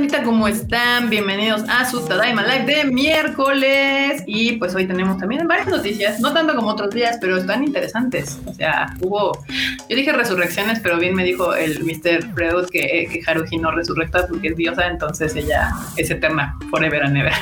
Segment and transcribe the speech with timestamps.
[0.00, 0.22] bandita?
[0.22, 1.10] ¿Cómo están?
[1.10, 4.22] Bienvenidos a su Tadaima Live de miércoles.
[4.26, 8.38] Y pues hoy tenemos también varias noticias, no tanto como otros días, pero están interesantes.
[8.46, 9.32] O sea, hubo.
[9.90, 12.32] Yo dije resurrecciones, pero bien me dijo el Mr.
[12.32, 17.18] Freud que, que Haruhi no resurrecta porque es diosa, entonces ella es eterna, forever and
[17.18, 17.32] ever.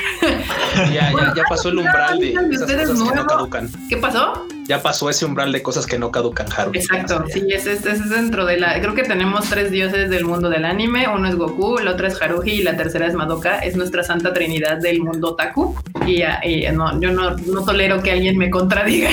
[0.91, 3.69] Ya, ya, ya pasó el umbral de esas cosas que no caducan.
[3.87, 4.45] ¿Qué pasó?
[4.69, 6.77] Ya pasó ese umbral de cosas que no caducan, Haruhi.
[6.77, 8.79] Exacto, sí, ese, ese es dentro de la.
[8.79, 12.21] Creo que tenemos tres dioses del mundo del anime: uno es Goku, el otro es
[12.21, 13.57] Haruhi y la tercera es Madoka.
[13.57, 15.75] Es nuestra santa trinidad del mundo otaku.
[16.05, 19.09] Y, y no, yo no, no tolero que alguien me contradiga.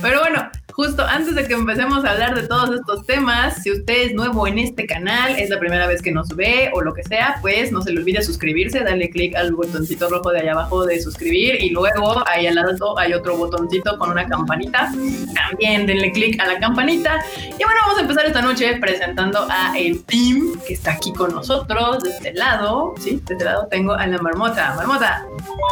[0.00, 4.06] Pero bueno, justo antes de que empecemos a hablar de todos estos temas, si usted
[4.06, 7.02] es nuevo en este canal, es la primera vez que nos ve o lo que
[7.02, 10.86] sea, pues no se le olvide suscribirse, darle clic al botoncito rojo de allá abajo
[10.86, 14.92] de suscribir y luego ahí al lado hay otro botoncito con una campanita.
[15.34, 17.24] También denle clic a la campanita.
[17.36, 21.34] Y bueno, vamos a empezar esta noche presentando a el team que está aquí con
[21.34, 22.02] nosotros.
[22.02, 24.74] De este lado, sí, de este lado tengo a la marmota.
[24.76, 25.26] Marmota.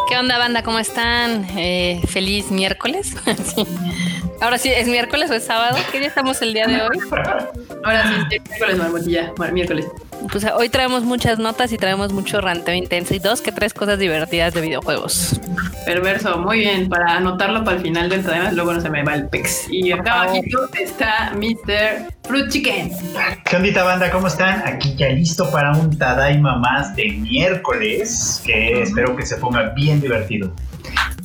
[0.08, 0.62] ¿Qué onda, banda?
[0.62, 1.46] ¿Cómo están?
[1.56, 3.14] Eh, feliz miércoles.
[3.54, 3.66] sí.
[4.41, 5.77] Ahora sí, ¿es miércoles o es sábado?
[5.91, 6.98] ¿Qué día estamos el día de hoy?
[7.84, 9.33] Ahora sí, es miércoles, marmotilla.
[9.53, 9.86] Miércoles.
[10.31, 13.98] Pues hoy traemos muchas notas y traemos mucho ranteo intenso y dos que tres cosas
[13.98, 15.41] divertidas de videojuegos.
[15.86, 19.14] Perverso, muy bien, para anotarlo para el final del tema, luego no se me va
[19.14, 19.66] el pex.
[19.70, 22.12] Y acá abajito está Mr.
[22.25, 22.92] Fruit Chicken.
[23.44, 24.11] ¿Qué ondita banda?
[24.11, 24.62] ¿Cómo están?
[24.66, 30.00] Aquí ya listo para un Tadaima más de miércoles, que espero que se ponga bien
[30.00, 30.53] divertido.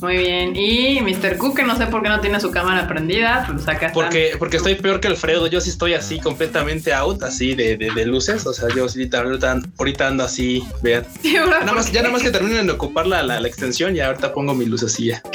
[0.00, 0.54] Muy bien.
[0.56, 1.36] Y Mr.
[1.38, 3.90] Cook, que no sé por qué no tiene su cámara prendida, pues acá.
[3.94, 5.46] Porque, porque estoy peor que Alfredo.
[5.46, 8.46] Yo sí estoy así completamente out, así de, de, de luces.
[8.46, 11.04] O sea, yo sí ahorita, ahorita ando así, vean.
[11.22, 13.94] Sí, Ya nada, más, ya nada más que terminen de ocupar la, la, la extensión
[13.96, 15.22] y ahorita pongo mi lucecilla.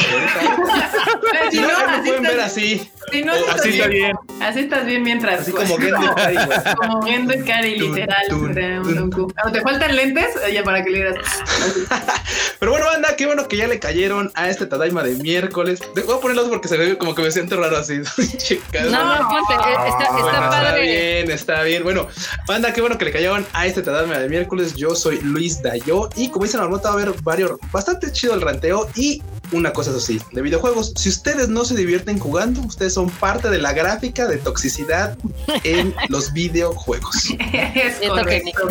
[1.51, 2.91] Si no, no, me así pueden ver así.
[3.11, 4.15] si no, Oh, estás así está bien.
[4.41, 5.41] Así estás bien mientras.
[5.41, 6.37] Así como Gendo Cari.
[6.77, 8.27] Como Gendo Cari, Tun, literal.
[8.29, 9.33] tun, tun.
[9.37, 10.27] Ah, ¿Te faltan lentes?
[10.45, 11.15] Oye, para que le digas.
[12.59, 15.79] Pero bueno, banda, qué bueno que ya le cayeron a este Tadaima de miércoles.
[16.05, 18.01] Voy a ponerlos porque se ve como que me siento raro así.
[18.37, 18.89] Chicas.
[18.89, 20.81] No, no, ponte, eh, está, está Está padre.
[20.81, 21.83] bien, está bien.
[21.83, 22.07] Bueno,
[22.47, 24.75] banda, qué bueno que le cayeron a este Tadaima de miércoles.
[24.75, 28.41] Yo soy Luis Dayo y como dice la va a haber varios, bastante chido el
[28.41, 29.21] ranteo y
[29.51, 30.93] una cosa eso sí, de videojuegos.
[30.95, 35.17] Si ustedes no se divierten jugando, ustedes son parte de la gráfica de toxicidad
[35.63, 37.15] en los videojuegos.
[37.39, 38.69] Es correcto.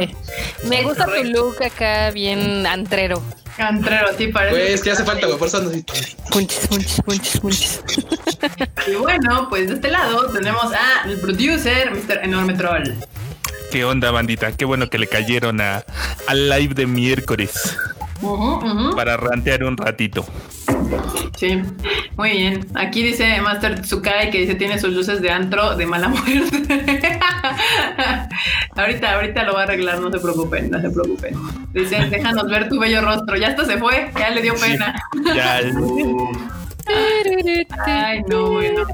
[0.68, 3.22] Me gusta tu look acá bien antrero.
[3.58, 4.56] Cantrero, sí parece.
[4.56, 5.84] Pues que hace falta, güey, por eso ando así.
[6.30, 7.82] Punches, punches, punches, punches.
[8.86, 12.20] Y bueno, pues de este lado tenemos a el producer, Mr.
[12.22, 12.94] Enorme Troll.
[13.72, 14.52] ¿Qué onda, bandita?
[14.52, 15.84] Qué bueno que le cayeron a,
[16.28, 17.76] al live de miércoles
[18.94, 20.24] para rantear un ratito.
[21.36, 21.60] Sí,
[22.16, 22.66] muy bien.
[22.74, 27.18] Aquí dice Master Tsukai que dice tiene sus luces de antro de mala muerte.
[28.78, 31.34] ahorita, ahorita lo va a arreglar, no se preocupen, no se preocupen.
[31.72, 33.36] Dice, déjanos ver tu bello rostro.
[33.36, 34.94] Ya hasta se fue, ya le dio pena.
[35.34, 35.60] Ya,
[37.84, 38.86] Ay, no, bueno.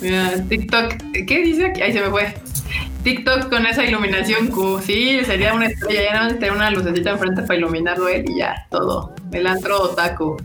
[0.00, 0.94] Mira, TikTok,
[1.26, 1.82] ¿qué dice aquí?
[1.82, 2.34] Ahí se me fue.
[3.04, 7.42] TikTok con esa iluminación Q, sí, sería una estrella, ya no tener una lucecita enfrente
[7.42, 9.14] para iluminarlo él y ya, todo.
[9.30, 10.38] El antro otaku.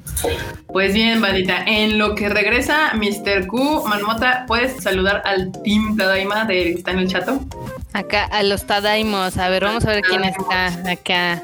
[0.67, 3.47] Pues bien, bandita, en lo que regresa Mr.
[3.47, 7.39] Q, Manmota, ¿puedes saludar al Team Tadaima de que está en el chato?
[7.91, 9.37] Acá a los Tadaimos.
[9.37, 11.41] A ver, vamos a ver quién está acá.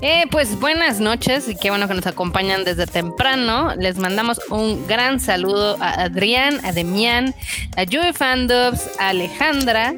[0.00, 3.74] Eh, pues buenas noches y qué bueno que nos acompañan desde temprano.
[3.76, 7.34] Les mandamos un gran saludo a Adrián, a Demian,
[7.76, 9.92] a Joey Fandubs, a Alejandra,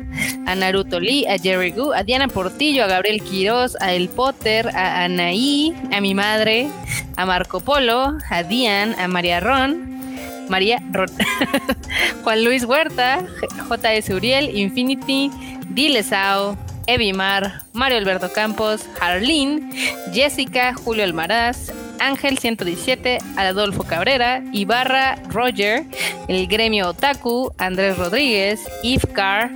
[0.46, 4.70] a Naruto Lee, a Jerry Gu, a Diana Portillo, a Gabriel Quiroz, a El Potter,
[4.74, 6.68] a Anaí, a mi madre,
[7.16, 9.90] a Marco Polo, a Dian, a María Ron.
[10.48, 11.08] María Ron.
[12.24, 13.24] Juan Luis Huerta,
[13.68, 15.30] JS Uriel, Infinity,
[15.70, 19.70] Dilesao, Evimar, Mario Alberto Campos, Harleen,
[20.12, 25.84] Jessica, Julio Almaraz, Ángel 117, Adolfo Cabrera, Ibarra, Roger,
[26.28, 29.52] el gremio Otaku, Andrés Rodríguez, Ifcar,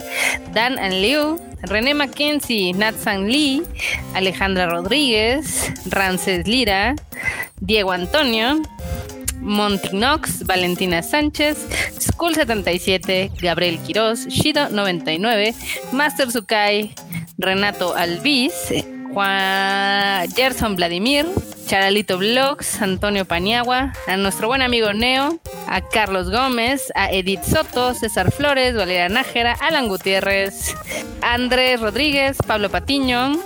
[0.53, 3.63] Dan and Liu, René Mackenzie, Natsan Lee,
[4.15, 6.95] Alejandra Rodríguez, Rances Lira,
[7.61, 8.61] Diego Antonio,
[9.45, 11.69] Montinox, Valentina Sánchez,
[11.99, 15.55] School 77, Gabriel Quiroz, Shido 99,
[15.93, 16.95] Master Sukai,
[17.39, 18.55] Renato Albiz,
[19.13, 21.27] Juan Gerson Vladimir,
[21.67, 25.39] Charalito Vlogs, Antonio Paniagua, a nuestro buen amigo Neo,
[25.69, 30.75] a Carlos Gómez, a Edith Soto, César Flores, Valeria Nájera, Alan Gutiérrez,
[31.23, 33.39] Andrés Rodríguez, Pablo Patiño,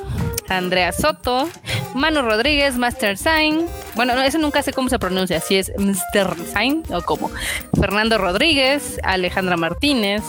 [0.49, 1.49] Andrea Soto,
[1.95, 3.67] Manu Rodríguez, Master Sign.
[3.95, 6.37] Bueno, no, eso nunca sé cómo se pronuncia, si es Mr.
[6.55, 7.31] Sign o cómo.
[7.79, 10.23] Fernando Rodríguez, Alejandra Martínez,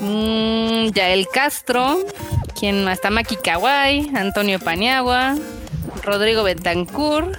[0.00, 1.98] mm, Yael Castro,
[2.60, 3.00] ¿Quién más?
[3.00, 5.34] Tamaki Kawai, Antonio Paniagua,
[6.04, 7.32] Rodrigo Bentancur.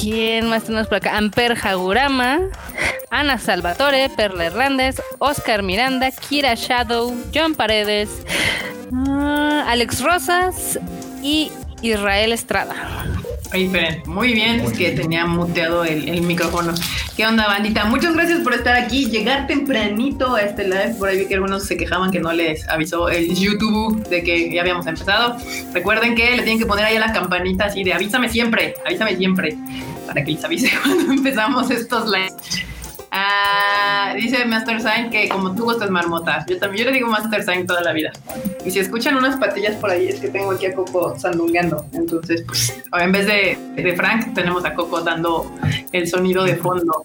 [0.00, 1.16] ¿Quién más tenemos por acá?
[1.16, 2.40] Amper Hagurama,
[3.10, 8.08] Ana Salvatore, Perla Hernández, Oscar Miranda, Kira Shadow, John Paredes,
[8.92, 10.78] ah, Alex Rosas
[11.22, 11.50] y
[11.82, 13.21] Israel Estrada.
[13.52, 16.72] Muy bien, muy bien, es que tenía muteado el, el micrófono.
[17.16, 17.84] ¿Qué onda, bandita?
[17.84, 20.94] Muchas gracias por estar aquí, llegar tempranito a este live.
[20.98, 24.50] Por ahí vi que algunos se quejaban que no les avisó el YouTube de que
[24.50, 25.36] ya habíamos empezado.
[25.74, 29.16] Recuerden que le tienen que poner ahí a la campanita así de avísame siempre, avísame
[29.16, 29.58] siempre,
[30.06, 32.71] para que les avise cuando empezamos estos lives.
[33.14, 36.46] Ah, dice Master Sign que como tú gustas marmota.
[36.48, 38.10] Yo también, yo le digo Master Sign toda la vida.
[38.64, 41.84] Y si escuchan unas patillas por ahí, es que tengo aquí a Coco sandungueando.
[41.92, 45.54] Entonces, pues, en vez de, de Frank, tenemos a Coco dando
[45.92, 47.04] el sonido de fondo.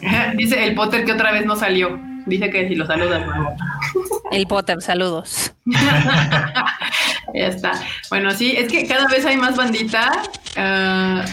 [0.36, 1.98] dice el Potter que otra vez no salió.
[2.24, 3.64] Dice que si lo saludas, marmota.
[4.30, 5.52] El Potter, saludos.
[7.34, 7.72] ya está.
[8.10, 10.22] Bueno, sí, es que cada vez hay más bandita.
[10.56, 11.24] ah,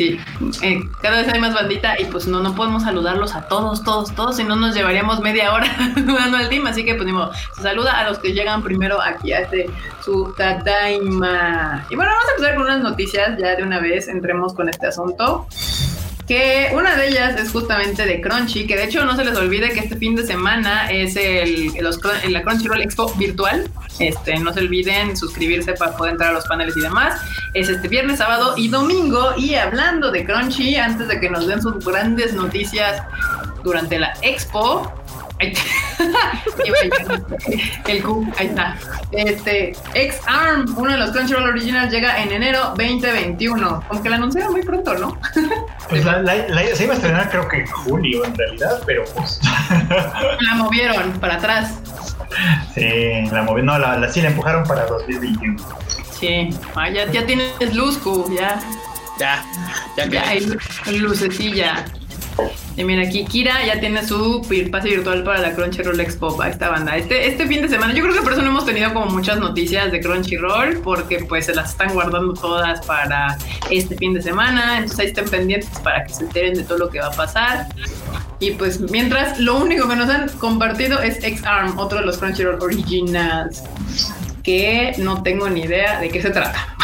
[0.00, 0.18] sí,
[0.62, 4.14] eh, cada vez hay más bandita y pues no, no podemos saludarlos a todos, todos,
[4.14, 6.66] todos, si no nos llevaríamos media hora jugando al team.
[6.66, 9.68] Así que pues modo, se saluda a los que llegan primero aquí a este
[10.02, 11.86] su Tadaima.
[11.90, 14.86] Y bueno, vamos a empezar con unas noticias ya de una vez, entremos con este
[14.86, 15.46] asunto
[16.30, 19.70] que una de ellas es justamente de Crunchy, que de hecho no se les olvide
[19.70, 21.98] que este fin de semana es el, los,
[22.28, 23.68] la Crunchyroll Expo virtual.
[23.98, 27.20] Este, no se olviden suscribirse para poder entrar a los paneles y demás.
[27.52, 29.32] Es este viernes, sábado y domingo.
[29.36, 33.02] Y hablando de Crunchy, antes de que nos den sus grandes noticias
[33.64, 34.99] durante la expo.
[35.40, 35.52] Ahí-
[37.88, 38.76] el Q, ahí está.
[39.12, 43.84] Este, X-Arm, uno de los Crunchyroll Originals, llega en enero 2021.
[43.88, 45.18] Como que la anunciaron muy pronto, ¿no?
[45.90, 49.04] Pues la, la- la- se iba a estrenar creo que en julio en realidad, pero
[49.16, 49.40] pues
[50.40, 51.72] La movieron para atrás.
[52.74, 55.56] sí, la moví, no, la, la- sí la empujaron para 2021.
[56.20, 56.50] Sí.
[56.76, 58.60] Ah, ya, ya tienes luz, Q, ya.
[59.18, 59.44] Ya,
[59.96, 60.10] ya que.
[60.10, 60.58] Ya hay lu-
[61.08, 61.84] lucecilla.
[62.76, 64.40] Y mira, aquí Kira ya tiene su
[64.70, 66.96] pase virtual para la Crunchyroll Expo a esta banda.
[66.96, 69.38] Este, este fin de semana, yo creo que por eso no hemos tenido como muchas
[69.38, 73.36] noticias de Crunchyroll, porque pues se las están guardando todas para
[73.70, 74.78] este fin de semana.
[74.78, 77.66] Entonces ahí estén pendientes para que se enteren de todo lo que va a pasar.
[78.38, 82.62] Y pues mientras, lo único que nos han compartido es X-Arm, otro de los Crunchyroll
[82.62, 83.62] Originals,
[84.42, 86.76] que no tengo ni idea de qué se trata.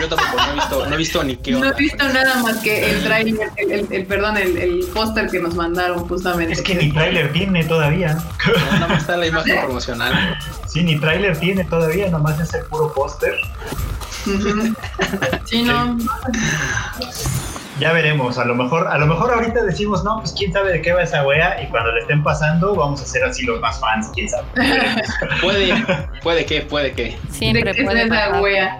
[0.00, 1.70] Yo tampoco no he visto, no he visto ni qué No onda.
[1.70, 5.40] he visto nada más que el trailer, el, el- el- perdón, el, el póster que
[5.40, 6.52] nos mandaron justamente.
[6.54, 8.14] Es que ni tráiler tiene todavía.
[8.46, 10.38] No, nada más está la imagen promocional.
[10.66, 13.34] Sí, ni tráiler tiene todavía, nomás es el puro póster.
[15.44, 15.98] Sí, no.
[17.80, 20.82] Ya veremos, a lo mejor, a lo mejor ahorita decimos, no, pues quién sabe de
[20.82, 23.80] qué va esa wea, y cuando le estén pasando, vamos a ser así los más
[23.80, 24.44] fans, quién sabe.
[25.40, 25.74] Puede,
[26.22, 27.02] puede que, puede que.
[27.04, 28.42] ¿De Siempre qué es puede esa pasar.
[28.42, 28.78] wea?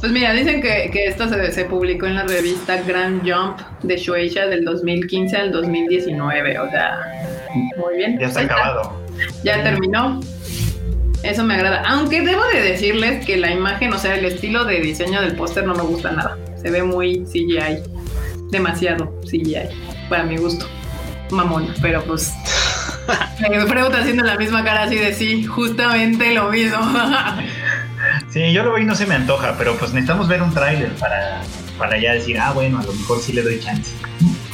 [0.00, 3.96] Pues mira, dicen que, que esto se, se publicó en la revista Grand Jump de
[3.96, 6.58] Shueisha del 2015 al 2019.
[6.58, 6.98] O sea,
[7.76, 8.18] muy bien.
[8.18, 9.00] Ya está acabado.
[9.42, 10.20] Ya terminó.
[11.22, 11.82] Eso me agrada.
[11.86, 15.64] Aunque debo de decirles que la imagen, o sea, el estilo de diseño del póster
[15.64, 16.36] no me gusta nada.
[16.60, 17.82] Se ve muy CGI.
[18.50, 19.70] Demasiado CGI.
[20.10, 20.66] Para mi gusto.
[21.30, 21.72] Mamón.
[21.80, 22.32] Pero pues.
[23.50, 26.78] Me pregunta haciendo la misma cara así de sí, justamente lo mismo.
[28.34, 30.90] Sí, yo lo veo y no se me antoja, pero pues necesitamos ver un tráiler
[30.96, 31.40] para,
[31.78, 33.92] para ya decir, ah, bueno, a lo mejor sí le doy chance.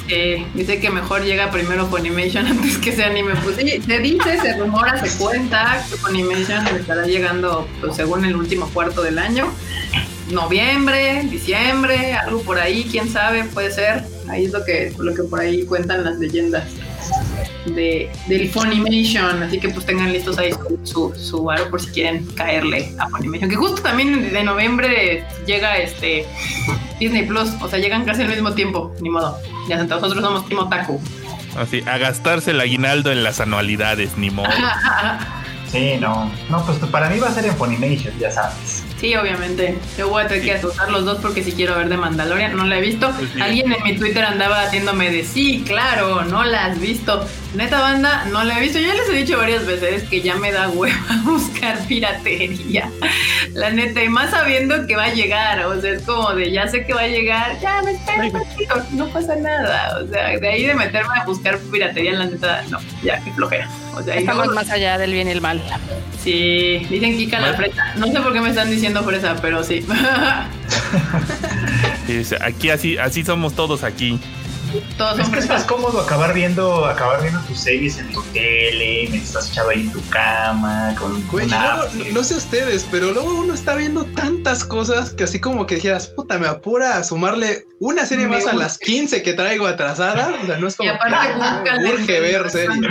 [0.07, 3.33] Eh, dice que mejor llega primero Funimation antes que ese anime.
[3.43, 8.37] Pues sí, se dice, se rumora, se cuenta que Funimation estará llegando, pues, según el
[8.37, 9.51] último cuarto del año.
[10.31, 14.05] Noviembre, diciembre, algo por ahí, quién sabe, puede ser.
[14.29, 16.65] Ahí es lo que, lo que por ahí cuentan las leyendas
[17.75, 19.43] de, del Funimation.
[19.43, 23.09] Así que pues tengan listos ahí su, su, su aro por si quieren caerle a
[23.09, 23.51] Funimation.
[23.51, 26.27] Que justo también de noviembre llega este
[26.99, 27.51] Disney Plus.
[27.61, 29.37] O sea, llegan casi al mismo tiempo, ni modo.
[29.69, 31.01] Ya nosotros somos Timo Taku.
[31.57, 34.49] Así, a gastarse el aguinaldo en las anualidades, ni modo.
[35.71, 36.29] Sí, no.
[36.49, 38.80] No, pues para mí va a ser en Funimation, ya sabes.
[39.01, 39.79] Sí, obviamente.
[39.97, 42.67] Yo voy a tener que asustar los dos porque si quiero ver de Mandalorian, no
[42.67, 43.11] la he visto.
[43.13, 43.31] Pues.
[43.41, 47.27] Alguien en mi Twitter andaba haciéndome de sí, claro, no la has visto.
[47.55, 48.79] Neta banda, no la he visto.
[48.79, 52.91] Ya les he dicho varias veces que ya me da hueva buscar piratería.
[53.55, 55.65] La neta, y más sabiendo que va a llegar.
[55.65, 58.33] O sea, es como de ya sé que va a llegar, ya me espero un
[58.35, 59.99] ratito, no pasa nada.
[59.99, 63.67] O sea, de ahí de meterme a buscar piratería, la neta, no, ya, qué flojera.
[63.95, 65.63] O sea, Estamos más allá del bien y el mal.
[66.23, 67.95] Sí, dicen Kika la fresa.
[67.97, 69.85] No sé por qué me están diciendo fresa, pero sí.
[72.41, 74.19] Aquí así, así somos todos aquí.
[74.97, 79.09] Todos Es que es más cómodo acabar viendo, acabar viendo tus series en tu tele,
[79.11, 83.35] mientras estás echado ahí en tu cama, con Güey, luego, no sé ustedes, pero luego
[83.35, 87.67] uno está viendo tantas cosas que así como que dijeras, puta, me apura a sumarle
[87.81, 90.35] una serie Me más a las 15 que traigo atrasada.
[90.41, 92.89] O sea, no es Y como aparte busca me urge ver serie.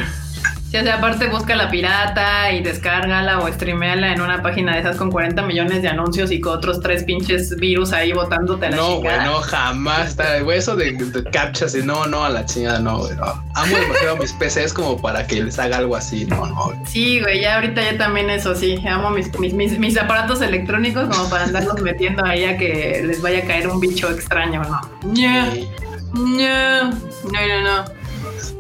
[0.70, 4.82] Sí, o sea, aparte busca la pirata y descárgala o streameala en una página de
[4.82, 8.70] esas con 40 millones de anuncios y con otros tres pinches virus ahí botándote a
[8.70, 12.46] la No, güey, no, jamás güey, eso de, de captchas y no, no, a la
[12.46, 13.26] chingada, no, güey, no.
[13.56, 16.66] Amo demasiado mis PCs como para que les haga algo así, no, no.
[16.66, 16.78] güey.
[16.86, 18.80] Sí, güey, ya ahorita yo también eso sí.
[18.88, 23.22] Amo mis, mis, mis, mis aparatos electrónicos como para andarlos metiendo ahí a que les
[23.24, 24.82] vaya a caer un bicho extraño, ¿no?
[25.04, 25.14] No,
[25.56, 25.68] Y-
[26.14, 27.99] no, no, no, no.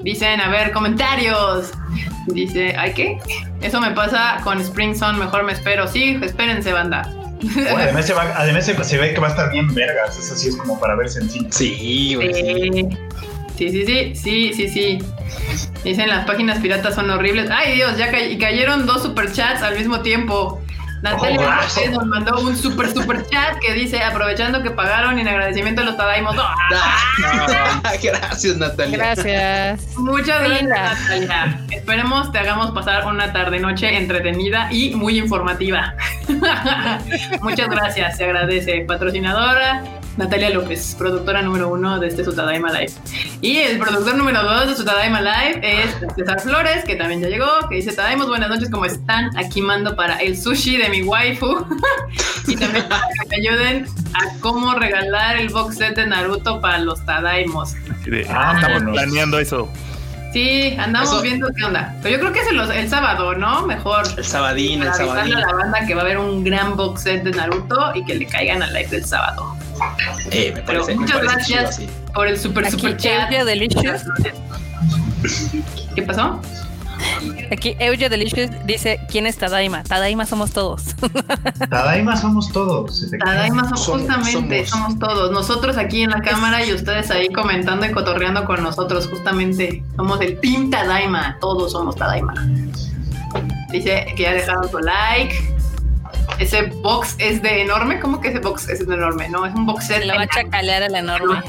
[0.03, 1.71] Dicen, a ver, comentarios.
[2.27, 3.17] Dice, ¿ay qué?
[3.62, 5.88] Eso me pasa con Spring Sun, mejor me espero.
[5.88, 7.12] Sí, espérense, banda.
[7.41, 10.17] Bueno, además se, va, además se, se ve que va a estar bien vergas.
[10.17, 11.48] Eso sí es como para verse en cine.
[11.51, 12.33] Sí, güey.
[12.33, 12.88] sí.
[13.57, 15.00] Sí, sí, sí, sí, sí, sí.
[15.83, 17.50] Dicen las páginas piratas son horribles.
[17.51, 20.62] Ay Dios, ya ca- y cayeron dos superchats al mismo tiempo.
[21.01, 21.60] Natalia.
[21.60, 25.82] Cortés nos mandó un super super chat que dice aprovechando que pagaron y en agradecimiento
[25.82, 26.36] a los Tadaimos.
[26.38, 27.82] ¡Ah!
[28.03, 28.98] Gracias, Natalia.
[28.98, 29.98] Gracias.
[29.98, 30.94] Muchas gracias, Linda.
[30.94, 31.60] Natalia.
[31.72, 35.94] Esperemos te hagamos pasar una tarde noche entretenida y muy informativa.
[37.41, 38.86] Muchas gracias, se agradece.
[38.88, 42.91] Patrocinadora Natalia López, productora número uno de este Sutadaima Live.
[43.39, 47.47] Y el productor número dos de Sutadaima Live es César Flores, que también ya llegó,
[47.69, 49.29] que dice Tadaimos, buenas noches, ¿cómo están?
[49.38, 51.65] Aquí mando para el sushi de mi waifu.
[52.47, 56.79] y también para que me ayuden a cómo regalar el box set de Naruto para
[56.79, 57.75] los Tadaimos.
[58.27, 58.61] Vámonos.
[58.61, 59.71] estamos planeando eso.
[60.33, 61.95] Sí, andamos Eso- viendo qué onda.
[62.03, 63.65] Pero yo creo que es el, el sábado, ¿no?
[63.65, 64.03] Mejor.
[64.17, 65.35] El sabadín, el Para sabadín.
[65.35, 68.15] a la banda que va a haber un gran box set de Naruto y que
[68.15, 69.55] le caigan al live del sábado.
[70.31, 73.29] Eh, me Pero parece, me muchas parece gracias chido por el super Aquí super chat.
[73.29, 74.01] Delicious,
[75.95, 76.39] ¿Qué pasó?
[77.51, 79.83] aquí Euge Delicious dice, ¿quién es Tadaima?
[79.83, 80.83] Tadaima somos todos.
[81.69, 83.05] Tadaima somos todos.
[83.24, 84.98] Tadaima somos, Somos- justamente, somos.
[84.98, 85.31] somos todos.
[85.31, 89.83] Nosotros aquí en la cámara y ustedes ahí comentando y cotorreando con nosotros, justamente.
[89.95, 91.38] Somos el Team Tadaima.
[91.39, 92.33] Todos somos Tadaima.
[93.71, 95.36] Dice que ya dejaron su like.
[96.38, 98.00] Ese box es de enorme.
[98.00, 99.29] ¿Cómo que ese box es de enorme?
[99.29, 99.98] No, es un box set.
[100.00, 101.41] Se lo va a chacalear el enorme.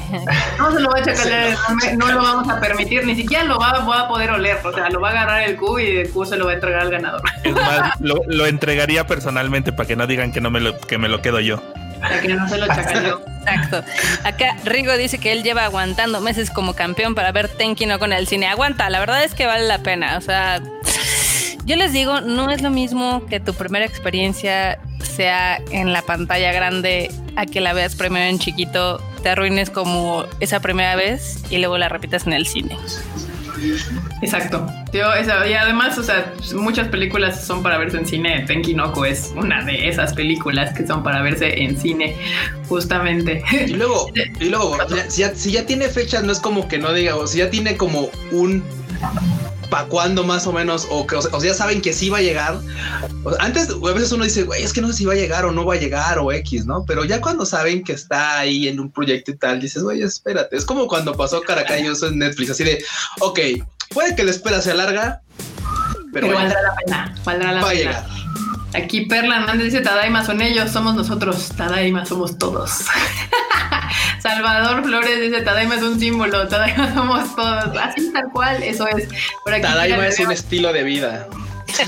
[0.57, 3.43] No se lo va a chacalar el enorme, no lo vamos a permitir, ni siquiera
[3.43, 4.59] lo va, va a poder oler.
[4.63, 6.53] O sea, lo va a agarrar el Q y el Q se lo va a
[6.55, 7.21] entregar al ganador.
[7.43, 10.97] Es más, lo, lo entregaría personalmente para que no digan que no me lo, que
[10.97, 11.61] me lo quedo yo.
[12.01, 13.21] Para que no se lo chacaleó.
[13.41, 13.83] Exacto.
[14.23, 18.11] Acá Rigo dice que él lleva aguantando meses como campeón para ver Tenki no con
[18.13, 18.47] el cine.
[18.47, 20.17] Aguanta, la verdad es que vale la pena.
[20.17, 20.61] O sea,
[21.65, 26.51] yo les digo, no es lo mismo que tu primera experiencia sea en la pantalla
[26.51, 31.57] grande a que la veas primero en chiquito, te arruines como esa primera vez y
[31.57, 32.75] luego la repitas en el cine.
[34.21, 34.65] Exacto.
[34.91, 38.43] Yo, esa- y además, o sea, muchas películas son para verse en cine.
[38.47, 42.15] Tenki Noko es una de esas películas que son para verse en cine,
[42.67, 43.43] justamente.
[43.67, 44.07] Y luego,
[44.39, 44.77] y luego,
[45.09, 47.49] si, ya, si ya tiene fechas, no es como que no diga, o si ya
[47.49, 48.63] tiene como un
[49.71, 52.09] pa' cuándo más o menos, o que o sea, o sea, ya saben que sí
[52.09, 52.59] va a llegar.
[53.23, 55.15] O sea, antes, a veces uno dice, güey, es que no sé si va a
[55.15, 56.85] llegar o no va a llegar o X, ¿no?
[56.85, 60.57] Pero ya cuando saben que está ahí en un proyecto y tal, dices, güey, espérate.
[60.57, 62.83] Es como cuando pasó Caracayoso en Netflix, así de,
[63.21, 63.39] ok,
[63.93, 65.21] puede que la espera se alarga,
[66.13, 67.15] pero, Pero va, valdrá la pena.
[67.23, 68.05] Valdrá la va a llegar.
[68.73, 71.49] Aquí Perla Hernández dice Tadaima son ellos, somos nosotros.
[71.55, 72.71] Tadaima somos todos.
[74.21, 77.77] Salvador Flores dice Tadaima es un símbolo, Tadaima somos todos.
[77.77, 79.07] Así tal cual, eso es.
[79.43, 81.27] Por aquí Tadaima es un estilo de vida.
[81.67, 81.83] sí,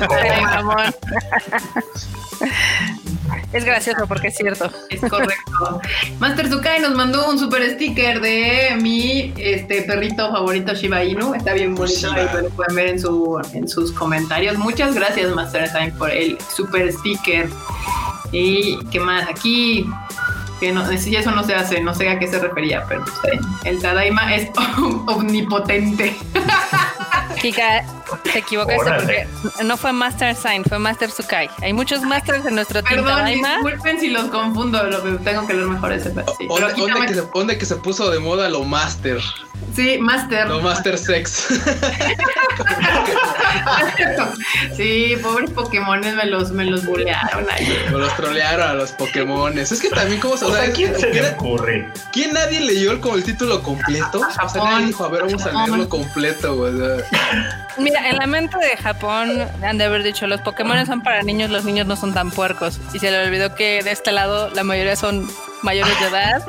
[0.08, 0.94] Tadaima, mamón.
[3.52, 4.70] Es gracioso porque es cierto.
[4.90, 5.80] es correcto.
[6.18, 11.34] Master Tsukai nos mandó un super sticker de mi este perrito favorito Shiba Inu.
[11.34, 14.58] Está bien bonito, ahí lo pueden ver en, su, en sus comentarios.
[14.58, 17.48] Muchas gracias, Master Time, por el super sticker.
[18.32, 19.86] Y qué más, aquí
[20.60, 23.06] que no, si eso no se hace, no sé a qué se refería, pero no
[23.06, 23.38] sé.
[23.64, 24.50] El Tadaima es
[25.06, 26.16] omnipotente.
[27.40, 27.84] Kika,
[28.24, 29.28] te equivocaste Órale.
[29.42, 31.48] porque no fue Master Sign, fue Master Tsukai.
[31.62, 33.54] Hay muchos Masters en nuestro team Perdón, Tadaima.
[33.56, 36.10] disculpen si los confundo, lo que tengo que leer mejor ese.
[36.10, 38.64] Sí, pero ¿Dónde, aquí dónde también- que se, dónde que se puso de moda lo
[38.64, 39.20] master?
[39.74, 40.48] Sí, Master.
[40.48, 41.48] Lo master sex.
[44.76, 47.86] Sí, pobres Pokémones me los, me los bulearon ahí.
[47.92, 49.72] O los trolearon a los Pokémones.
[49.72, 51.88] Es que también, como se O sea, ¿quién se le ¿quién, ocurre?
[52.12, 54.20] quién nadie leyó el, como el título completo?
[54.20, 56.74] O sea, nadie dijo, a ver, vamos a leerlo completo, güey.
[56.80, 57.02] O
[57.78, 61.50] Mira, en la mente de Japón han de haber dicho, los Pokémon son para niños,
[61.50, 62.80] los niños no son tan puercos.
[62.92, 65.28] Y se le olvidó que de este lado la mayoría son
[65.62, 66.44] mayores de edad,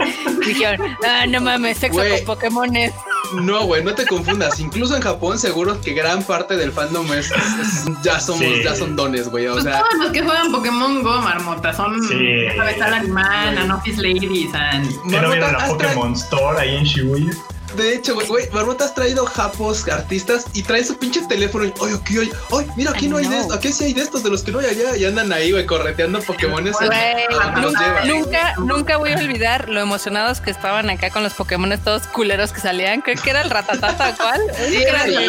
[0.46, 2.94] dijeron, ah, no mames, sexo con Pokémones.
[3.34, 4.60] No, güey, no te confundas.
[4.60, 8.62] Incluso en Japón, seguro que gran parte del fandom es, es- ya somos, Sí.
[8.64, 9.48] ya son dones, güey.
[9.48, 12.18] O Pues sea, todos los que juegan Pokémon Go, Marmota, son Sí.
[12.58, 12.82] ¿sabes?
[12.82, 14.88] Alan Man, Anofis Ladies, and...
[15.10, 17.32] ¿Que no vieron Pokémon Store ahí en Shibuya?
[17.80, 21.74] De hecho, güey, güey, Marmota has traído japos artistas y trae su pinche teléfono y,
[21.80, 24.22] oye, aquí hay, ay, mira, aquí no hay de estos, aquí sí hay de estos,
[24.22, 26.76] de los que no hay allá, y andan ahí, güey, correteando Pokémones.
[26.82, 31.82] Ah, nunca, nunca, nunca voy a olvidar lo emocionados que estaban acá con los Pokémones
[31.82, 33.00] todos culeros que salían.
[33.00, 34.42] Creo que era el Ratatata, ¿cuál?
[34.68, 34.86] Sí,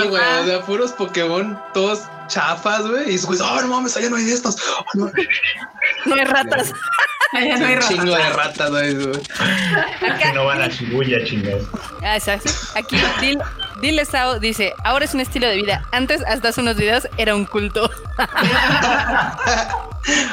[0.08, 4.10] güey, o sea, puros Pokémon, todos chafas, güey, y su güey, oh, no mames, allá
[4.10, 4.56] no hay de estos.
[4.76, 5.12] Oh, no,
[6.06, 6.72] No hay ratas.
[7.32, 8.70] No hay un chingo de ratas.
[8.70, 8.94] güey.
[8.94, 9.20] güey.
[10.18, 11.66] Que no van a Shibuya, chingados.
[12.02, 12.50] Ah, exacto.
[12.74, 12.96] Aquí,
[13.80, 15.84] Dile Sao dice, ahora es un estilo de vida.
[15.92, 17.90] Antes, hasta hace unos videos, era un culto.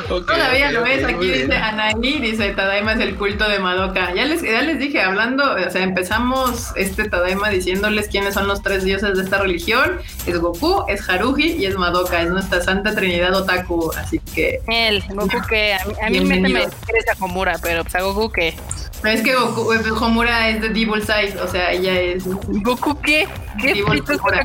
[0.07, 1.49] Todavía lo ves, aquí bien.
[1.49, 4.13] dice Anaí, dice Tadaima es el culto de Madoka.
[4.13, 8.61] Ya les, ya les dije, hablando, o sea, empezamos este Tadaima diciéndoles quiénes son los
[8.61, 9.99] tres dioses de esta religión.
[10.25, 13.91] Es Goku, es Haruhi y es Madoka, es nuestra santa trinidad otaku.
[13.97, 18.01] Así que Él, Goku que a mí, a mí me interesa Homura, pero pues a
[18.01, 18.55] Goku que...
[19.03, 23.27] es que Goku, eh, Homura es de Devil Size, o sea, ella es ¿Goku qué?
[23.61, 23.83] ¿Qué Sí,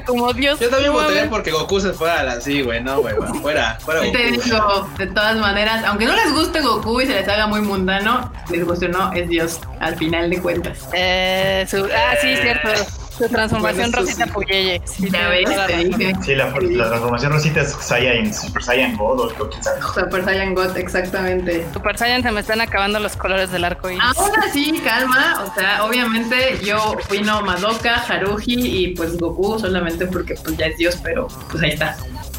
[0.06, 0.58] como Dios?
[0.60, 1.28] Yo también mames.
[1.28, 2.82] porque Goku se fuera a la sí, güey.
[2.82, 4.42] No, güey, güey, fuera, fuera Yo te Goku.
[4.42, 8.32] digo, de todas maneras, aunque no les guste Goku y se les haga muy mundano,
[8.50, 10.88] les guste o no, es Dios, al final de cuentas.
[10.92, 12.68] Eh, su- ah, sí, cierto.
[13.16, 14.30] Su transformación Bueno, Rosita sí.
[14.32, 14.82] Puyeye.
[14.84, 15.90] Sí, Ya ves, la te razón.
[15.98, 16.12] dije.
[16.22, 19.80] Sí, la, la transformación rosita es Saiyan, Super Saiyan God o lo que sabe.
[19.82, 21.66] Super Saiyan God, exactamente.
[21.72, 24.02] Super Saiyan se me están acabando los colores del arco iris.
[24.16, 28.54] Aún así, calma, o sea, obviamente yo opino Madoka, Haruhi
[28.84, 31.96] y pues Goku solamente porque pues ya es Dios, pero pues ahí está.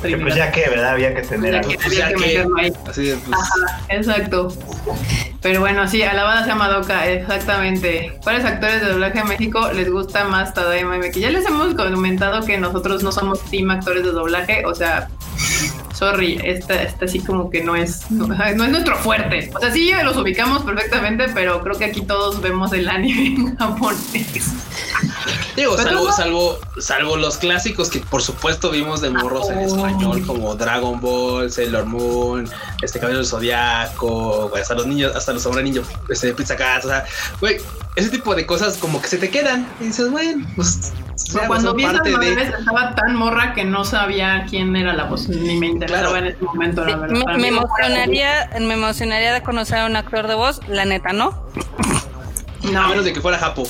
[0.09, 0.89] Que pues ya que, ¿verdad?
[0.89, 1.71] Había que tener algo.
[1.73, 2.73] Pues había ya que meterlo ahí.
[2.87, 4.49] Así de, pues, Ajá, exacto.
[5.41, 8.17] Pero bueno, sí, alabada sea Madoka, exactamente.
[8.23, 11.19] ¿Cuáles actores de doblaje en México les gusta más Tadaima y Meki?
[11.19, 15.09] Ya les hemos comentado que nosotros no somos team actores de doblaje, o sea,
[15.93, 19.51] sorry, esta, esta sí como que no es, no, no es nuestro fuerte.
[19.55, 23.55] O sea, sí los ubicamos perfectamente, pero creo que aquí todos vemos el anime en
[23.55, 24.51] japonés.
[25.55, 30.55] Digo, salvo, salvo, salvo los clásicos que por supuesto vimos de morros en español, como
[30.55, 32.49] Dragon Ball, Sailor Moon,
[32.81, 36.85] este Cabello del Zodiaco, güey, hasta los niños, hasta los Samurai Ninja, este Pizza Cat,
[36.85, 37.05] o sea,
[37.39, 37.57] güey,
[37.95, 40.91] ese tipo de cosas como que se te quedan y dices, bueno, pues
[41.31, 42.11] Pero ya, cuando vi esas de.
[42.11, 46.17] novelas estaba tan morra que no sabía quién era la voz, ni me interesaba Claro.
[46.25, 47.35] en ese momento, la verdad.
[47.37, 51.27] Me, emocionaría, me emocionaría de conocer a un actor de voz, la neta, ¿no?
[52.65, 53.65] A No, menos de que fuera Japo.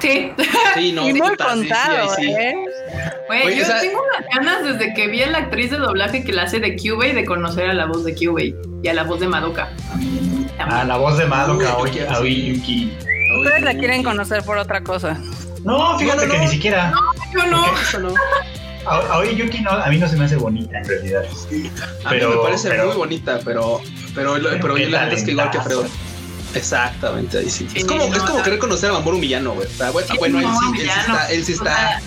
[0.00, 0.32] sí.
[0.74, 2.26] Sí, no, y muy puta, sí, sí, contado, sí.
[2.32, 2.54] ¿eh?
[3.28, 5.78] Güey, Oye, yo o sea- tengo unas ganas desde que vi a la actriz de
[5.78, 8.94] doblaje que la hace de Cubey de conocer a la voz de Cubey y a
[8.94, 9.70] la voz de Madoka.
[10.58, 12.00] Ah, la voz de Madoka, Yuki.
[12.00, 12.96] Aoi Yuki.
[13.40, 15.16] Ustedes la quieren conocer por otra cosa.
[15.66, 16.44] No, fíjate No, no, que no.
[16.44, 16.92] ni siquiera.
[17.34, 17.66] Yo no.
[17.76, 18.14] Eso no.
[18.88, 21.24] A- Yuki no, a mí no se me hace bonita en realidad.
[22.04, 23.80] A Pero- mí me parece pero- muy bonita, pero,
[24.14, 25.60] pero, pero, yo la neta es que igual que.
[25.60, 25.84] Fredo.
[26.54, 27.66] Exactamente, ahí sí.
[27.70, 28.44] Sí, es como, no, es como no.
[28.44, 29.66] querer conocer a Mamoru Millano, güey.
[29.66, 31.76] O sea, bueno, Sí, bueno, él sí, él sí está, él sí O está.
[31.76, 32.00] sea,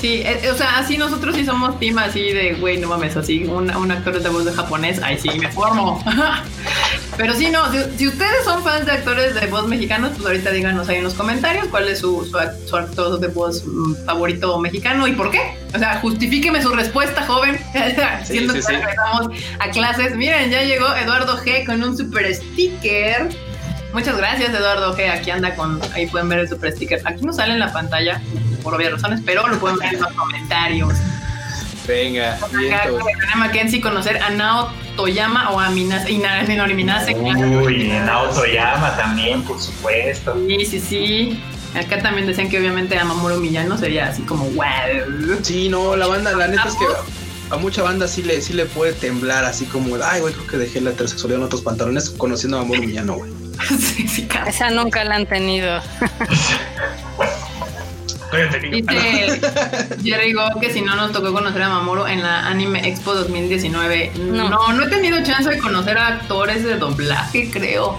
[0.00, 3.44] Sí, eh, o sea, así nosotros sí somos team así de, güey, no mames, así,
[3.44, 6.02] un, un actor de voz de japonés, ahí sí me formo.
[7.20, 10.52] Pero sí, no, si, si ustedes son fans de actores de voz mexicanos, pues ahorita
[10.52, 14.58] díganos ahí en los comentarios cuál es su, su, su actor de voz mm, favorito
[14.58, 15.54] mexicano y por qué.
[15.74, 17.60] O sea, justifíqueme su respuesta, joven.
[18.24, 18.72] Siendo sí, que sí.
[18.72, 19.28] regresamos
[19.58, 20.16] a clases.
[20.16, 23.28] Miren, ya llegó Eduardo G con un super sticker.
[23.92, 25.10] Muchas gracias, Eduardo G.
[25.10, 27.02] Aquí anda con, ahí pueden ver el super sticker.
[27.04, 28.22] Aquí no sale en la pantalla,
[28.62, 30.94] por obvias razones, pero lo pueden ver en los comentarios.
[31.86, 32.38] Venga,
[33.32, 37.62] a Mackenzie conocer a Nao Toyama o a Minas, y na- no, ni Minase, claro.
[37.64, 40.36] Uy, Naoto Yama también, por supuesto.
[40.46, 41.42] Sí, sí, sí.
[41.74, 44.64] Acá también decían que obviamente a Mamoru Millano sería así como wow.
[45.42, 46.84] Sí, no, la banda, la neta es que
[47.50, 50.56] a mucha banda sí le, sí le puede temblar así como, ay, güey, creo que
[50.58, 53.30] dejé la heterosexualidad en otros pantalones conociendo a Mamoru Millano, güey.
[53.78, 54.28] sí, sí.
[54.46, 55.80] Esa nunca la han tenido.
[58.30, 58.76] Cállate, niño.
[58.76, 59.40] Dice
[60.02, 64.12] Jerry Go que si no nos tocó conocer a Mamoru en la Anime Expo 2019.
[64.18, 64.48] No.
[64.48, 67.98] No, no, he tenido chance de conocer a actores de doblaje, creo.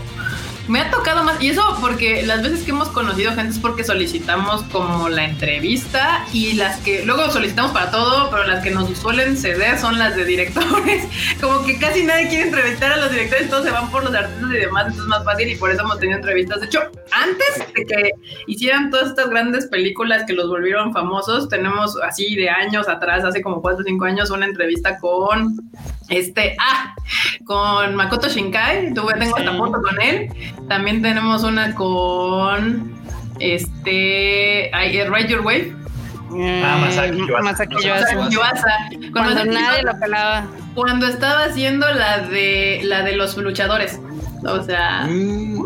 [0.68, 3.84] Me ha tocado más, y eso porque las veces que hemos conocido gente es porque
[3.84, 8.90] solicitamos como la entrevista y las que luego solicitamos para todo, pero las que nos
[8.98, 11.08] suelen ceder son las de directores.
[11.42, 14.50] Como que casi nadie quiere entrevistar a los directores, todos se van por los artistas
[14.50, 16.60] y demás, entonces es más fácil y por eso hemos tenido entrevistas.
[16.60, 18.12] De hecho, antes de que
[18.48, 23.42] hicieran todas estas grandes películas que los volvieron famosos, tenemos así de años atrás, hace
[23.42, 25.56] como cuatro o cinco años, una entrevista con
[26.12, 26.94] este, ah,
[27.46, 30.30] con Makoto Shinkai, tuve, tengo foto con él.
[30.68, 32.94] También tenemos una con
[33.40, 35.74] este, ay, Ride Your Wave.
[36.64, 37.44] Ah, Masaki Yuasa.
[37.44, 38.76] Masaki Masaki Yuasa.
[39.12, 40.46] Cuando nadie lo pelaba.
[40.76, 44.00] cuando estaba haciendo la de la de los luchadores.
[44.46, 45.62] O sea, Mm,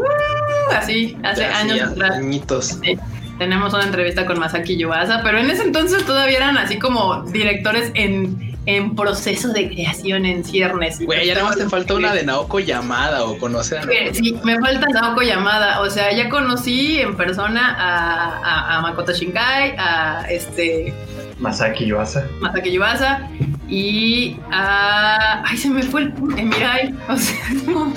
[0.75, 2.11] así, hace años atrás.
[2.17, 2.79] añitos.
[2.83, 2.97] Sí,
[3.37, 7.91] tenemos una entrevista con Masaki Yuasa, pero en ese entonces todavía eran así como directores
[7.93, 10.99] en, en proceso de creación en ciernes.
[10.99, 14.13] Güey, ya nada más te falta una de Naoko llamada o conocer a Naoko.
[14.13, 15.81] Sí, me falta Naoko Yamada.
[15.81, 20.93] O sea, ya conocí en persona a, a- a Makoto Shinkai, a este
[21.39, 22.25] Masaki Yuasa.
[22.39, 23.29] Masaki Yuasa
[23.67, 25.43] y a.
[25.45, 26.95] Ay, se me fue el eh, Mirai.
[27.09, 27.93] O sea, no,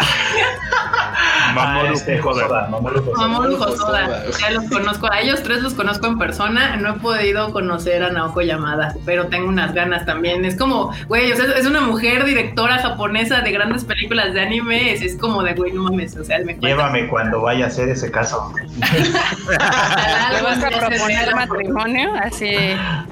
[1.54, 2.68] Mamoru Ah, este, Hosoda.
[2.68, 4.24] Mamoru Hosoda.
[4.40, 5.12] Ya los conozco.
[5.12, 6.76] A ellos tres los conozco en persona.
[6.76, 10.44] No he podido conocer a Naoko Yamada, pero tengo unas ganas también.
[10.44, 14.92] Es como, güey, o sea, es una mujer directora japonesa de grandes películas de anime.
[14.92, 16.16] Es, es como de, güey, no mames.
[16.16, 18.52] O sea, me Llévame cuando vaya a hacer ese caso.
[18.90, 22.12] ¿Le vas a proponer matrimonio?
[22.22, 22.56] Así.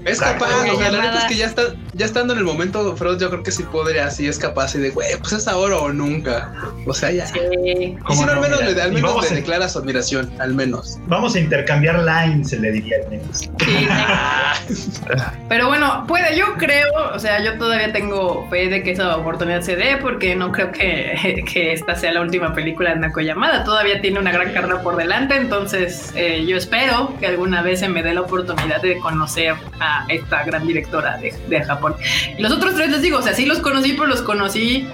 [0.04, 2.96] Es capaz, o sea, la neta es que ya está, ya estando en el momento,
[2.96, 5.76] Freud, yo creo que sí podría, sí es capaz y de, güey, pues es ahora
[5.76, 6.52] o nunca.
[6.86, 7.26] O sea, ya.
[7.26, 7.38] Sí.
[7.64, 8.42] Y ¿Cómo si no, al no?
[8.42, 10.98] menos, Mira, le, al y menos vamos le a- declara su admiración, al menos.
[11.06, 13.38] Vamos a intercambiar lines, se le diría al menos.
[13.38, 13.50] Sí.
[15.48, 19.60] Pero bueno, puede, yo creo, o sea, yo todavía tengo fe de que esa oportunidad
[19.62, 23.64] se dé porque no creo que, que esta sea la última película de Nako Yamada.
[23.64, 27.88] Todavía tiene una gran carrera por delante, entonces eh, yo espero que alguna vez se
[27.88, 31.94] me dé la oportunidad de conocer a esta gran directora de, de Japón.
[32.38, 34.88] Los otros tres les digo, o sea, sí los conocí, pero los conocí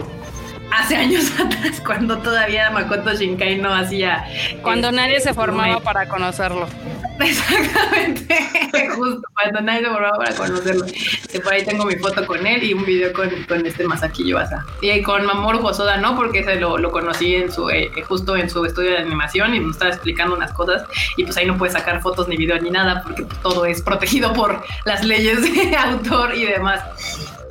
[0.70, 4.24] hace años atrás, cuando todavía Makoto Shinkai no hacía...
[4.62, 6.66] Cuando este, nadie se formaba para conocerlo.
[7.20, 10.86] Exactamente, justo cuando nadie se formaba para conocerlo.
[11.30, 14.26] Que por ahí tengo mi foto con él y un video con, con este Masaki
[14.28, 14.64] Yuasa.
[14.80, 18.64] Y con Mamoru Hosoda no, porque se lo, conocí en su eh, justo en su
[18.64, 20.84] estudio de animación y me estaba explicando unas cosas
[21.16, 23.82] y pues ahí no puede sacar fotos ni video ni nada porque pues, todo es
[23.82, 26.80] protegido por las leyes de autor y demás.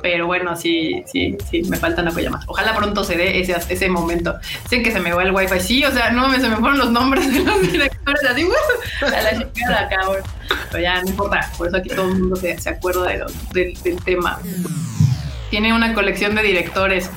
[0.02, 2.44] Pero bueno, sí, sí, sí, me faltan apoyamas.
[2.48, 4.34] Ojalá pronto se dé ese, ese momento.
[4.64, 5.60] Dicen que se me va el wifi.
[5.60, 9.06] Sí, o sea, no me se me fueron los nombres de los directores así, ¡uh!
[9.06, 10.22] a la chingada, cabrón.
[10.70, 13.82] Pero ya no importa, por eso aquí todo el mundo se, se acuerda de del,
[13.82, 14.40] del tema.
[15.52, 17.10] Tiene una colección de directores.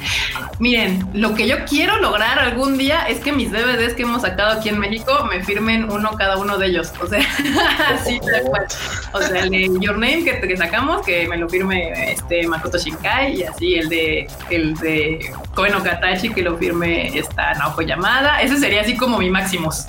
[0.59, 4.59] Miren, lo que yo quiero lograr algún día es que mis DVDs que hemos sacado
[4.59, 6.91] aquí en México me firmen uno cada uno de ellos.
[7.01, 7.21] O sea,
[7.93, 8.65] así tal cual.
[9.13, 12.77] O sea, el de Your Name que, que sacamos, que me lo firme este Makoto
[12.77, 17.83] Shinkai, y así el de el de Koen no Katachi, que lo firme esta Naoko
[17.83, 18.41] Yamada.
[18.41, 19.87] Ese sería así como mi máximos.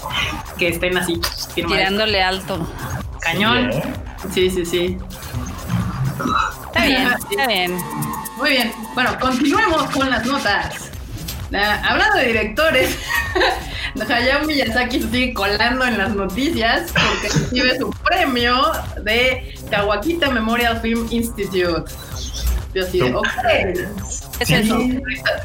[0.56, 1.20] Que estén así,
[1.52, 1.78] firmados.
[1.78, 2.64] Tirándole alto.
[3.18, 3.72] Cañón.
[3.72, 3.92] Sí, ¿eh?
[4.32, 4.98] Sí, sí, sí.
[6.66, 7.76] Está bien, está bien.
[8.36, 8.72] Muy bien.
[8.94, 10.90] Bueno, continuemos con las notas.
[11.54, 12.96] Ah, hablando de directores,
[14.10, 18.60] Hayao Miyazaki se sigue colando en las noticias porque recibe su premio
[19.02, 21.90] de Kawakita Memorial Film Institute.
[22.74, 23.26] Yo así de, ok.
[24.40, 24.54] Es Sí.
[24.54, 24.78] eso.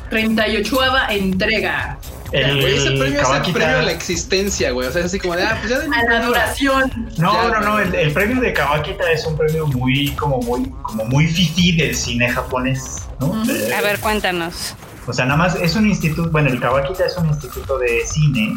[0.09, 0.79] 38
[1.11, 1.97] entrega
[2.31, 4.87] El Güey, ese premio es el premio a la existencia, güey.
[4.87, 6.91] O sea, es así como de, ah, pues ya de a la duración.
[7.17, 10.69] No, Ya, no, no, el, el premio de Kawakita es un premio muy, como muy,
[10.81, 13.43] como muy fifi del cine japonés, ¿no?
[13.51, 14.75] Eh, A ver, cuéntanos.
[15.07, 18.55] O sea, nada más es un instituto, bueno, el Kawakita es un instituto de cine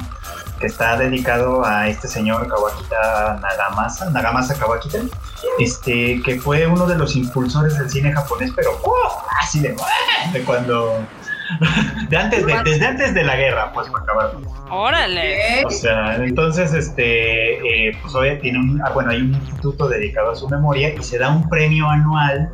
[0.60, 4.98] que está dedicado a este señor Kawakita Nagamasa, Nagamasa Kawakita,
[5.58, 9.22] este, que fue uno de los impulsores del cine japonés, pero ¡oh!
[9.40, 9.74] así de,
[10.32, 10.98] de cuando,
[12.08, 14.32] de antes de, desde antes de la guerra, pues para acabar.
[14.70, 15.64] Órale.
[15.64, 20.30] O sea, entonces, este, eh, pues obviamente tiene un, ah, bueno, hay un instituto dedicado
[20.32, 22.50] a su memoria y se da un premio anual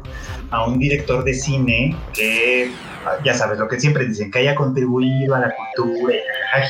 [0.51, 2.71] a un director de cine que,
[3.25, 6.15] ya sabes, lo que siempre dicen, que haya contribuido a la cultura.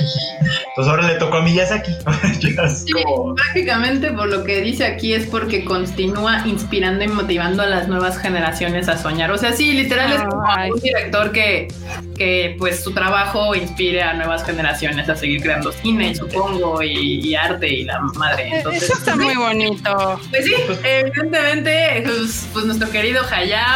[0.69, 1.93] Entonces ahora le tocó a Miyazaki.
[2.41, 2.93] Ya es Sí,
[3.37, 8.19] prácticamente por lo que dice aquí es porque continúa inspirando y motivando a las nuevas
[8.19, 9.31] generaciones a soñar.
[9.31, 10.43] O sea, sí, literal es como
[10.75, 11.69] un director que,
[12.17, 17.35] que pues su trabajo inspire a nuevas generaciones a seguir creando cine, supongo, y, y
[17.35, 18.49] arte y la madre.
[18.57, 20.21] Entonces, Eso está muy bonito.
[20.31, 23.70] pues sí, evidentemente, pues, pues nuestro querido Hayao,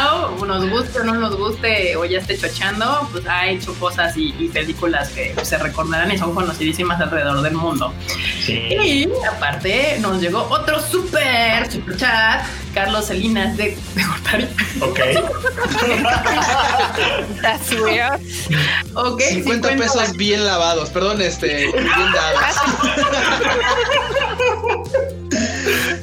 [0.47, 4.35] nos guste o no nos guste o ya esté chochando, pues ha hecho cosas y,
[4.39, 7.93] y películas que pues, se recordarán y son conocidísimas alrededor del mundo.
[8.45, 8.53] Sí.
[8.53, 14.49] Y aparte nos llegó otro super super chat, Carlos Salinas de, de Gortari.
[14.81, 15.01] Ok.
[17.43, 18.21] That's weird.
[18.95, 22.57] Ok, 50 pesos bien lavados, perdón, este, bien dados.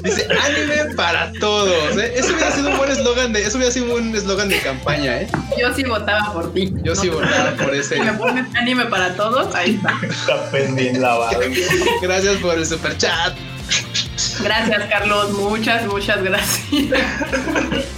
[0.03, 1.97] Dice anime para todos.
[1.97, 2.13] ¿eh?
[2.15, 5.27] Eso hubiera sido un buen eslogan de, eso hubiera sido un eslogan de campaña, ¿eh?
[5.59, 6.73] Yo sí votaba por ti.
[6.83, 7.95] Yo sí votaba por ese.
[7.95, 9.93] Si me pones anime para todos, ahí está.
[10.05, 11.39] Está bien lavado.
[12.01, 13.35] Gracias por el super chat.
[14.43, 15.31] Gracias, Carlos.
[15.31, 17.91] Muchas, muchas gracias.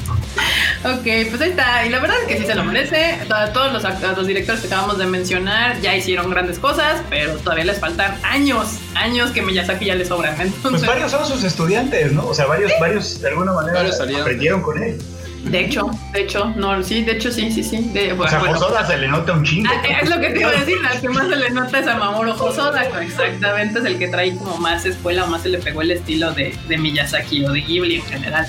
[0.85, 1.85] Ok, pues ahí está.
[1.85, 3.19] Y la verdad es que sí se lo merece.
[3.27, 7.79] To- Todos los, directores que acabamos de mencionar ya hicieron grandes cosas, pero todavía les
[7.79, 10.35] faltan años, años que Miyazaki ya les sobran.
[10.35, 12.27] Pues Entonces, varios son sus estudiantes, ¿no?
[12.27, 14.99] O sea, varios, varios de alguna manera Varios aprendieron con él.
[15.43, 17.77] De hecho, de hecho, no, sí, de hecho, sí, sí, sí.
[17.93, 19.69] De, O sea, bueno, Hosoda se le nota un chingo.
[19.71, 21.87] Ah, Es lo que te iba a decir, al que más se le nota es
[21.87, 25.57] a Mamoru Hosoda, exactamente, es el que trae como más escuela o más se le
[25.59, 28.47] pegó el estilo de, de Miyazaki o de Ghibli en general.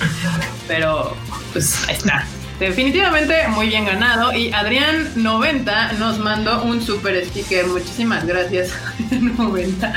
[0.68, 1.16] Pero,
[1.52, 2.24] pues ahí está.
[2.60, 4.32] Definitivamente muy bien ganado.
[4.32, 7.66] Y Adrián90 nos mandó un super sticker.
[7.66, 8.72] Muchísimas gracias,
[9.10, 9.92] 90.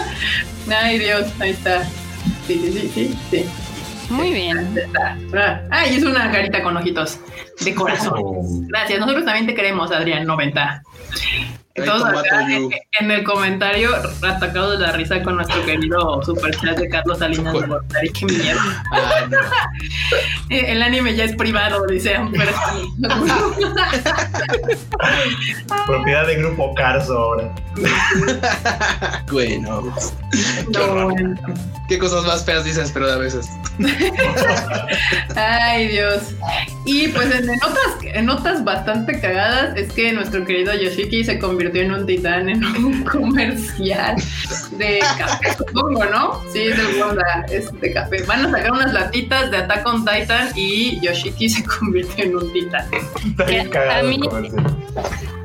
[0.82, 1.84] Ay, Dios, ahí está.
[2.46, 3.44] Sí, sí, sí, sí, sí.
[4.10, 4.76] Muy bien.
[4.76, 5.18] Está.
[5.70, 7.18] Ah, es una carita con ojitos
[7.60, 8.66] de corazón.
[8.68, 10.82] Gracias, nosotros también te queremos, Adrián 90.
[11.74, 13.90] Todos acá en, en el comentario
[14.22, 18.10] atacados de la risa con nuestro querido super chat de Carlos Salinas de Gortari.
[18.10, 18.84] Qué mierda.
[18.92, 19.38] Ah, no.
[20.56, 22.52] El anime ya es privado, dice Amper.
[25.86, 27.54] Propiedad de Grupo Carso ahora.
[29.32, 29.94] Bueno,
[30.68, 31.34] No, bueno.
[31.88, 33.48] qué cosas más feas dices, pero a veces.
[35.34, 36.34] Ay, Dios.
[36.84, 41.61] Y pues en, otras, en notas bastante cagadas es que nuestro querido Yoshiki se convirtió
[41.66, 44.16] en un titán en un comercial
[44.78, 46.40] de café, supongo, ¿no?
[46.52, 48.22] Sí, es el Wanda, es de café.
[48.24, 52.52] Van a sacar unas latitas de Attack on Titan y Yoshiki se convirtió en un
[52.52, 52.86] titán.
[53.30, 54.76] Está bien cagado a el mí- comercial.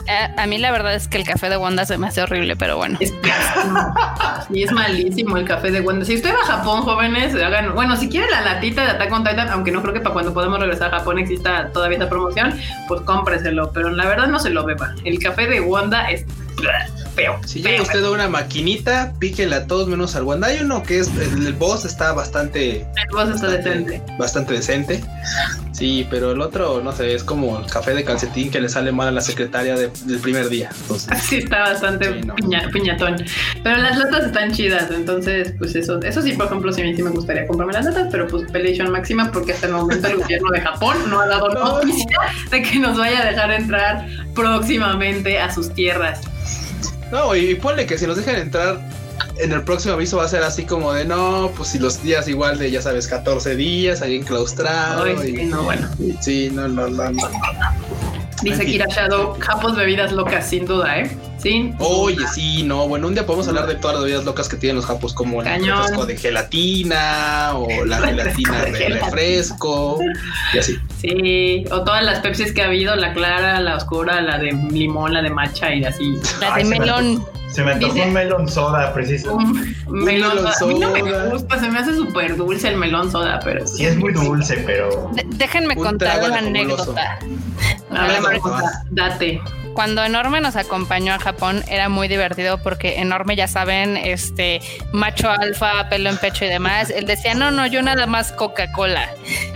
[0.07, 2.55] A, a mí la verdad es que el café de Wanda se me hace horrible,
[2.55, 2.97] pero bueno.
[3.01, 3.93] Es pésimo.
[4.53, 6.05] Es malísimo el café de Wanda.
[6.05, 7.73] Si usted va a Japón, jóvenes, hagan.
[7.75, 10.33] Bueno, si quiere la latita de Attack on Titan, aunque no creo que para cuando
[10.33, 12.53] podamos regresar a Japón exista todavía esa promoción,
[12.87, 13.71] pues cómpreselo.
[13.73, 14.93] Pero la verdad no se lo beba.
[15.03, 16.25] El café de Wanda es
[17.15, 17.39] feo.
[17.45, 20.47] Si llega usted a una maquinita, píquele a todos menos al Wanda.
[20.47, 24.01] Hay uno que es el, el boss está bastante, El voz está decente.
[24.17, 25.03] bastante decente.
[25.77, 28.91] Sí, pero el otro, no sé, es como el café de calcetín que le sale
[28.91, 30.71] mal a la secretaria de- del primer día.
[30.81, 32.33] Entonces, Sí, está bastante Sí, no.
[32.35, 33.15] piña- piñatón.
[33.63, 34.89] Pero las latas están chidas.
[34.89, 37.85] Entonces, pues eso, eso sí, por ejemplo, sí, a mí sí me gustaría comprarme las
[37.85, 41.27] latas, pero pues Pelation máxima, porque hasta el momento el gobierno de Japón no ha
[41.27, 41.63] dado No.
[41.77, 42.17] noticia
[42.49, 46.21] de que nos vaya a dejar entrar próximamente a sus tierras.
[47.11, 48.79] no, y, y ponle que si nos dejan entrar
[49.39, 52.27] en el próximo aviso va a ser así como de no, pues si los días
[52.27, 55.03] igual de ya sabes, 14 días ahí enclaustrado.
[55.03, 55.87] Ay, y- sí, no, bueno.
[56.21, 57.29] Sí, no, no, no, no.
[58.43, 58.65] Dice.
[58.65, 61.17] Kira Shadow, Japos bebidas locas, sin duda, ¿eh?
[61.41, 61.73] Sí.
[61.79, 64.75] Oye, sí, no, bueno, un día podemos hablar de todas las bebidas locas que tienen
[64.75, 69.99] los japos, como el refresco de gelatina o la gelatina de refresco
[70.53, 70.77] y así.
[70.99, 75.13] Sí, o todas las Pepsis que ha habido, la clara, la oscura, la de limón,
[75.13, 76.15] la de matcha y así.
[76.41, 77.25] La de melón.
[77.51, 79.61] Se me antojó un melon soda, precisamente.
[79.87, 80.63] Un melón melón soda.
[80.63, 83.65] A mí no me gusta, se me hace súper dulce el melón soda, pero...
[83.65, 85.09] Sí, es muy dulce, pero.
[85.13, 87.19] De- déjenme Un contar una anécdota.
[87.91, 88.41] A ver,
[88.91, 89.41] date.
[89.77, 94.59] Cuando Enorme nos acompañó a Japón era muy divertido porque Enorme, ya saben, este
[94.91, 99.07] macho alfa, pelo en pecho y demás, él decía, no, no, yo nada más Coca-Cola.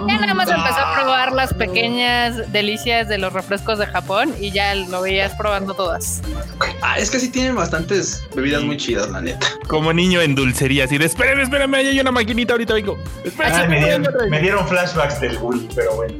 [0.07, 4.51] Ya nada más empezó a probar las pequeñas delicias de los refrescos de Japón y
[4.51, 6.21] ya lo veías probando todas.
[6.83, 9.47] Ah, es que sí tienen bastantes bebidas muy chidas, la neta.
[9.67, 12.99] Como niño en dulcería, así de espérame, espérame, ahí hay una maquinita, ahorita vengo.
[13.39, 14.29] Ay, me, dieron, vengo".
[14.29, 16.13] me dieron flashbacks del bully, pero bueno.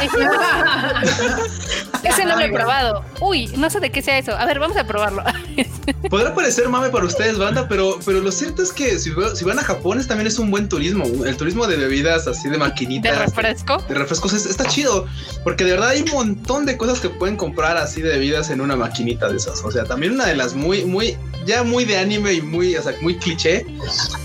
[2.04, 3.04] Ese no lo he probado.
[3.20, 4.32] Uy, no sé de qué sea eso.
[4.36, 5.22] A ver, vamos a probarlo.
[6.10, 9.44] Podrá parecer mame para ustedes, banda, pero, pero lo cierto es que si, va- si
[9.44, 11.04] van a Japón es- también es un buen turismo.
[11.24, 13.18] El turismo de bebidas así de De maquinitas.
[13.18, 13.78] refresco.
[13.88, 15.06] de refrescos es- está chido
[15.44, 18.60] porque de verdad hay un montón de cosas que pueden comprar así de bebidas en
[18.60, 19.62] una maquinita de esas.
[19.64, 22.82] O sea, también una de las muy, muy, ya muy de anime y muy, o
[22.82, 23.66] sea, muy cliché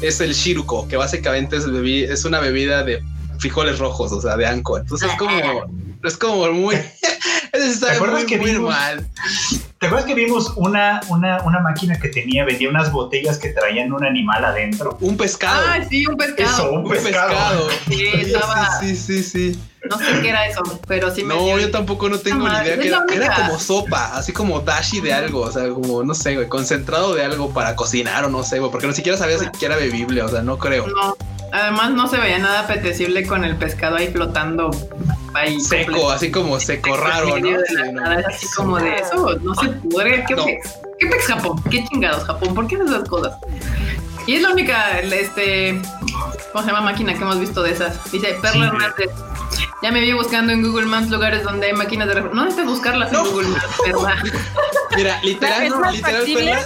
[0.02, 3.02] es el shiruko, que básicamente es, bebi- es una bebida de
[3.40, 4.78] frijoles rojos, o sea, de anco.
[4.78, 5.66] Entonces es como,
[6.04, 6.76] es como muy,
[7.64, 9.08] es está ¿Te acuerdas muy, que muy vimos- mal.
[9.80, 13.92] ¿Te acuerdas que vimos una, una, una máquina que tenía, vendía unas botellas que traían
[13.94, 14.98] un animal adentro?
[15.02, 15.62] Un pescado.
[15.68, 16.50] Ah, sí, un pescado.
[16.50, 17.30] Eso, un un pescado.
[17.30, 17.68] pescado.
[17.88, 19.60] Sí, estaba- sí, sí, sí, sí.
[19.90, 22.56] No sé qué era eso, pero sí me No, dio- yo tampoco no tengo ni
[22.56, 22.80] idea.
[22.80, 26.48] Que era, como sopa, así como dashi de algo, o sea, como, no sé, güey,
[26.48, 29.76] concentrado de algo para cocinar o no sé, güey, porque ni siquiera sabía si era
[29.76, 30.88] bebible, o sea, no creo.
[30.88, 31.16] No,
[31.54, 34.72] además no se veía nada apetecible con el pescado ahí flotando
[35.42, 35.60] ahí.
[35.60, 36.12] Seco, completo.
[36.12, 37.36] así como seco raro, ¿no?
[37.36, 38.02] medio de Sí, la no.
[38.02, 40.24] nada, es así como de eso, no se pudre.
[40.28, 40.46] ¿Qué No.
[40.46, 40.74] pex?
[41.00, 41.64] ¿Qué pex Japón?
[41.70, 42.54] ¿Qué chingados Japón?
[42.56, 43.34] ¿Por qué haces esas cosas?
[44.28, 45.80] Y es la única, este,
[46.52, 48.12] ¿cómo se llama máquina que hemos visto de esas?
[48.12, 48.76] Dice Perla Sí.
[48.76, 49.10] Hernández.
[49.84, 52.16] Ya me vi buscando en Google Maps lugares donde hay máquinas de...
[52.22, 53.20] No necesitas buscarlas en.
[53.24, 54.16] Google Maps, Perla.
[54.96, 56.24] Mira, literal, ¿Es más literal?
[56.26, 56.66] Perla,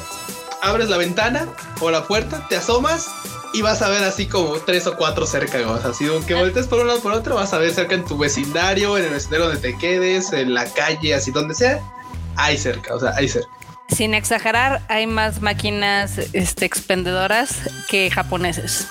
[0.61, 1.47] abres la ventana
[1.81, 3.09] o la puerta, te asomas
[3.53, 5.59] y vas a ver así como tres o cuatro cerca.
[5.69, 8.05] O sea, así aunque voltees por un lado por otro, vas a ver cerca en
[8.05, 11.79] tu vecindario, en el vecindario donde te quedes, en la calle, así donde sea.
[12.35, 13.49] Hay cerca, o sea, hay cerca.
[13.89, 18.87] Sin exagerar, hay más máquinas este, expendedoras que japoneses.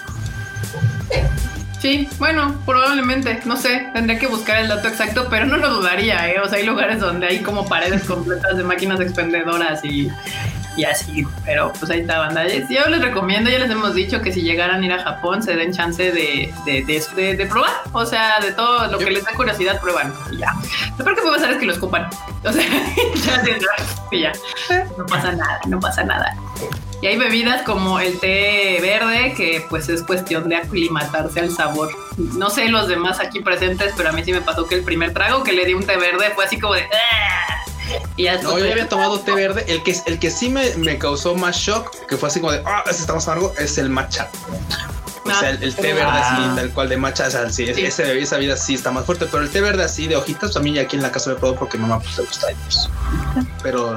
[1.80, 6.28] Sí, bueno, probablemente, no sé, tendría que buscar el dato exacto, pero no lo dudaría,
[6.28, 6.40] ¿eh?
[6.40, 10.10] O sea, hay lugares donde hay como paredes completas de máquinas expendedoras y,
[10.78, 12.46] y así, pero pues ahí está, banda.
[12.46, 15.56] Yo les recomiendo, ya les hemos dicho que si llegaran a ir a Japón se
[15.56, 19.80] den chance de, de, de, probar, o sea, de todo lo que les da curiosidad,
[19.80, 20.54] prueban y ya.
[20.96, 22.08] Lo peor que puede pasar es que lo escupan,
[22.44, 22.62] o sea,
[23.26, 23.42] ya
[24.12, 24.32] y ya,
[24.96, 26.36] no pasa nada, no pasa nada.
[27.02, 31.90] Y hay bebidas como el té verde, que pues es cuestión de aclimatarse al sabor.
[32.16, 35.12] No sé los demás aquí presentes, pero a mí sí me pasó que el primer
[35.12, 36.82] trago que le di un té verde fue así como de...
[36.84, 37.64] "Ah".
[38.16, 39.64] Y ya No, yo ya había tomado té verde.
[39.68, 42.62] El que, el que sí me, me causó más shock, que fue así como de,
[42.66, 44.28] ah, ese está más amargo, es el matcha.
[45.24, 46.52] O sea, el, el té verde así, Ah.
[46.56, 47.84] tal cual de matcha, o sea, sí, Sí.
[47.84, 50.56] ese- esa vida sí está más fuerte, pero el té verde así de hojitas, pues,
[50.56, 52.46] a mí ya aquí en la casa me probó porque mamá pues le gusta.
[52.64, 52.88] pues.
[53.62, 53.94] Pero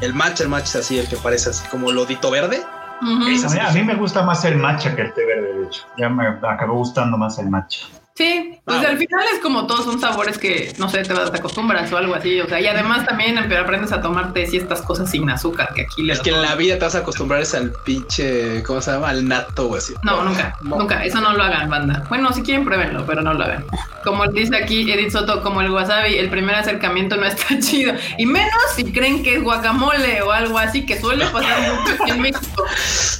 [0.00, 2.62] el matcha, el matcha es así, el que parece así como lodito verde.
[3.02, 3.28] Ujú.
[3.28, 5.66] Esa A mí, a mí me gusta más el matcha que el té verde, de
[5.66, 5.82] hecho.
[5.98, 7.86] Ya me acabó gustando más el matcha.
[8.20, 11.20] Sí, pues Ah, al final es como todos son sabores que, no sé, te, te
[11.38, 12.38] acostumbras o algo así.
[12.40, 16.02] O sea, y además también aprendes a tomarte sí estas cosas sin azúcar, que aquí
[16.02, 18.90] le Es que en la vida te vas a acostumbrar es al pinche, ¿cómo se
[18.92, 19.08] llama?
[19.08, 19.94] Al nato o así.
[20.02, 20.76] No, nunca, No.
[20.76, 21.02] nunca.
[21.04, 22.04] Eso no lo hagan, banda.
[22.10, 23.64] Bueno, si quieren, pruébenlo, pero no lo hagan.
[24.04, 27.94] Como dice aquí Edith Soto, como el wasabi, el primer acercamiento no está chido.
[28.18, 32.10] Y menos si creen que es guacamole o algo así, que suele pasar mucho aquí
[32.12, 32.64] en México.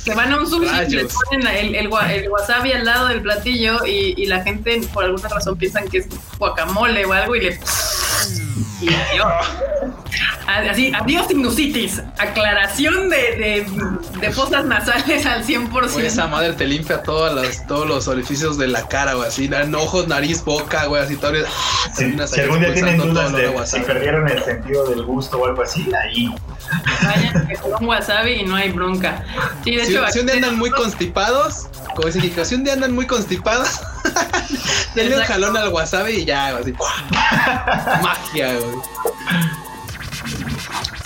[0.04, 3.08] Que van a un sushi y le ponen el, el gua- el wasabi al lado
[3.08, 6.06] del platillo y, y la gente por alguna razón piensan que es
[6.38, 7.60] guacamole o algo y le...
[8.80, 9.32] Y adiós.
[10.46, 12.02] Así, adiós sinusitis.
[12.18, 13.66] Aclaración de, de,
[14.20, 15.92] de fosas nasales al 100%.
[15.92, 19.48] Güey, esa madre te limpia todas las, todos los orificios de la cara, güey, así,
[19.52, 21.34] en ojos, nariz, boca, güey, así todo.
[21.34, 25.38] Si, terminas si algún día tienen dudas de de si perdieron el sentido del gusto
[25.38, 26.34] o algo así, ahí.
[27.02, 29.24] Vayan con un wasabi y no hay bronca.
[29.62, 32.64] Sí, de Si, hecho, si un día andan muy constipados, como dice Kika, si un
[32.64, 33.80] día andan muy constipados,
[34.94, 36.72] denle un jalón al wasabi y ya, así.
[38.02, 38.76] Magia, güey.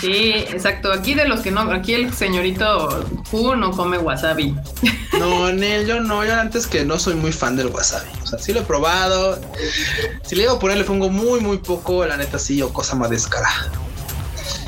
[0.04, 0.92] Sí, exacto.
[0.92, 4.54] Aquí de los que no, aquí el señorito Q no come wasabi.
[5.14, 8.10] No, Nel, yo no, yo antes que no soy muy fan del wasabi.
[8.24, 9.40] O sea, sí lo he probado.
[10.24, 12.96] Si le iba a poner, le pongo muy, muy poco, la neta sí, o cosa
[12.96, 13.70] más descarada.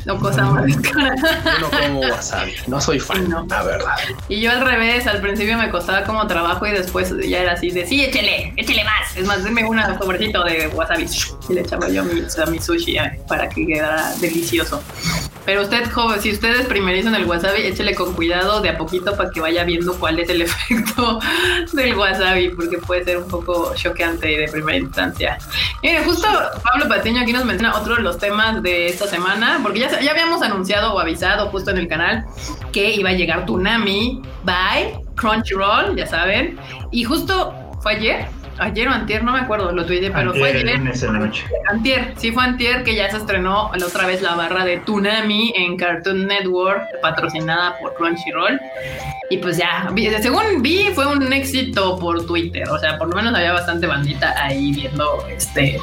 [0.07, 0.65] No cosa más.
[0.83, 3.45] Yo no como wasabi, no soy fan, No.
[3.49, 3.95] la verdad.
[4.29, 7.71] Y yo al revés, al principio me costaba como trabajo y después ya era así
[7.71, 9.17] de sí, échele, échele más.
[9.17, 11.07] Es más, denme un sobrecito de wasabi.
[11.49, 14.81] Y le echaba yo a mi, mi sushi eh, para que quedara delicioso.
[15.47, 18.77] Pero usted, joven, si usted es primerizo en el wasabi, échele con cuidado de a
[18.77, 21.19] poquito para que vaya viendo cuál es el efecto
[21.71, 25.37] del wasabi, porque puede ser un poco choqueante de primera instancia.
[25.81, 26.27] Mire, justo
[26.61, 30.11] Pablo Patiño aquí nos menciona otro de los temas de esta semana, porque ya, ya
[30.11, 32.25] habíamos anunciado o avisado justo en el canal
[32.73, 36.59] que iba a llegar Tunami by Crunchyroll, ya saben.
[36.91, 38.27] Y justo fue ayer,
[38.59, 41.03] ayer o antier, no me acuerdo, lo tuiteé, pero fue Antier, ayer.
[41.11, 41.43] la noche.
[41.69, 45.53] Antier, sí fue Antier que ya se estrenó la otra vez la barra de Tunami
[45.55, 48.59] en Cartoon Network, patrocinada por Crunchyroll.
[49.29, 49.89] Y pues ya,
[50.21, 52.67] según vi, fue un éxito por Twitter.
[52.69, 55.79] O sea, por lo menos había bastante bandita ahí viendo este.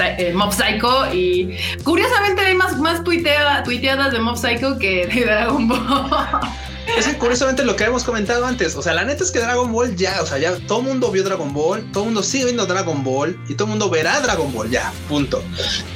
[0.00, 5.24] eh, Mob Psycho y curiosamente hay más, más tuitea- tuiteadas de Mob Psycho que de
[5.24, 5.78] Dragon Ball.
[6.96, 9.94] Es curiosamente lo que hemos comentado antes, o sea, la neta es que Dragon Ball
[9.94, 12.66] ya, o sea, ya todo el mundo vio Dragon Ball, todo el mundo sigue viendo
[12.66, 15.42] Dragon Ball y todo el mundo verá Dragon Ball, ya, punto.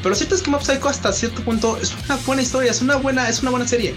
[0.03, 2.97] Pero siento es que Mob Psycho hasta cierto punto es una buena historia, es una
[2.97, 3.95] buena, es una buena serie.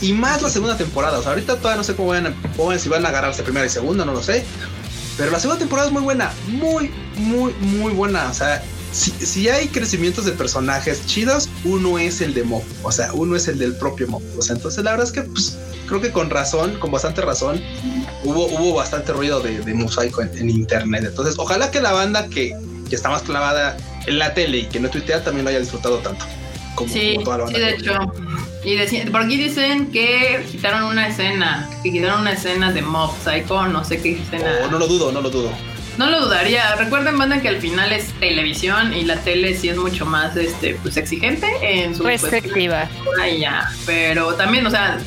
[0.00, 2.88] Y más la segunda temporada, o sea, ahorita todavía no sé cómo van, cómo si
[2.88, 4.44] van a agarrarse primera y segunda, no lo sé.
[5.16, 8.28] Pero la segunda temporada es muy buena, muy, muy, muy buena.
[8.30, 12.90] O sea, si, si hay crecimientos de personajes chidos, uno es el de Mob, o
[12.92, 14.22] sea, uno es el del propio Mob.
[14.38, 17.60] O sea, entonces la verdad es que pues, creo que con razón, con bastante razón,
[18.24, 21.04] hubo, hubo bastante ruido de, de mosaico en, en internet.
[21.06, 22.52] Entonces, ojalá que la banda que,
[22.88, 23.76] que está más clavada
[24.06, 26.24] en la tele y que no tuitea también lo haya disfrutado tanto.
[26.74, 27.66] Como, Sí, como toda la sí, banda.
[27.68, 27.98] de que- hecho.
[28.62, 33.10] Y deci- por aquí dicen que quitaron una escena, que quitaron una escena de Mob
[33.24, 34.58] Psycho, no sé qué escena.
[34.66, 35.50] Oh, no lo dudo, no lo dudo.
[36.00, 36.74] No lo dudaría.
[36.76, 40.76] Recuerden, banda, que al final es televisión y la tele sí es mucho más este,
[40.76, 42.04] pues, exigente en su
[43.38, 43.70] ya.
[43.84, 44.98] Pero también, o sea,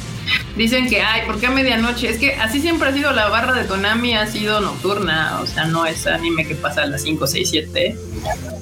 [0.55, 2.07] dicen que, ay, ¿por qué a medianoche?
[2.11, 5.39] Es que así siempre ha sido la barra de Konami, ha sido nocturna.
[5.41, 7.97] O sea, no es anime que pasa a las 5, 6, 7.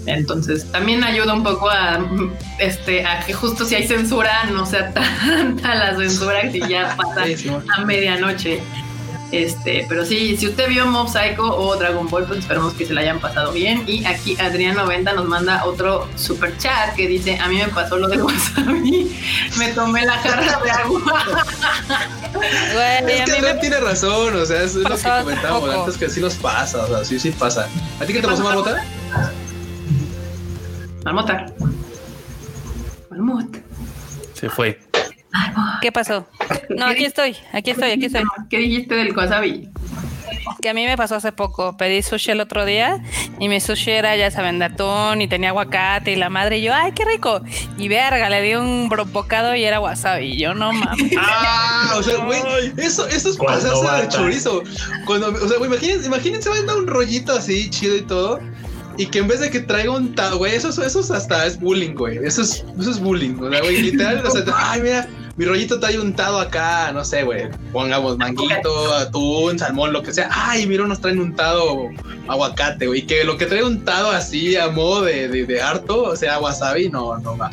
[0.05, 1.99] Entonces, también ayuda un poco a,
[2.59, 7.25] este, a que justo si hay censura, no sea tanta la censura que ya pasa
[7.75, 8.61] a medianoche.
[9.31, 12.93] Este, pero sí, si usted vio Mob Psycho o Dragon Ball, pues esperemos que se
[12.93, 13.83] la hayan pasado bien.
[13.87, 17.97] Y aquí Adrián 90 nos manda otro super chat que dice: A mí me pasó
[17.97, 19.17] lo del wasabi,
[19.57, 21.25] me tomé la jarra de agua.
[22.31, 26.09] Güey, Es que Adrián me tiene razón, o sea, es lo que comentábamos antes que
[26.09, 27.67] sí nos pasa, o sea, sí, sí pasa.
[27.99, 28.63] ¿A ti qué te ¿Qué pasó, pasó?
[28.63, 28.83] Marmota?
[31.03, 31.45] Marmota.
[33.09, 33.59] Marmota.
[34.33, 34.79] Se fue.
[35.81, 36.27] ¿Qué pasó?
[36.69, 38.23] No, aquí estoy, aquí estoy, aquí estoy.
[38.49, 39.69] ¿Qué dijiste del wasabi?
[40.61, 41.75] Que a mí me pasó hace poco.
[41.77, 43.01] Pedí sushi el otro día
[43.39, 46.63] y mi sushi era, ya saben, de atún y tenía aguacate y la madre y
[46.63, 47.41] yo, ¡ay, qué rico!
[47.77, 50.33] Y verga, le di un bocado y era wasabi.
[50.33, 51.11] Y yo, no mames.
[51.23, 52.41] Ah, o sea, güey,
[52.77, 54.63] eso, eso es Cuando pasarse de chorizo.
[55.05, 58.39] Cuando, o sea, güey, imagínense, imagínense, va a dar un rollito así, chido y todo.
[58.97, 61.59] Y que en vez de que traiga un ta, güey, eso, eso, es hasta es
[61.59, 62.17] bullying, güey.
[62.17, 63.35] Eso es, eso es bullying.
[63.39, 65.07] O sea, güey, literal, o sea, ay, mira,
[65.37, 67.49] mi rollito trae untado acá, no sé, güey.
[67.71, 70.29] Pongamos manguito, atún, salmón, lo que sea.
[70.31, 71.89] Ay, mira, nos traen untado
[72.27, 73.05] aguacate, güey.
[73.05, 76.89] Que lo que trae untado así a modo de, de, de harto, o sea, wasabi,
[76.89, 77.49] no, no va.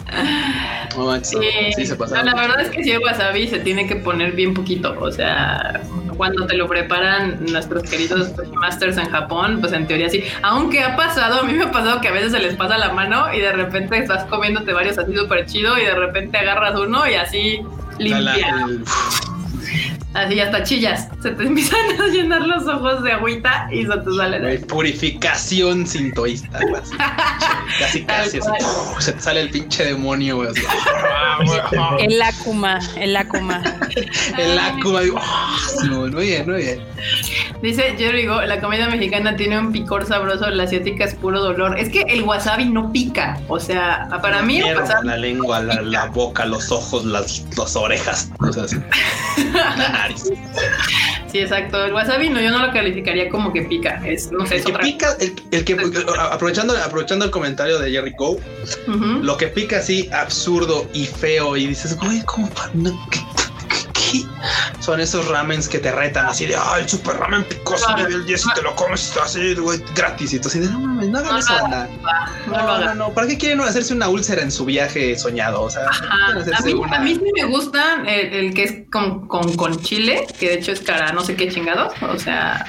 [0.97, 1.41] No manches,
[1.77, 2.23] sí se no, pasa.
[2.23, 4.97] la verdad es que si el wasabi se tiene que poner bien poquito.
[5.01, 5.81] O sea,
[6.19, 10.23] cuando te lo preparan nuestros queridos masters en Japón, pues en teoría sí.
[10.43, 12.93] Aunque ha pasado, a mí me ha pasado que a veces se les pasa la
[12.93, 17.09] mano y de repente estás comiéndote varios así súper chido y de repente agarras uno
[17.09, 17.61] y así
[17.99, 18.65] La- la- limpia.
[18.69, 18.85] el-
[20.15, 21.09] Así hasta chillas.
[21.23, 25.87] Se te empiezan a llenar los ojos de agüita y se te sale de purificación
[25.87, 26.97] sintoísta, así.
[27.79, 29.01] Casi, casi, así, Tal ¡puf!
[29.01, 30.49] se te sale el pinche demonio, güey.
[30.49, 30.63] así.
[32.01, 33.63] El Akuma, el Akuma.
[34.37, 35.57] El Akuma, digo, ¡ah!
[35.81, 36.81] Sí, güey, muy bien, muy bien.
[37.63, 41.77] Dice Jerry Go, la comida mexicana tiene un picor sabroso, la asiática es puro dolor.
[41.79, 43.41] Es que el wasabi no pica.
[43.49, 47.45] O sea, para mí el Mierda, wasabi la lengua, la, la boca, los ojos, las,
[47.57, 48.77] las orejas, cosas así.
[49.53, 50.31] La nariz.
[51.31, 51.85] Sí, exacto.
[51.85, 54.01] El wasabi no, yo no lo calificaría como que pica.
[54.07, 54.83] Es, no sé, El es que otra.
[54.85, 55.77] pica, el, el que
[56.31, 58.39] aprovechando, aprovechando el comentario de Jerry Go,
[59.21, 63.19] lo que pica así absurdo y feo y dices, güey, ¿cómo pa- no, ¿qué,
[63.93, 64.25] qué- qué?
[64.89, 67.97] Son esos ramens que te retan así de, ah, el super ramen picoso Ah.
[67.97, 70.33] nivel 10 y te lo comes así, güey, gratis.
[70.33, 71.89] Y tú así de, no mames, no hagan No eso, banda.
[72.47, 75.61] No No, no, no, ¿para qué quieren hacerse una úlcera en su viaje soñado?
[75.61, 76.33] O sea, ¿para qué Ajá.
[76.43, 79.55] quieren A mí, una- a mí sí me gusta el, el que es con, con,
[79.57, 82.65] con chile, que de hecho es cara, no sé qué chingados, o sea,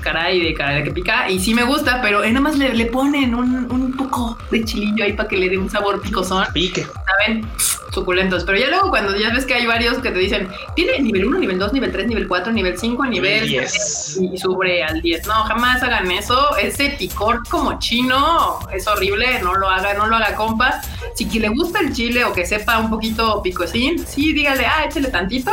[0.00, 2.74] cara y de cara de que pica, y sí me gusta, pero nada más le,
[2.74, 6.44] le ponen un, un poco de chilillo ahí para que le dé un sabor picosón,
[6.52, 6.86] pique.
[7.10, 7.46] ¿saben?
[7.92, 8.44] Suculentos.
[8.44, 11.38] Pero ya luego cuando ya ves que hay varios que te dicen, tiene nivel 1,
[11.38, 14.18] nivel 2, nivel 3, nivel 4, nivel 5, nivel 10.
[14.20, 15.26] y sube al 10.
[15.26, 16.56] No, jamás hagan eso.
[16.56, 19.40] Ese picor como chino es horrible.
[19.42, 20.80] No lo haga, no lo haga, compa.
[21.14, 24.84] Si que le gusta el chile o que sepa un poquito picosín, sí, dígale, ah,
[24.84, 25.50] échale tantito.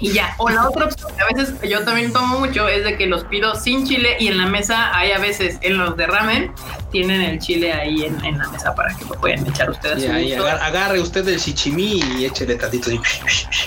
[0.00, 2.98] Y ya, o la otra opción, que a veces yo también tomo mucho, es de
[2.98, 6.06] que los pido sin chile y en la mesa hay a veces, en los de
[6.06, 6.52] ramen,
[6.90, 10.04] tienen el chile ahí en, en la mesa para que lo puedan echar ustedes.
[10.04, 13.00] Y agar- agarre usted el shichimi y échele tantito así.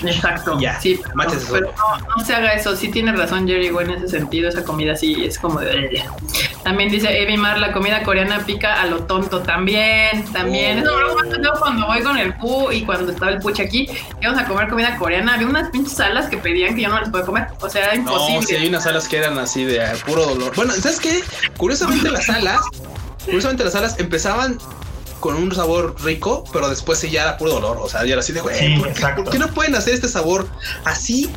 [0.06, 0.58] Exacto.
[0.60, 1.74] Ya, sí, pero solo.
[1.76, 2.76] no, no se haga eso.
[2.76, 4.48] Sí tiene razón Jerry en ese sentido.
[4.48, 6.04] Esa comida sí es como de...
[6.68, 9.40] También dice Evi Mar, la comida coreana pica a lo tonto.
[9.40, 10.86] También, también.
[10.86, 11.18] Oh.
[11.18, 13.88] Eso lo yo cuando voy con el Pu y cuando estaba el Puch aquí.
[14.20, 15.32] Íbamos a comer comida coreana.
[15.32, 17.46] Había unas pinches salas que pedían que yo no les podía comer.
[17.62, 18.34] O sea, era imposible.
[18.34, 20.54] No, sí, hay unas salas que eran así de ah, puro dolor.
[20.56, 21.24] Bueno, ¿sabes qué?
[21.56, 22.60] Curiosamente las salas,
[23.24, 24.58] curiosamente las salas empezaban
[25.20, 27.78] con un sabor rico, pero después sí ya era puro dolor.
[27.80, 29.24] O sea, ya era así de, güey, Sí, ¿por, qué, exacto.
[29.24, 30.48] por qué no pueden hacer este sabor
[30.84, 31.30] así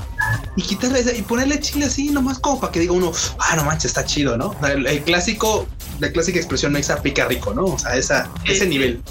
[0.56, 3.86] y quitarle y ponerle chile así nomás como para que diga uno, ah, no manches,
[3.86, 4.56] está chido, ¿no?
[4.68, 5.68] El clásico
[6.02, 7.66] la clásica expresión mexa pica rico, ¿no?
[7.66, 9.02] O sea, esa, ese nivel.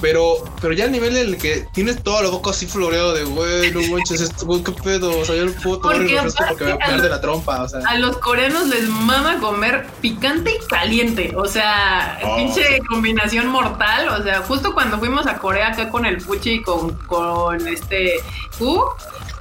[0.00, 3.24] Pero, pero ya el nivel en el que tienes toda la boca así floreado de,
[3.24, 5.18] güey, no manches, esto, güey, qué pedo.
[5.18, 7.20] O sea, yo no puedo tomar el refresco porque me va a pegar de la
[7.20, 7.62] trompa.
[7.62, 11.32] O sea, A los coreanos les mama comer picante y caliente.
[11.36, 14.08] O sea, Oh, pinche combinación mortal.
[14.08, 18.14] O sea, justo cuando fuimos a Corea acá con el Puchi y con, con este
[18.58, 18.84] Q,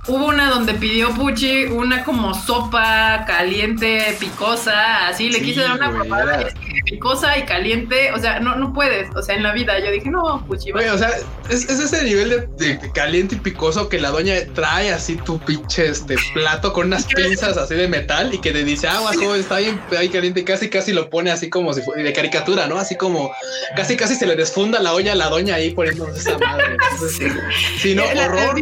[0.07, 5.29] hubo una donde pidió Puchi una como sopa caliente, picosa, así.
[5.29, 6.47] Le Sí, quise dar una probada.
[6.77, 9.79] y Picosa y caliente, o sea, no, no puedes, o sea, en la vida.
[9.79, 10.81] Yo dije, no, Puchi, va.
[10.81, 11.09] Güey, o sea,
[11.49, 15.39] es, es ese nivel de, de caliente y picoso que la doña trae así tu
[15.39, 19.41] pinche este plato con unas pinzas así de metal y que te dice, ah, joven,
[19.41, 22.67] está bien ahí caliente y casi casi lo pone así como si fuera de caricatura,
[22.67, 22.77] ¿no?
[22.77, 23.31] Así como
[23.75, 26.65] casi casi se le desfunda la olla a la doña ahí poniéndose esa madre.
[26.91, 27.31] Entonces,
[27.79, 28.55] sí, no, La- la horror.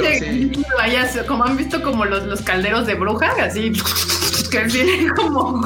[0.00, 0.52] Pero sí.
[0.98, 3.72] así, como han visto como los, los calderos de bruja, así
[4.50, 5.60] que vienen como,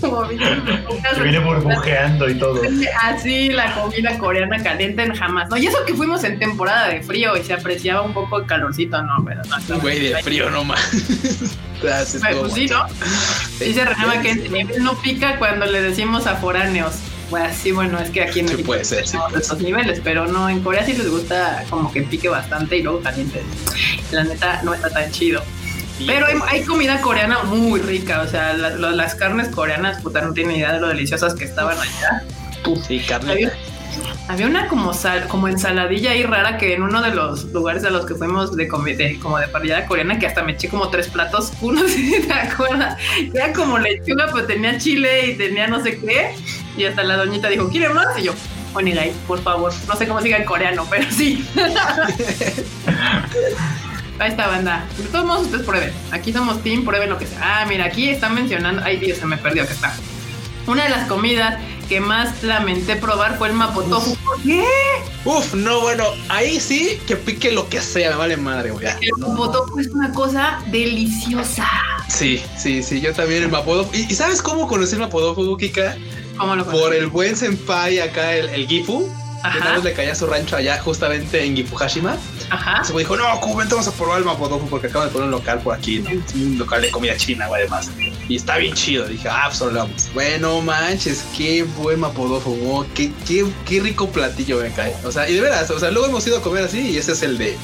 [0.00, 2.60] como Que viene burbujeando y todo.
[3.02, 5.48] Así la comida coreana caliente jamás.
[5.48, 8.46] No, y eso que fuimos en temporada de frío y se apreciaba un poco el
[8.46, 9.80] calorcito, no, pero no.
[9.80, 10.80] Güey, de frío, no más.
[11.78, 12.86] Pues, pues sí, ¿no?
[13.60, 16.94] Dice Renama que el nivel no pica cuando le decimos a foráneos.
[17.30, 19.58] Bueno, sí, bueno, es que aquí en Sí, México puede ser, sí, tenemos puede estos
[19.60, 23.42] niveles, pero no, en Corea sí les gusta como que pique bastante y luego caliente.
[24.12, 25.42] La neta no está tan chido.
[26.06, 30.32] Pero hay, hay comida coreana muy rica, o sea, la- las carnes coreanas, puta, no
[30.34, 32.22] tienen idea de lo deliciosas que estaban allá.
[32.86, 33.32] Sí, carne.
[33.32, 33.52] Había,
[34.28, 37.90] había una como sal, como ensaladilla ahí rara que en uno de los lugares a
[37.90, 41.08] los que fuimos de, de- como de parrillada coreana que hasta me eché como tres
[41.08, 42.98] platos, uno si te acuerdas,
[43.34, 46.34] era como lechuga, pues tenía chile y tenía no sé qué,
[46.76, 48.18] y hasta la doñita dijo, ¿quiere más?
[48.18, 48.34] Y yo,
[48.74, 51.46] Onigai, por favor, no sé cómo siga en coreano, pero sí.
[54.18, 54.86] Ahí está, banda.
[54.96, 55.92] De todos modos, ustedes prueben.
[56.10, 57.38] Aquí somos team, prueben lo que sea.
[57.42, 58.82] Ah, mira, aquí están mencionando.
[58.82, 59.62] Ay, Dios, se me perdió.
[59.62, 59.94] Acá está.
[60.66, 61.58] Una de las comidas
[61.88, 64.16] que más lamenté probar fue el mapotofu.
[64.16, 64.64] ¿Por qué?
[65.24, 68.86] Uf, no, bueno, ahí sí que pique lo que sea, me vale madre, güey.
[68.86, 71.68] El mapotofu es una cosa deliciosa.
[72.08, 73.94] Sí, sí, sí, yo también el Mapodofu.
[73.94, 75.96] ¿Y, sabes cómo conocí el Mapodofu, Kika?
[76.38, 79.08] ¿Cómo lo Por el buen senpai acá, el, el Gifu.
[79.52, 82.16] Que una Ajá, vez le caía a su rancho allá, justamente en Gifuhashima.
[82.50, 82.80] ajá.
[82.82, 83.68] Ese güey dijo, no, ¿cómo ven?
[83.68, 86.10] Vamos a probar el Mapodofu porque acaban de poner un local por aquí, ¿no?
[86.34, 87.90] un local de comida china, güey, además.
[88.28, 89.06] Y está bien chido.
[89.06, 90.08] Dije, ah, pues vamos.
[90.14, 94.96] Bueno, manches, qué buen Mapodofu, oh, qué, qué, qué rico platillo me cae.
[95.04, 97.12] O sea, y de veras, o sea, luego hemos ido a comer así y ese
[97.12, 97.56] es el de...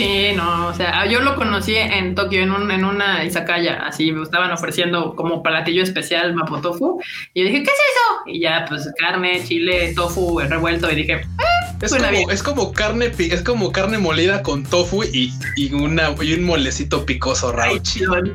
[0.00, 4.10] Sí, no, o sea, yo lo conocí en Tokio, en, un, en una izakaya, así
[4.12, 7.02] me estaban ofreciendo como platillo especial mapotofu,
[7.34, 8.22] y yo dije, ¿qué es eso?
[8.24, 11.20] Y ya, pues carne, chile, tofu, revuelto, y dije,
[11.80, 12.30] Es Suena como, bien.
[12.30, 17.06] es como carne es como carne molida con tofu y, y una y un molecito
[17.06, 17.54] picoso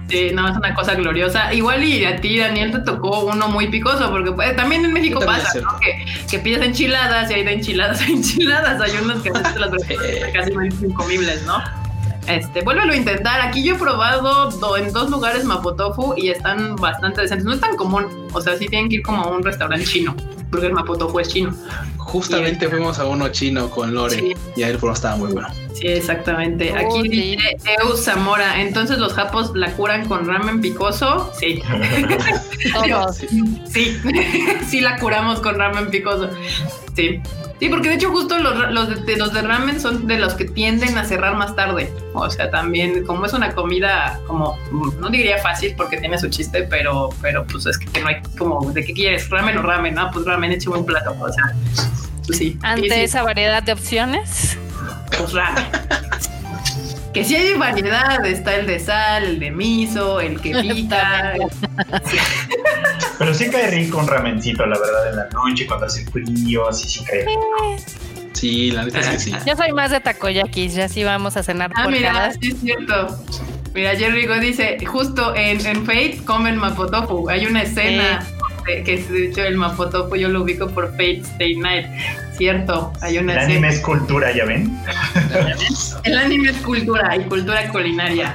[0.10, 1.54] sí, no, es una cosa gloriosa.
[1.54, 5.20] Igual y a ti, Daniel, te tocó uno muy picoso, porque pues, también en México
[5.20, 5.80] también pasa, ¿no?
[5.80, 8.82] Que, que pides enchiladas y hay de enchiladas a enchiladas.
[8.82, 9.72] Hay unas que a veces las
[10.34, 11.85] casi incomibles, ¿no?
[12.28, 13.42] Este, vuélvelo a intentar.
[13.42, 17.46] Aquí yo he probado do- en dos lugares mapotofu y están bastante decentes.
[17.46, 18.06] No es tan común.
[18.34, 20.16] O sea, sí tienen que ir como a un restaurante chino,
[20.50, 21.54] porque el mapotofu es chino.
[21.98, 24.34] Justamente fuimos a uno chino con Lore Sí.
[24.56, 25.48] y ahí el foro estaba muy bueno.
[25.74, 26.72] Sí, exactamente.
[26.74, 27.10] Oh, Aquí sí.
[27.10, 28.62] dice Eu Zamora.
[28.62, 31.32] Entonces los japos la curan con ramen picoso.
[31.40, 31.62] Sí.
[32.74, 33.18] Todos.
[33.18, 33.98] Sí,
[34.68, 36.30] sí la curamos con ramen picoso.
[36.96, 37.22] Sí.
[37.66, 40.36] Sí, porque de hecho justo los, ra- los, de, los de ramen son de los
[40.36, 41.92] que tienden a cerrar más tarde.
[42.14, 44.56] O sea, también como es una comida como,
[45.00, 48.72] no diría fácil porque tiene su chiste, pero, pero pues es que no hay como,
[48.72, 49.32] ¿de qué quieres?
[49.32, 49.98] ¿Ramen o ramen?
[49.98, 51.16] Ah, pues ramen, eche un plato.
[51.20, 51.56] O sea,
[52.28, 52.60] pues sí.
[52.62, 54.60] Ante Sí, sí, esa variedad de opciones,
[55.18, 55.64] pues ramen.
[57.16, 61.34] Que sí hay variedad, está el de sal, el de miso, el que pica,
[63.18, 66.88] Pero sí cae rico un ramencito, la verdad, en la noche cuando hace frío, así
[66.90, 67.78] sí cae rico.
[68.34, 69.34] Sí, la neta es que sí.
[69.48, 72.50] yo soy más de takoyakis, ya sí vamos a cenar Ah, por mira, cada- sí
[72.52, 73.18] es cierto.
[73.74, 77.30] Mira, Jerry Go dice, justo en, en Fate comen mapotofu.
[77.30, 78.26] Hay una escena
[78.66, 81.86] de- que es de hecho el mapotofu, yo lo ubico por Fate Stay Night.
[82.38, 84.78] Cierto, hay una El anime es cultura, ¿ya ven?
[86.04, 88.34] El anime es cultura y cultura culinaria.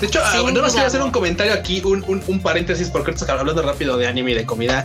[0.00, 2.90] De hecho, Sí, ah, no nos quiero hacer un comentario aquí, un, un, un paréntesis,
[2.90, 4.84] porque hablando rápido de anime y de comida.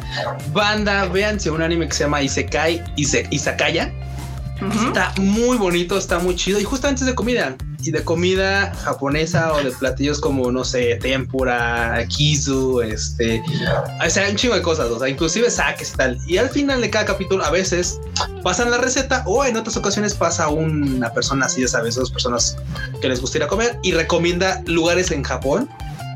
[0.53, 3.91] Banda, véanse un anime que se llama Isekai, Ise, Isakaya.
[4.69, 6.59] Está muy bonito, está muy chido.
[6.59, 7.55] Y justamente es de comida.
[7.83, 13.41] Y de comida japonesa o de platillos como, no sé, tempura, kizu, este.
[14.05, 14.89] O sea, un chingo de cosas.
[14.91, 16.19] O sea, inclusive saques y tal.
[16.27, 17.99] Y al final de cada capítulo, a veces
[18.43, 22.57] pasan la receta o en otras ocasiones pasa una persona así, ya sabes, dos personas
[23.01, 25.69] que les gusta ir a comer y recomienda lugares en Japón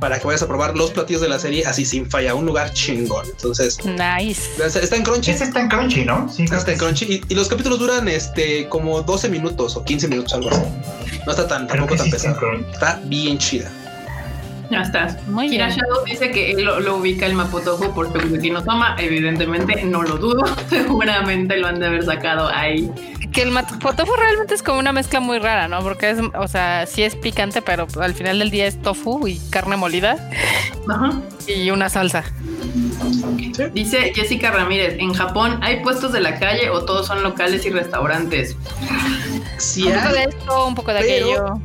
[0.05, 2.71] para que vayas a probar los platillos de la serie así sin falla, un lugar
[2.73, 3.25] chingón.
[3.25, 4.51] Entonces, Nice.
[4.63, 5.31] está en Crunchy.
[5.31, 6.31] Ese está en Crunchy, ¿no?
[6.31, 10.07] Sí, Está en Crunchy y, y los capítulos duran este como 12 minutos o 15
[10.07, 10.61] minutos, algo así.
[11.25, 12.37] No está tan, Creo tampoco tan pesado.
[12.71, 13.71] Está bien chida.
[14.71, 15.17] Ya está.
[15.27, 15.77] Muy Kira bien.
[15.79, 18.95] Shadow dice que él lo, lo ubica el Mapotofu por su no toma.
[18.99, 20.43] Evidentemente, no lo dudo.
[20.69, 22.89] Seguramente lo han de haber sacado ahí.
[23.31, 25.81] Que el tofu realmente es como una mezcla muy rara, ¿no?
[25.81, 29.39] Porque es, o sea, sí es picante, pero al final del día es tofu y
[29.49, 30.29] carne molida
[30.89, 31.11] Ajá.
[31.45, 32.23] y una salsa.
[33.73, 37.71] Dice Jessica Ramírez, en Japón hay puestos de la calle o todos son locales y
[37.71, 38.55] restaurantes.
[39.57, 41.61] Sí un poco hay, de esto, un poco de pero- aquello.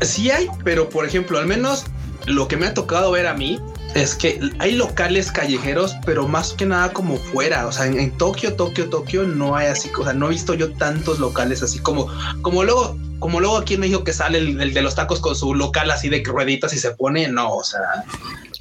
[0.00, 1.84] sí hay, pero por ejemplo, al menos
[2.26, 3.60] lo que me ha tocado ver a mí
[3.94, 7.66] es que hay locales callejeros, pero más que nada como fuera.
[7.66, 10.54] O sea, en, en Tokio, Tokio, Tokio no hay así, o sea, no he visto
[10.54, 12.08] yo tantos locales así como,
[12.40, 15.36] como luego, como luego aquí en México que sale el, el de los tacos con
[15.36, 17.80] su local así de rueditas y se pone, no, o sea,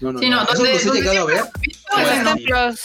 [0.02, 1.44] no, no, Sí, no, Eso los he donde llegado a ver.
[2.50, 2.80] Los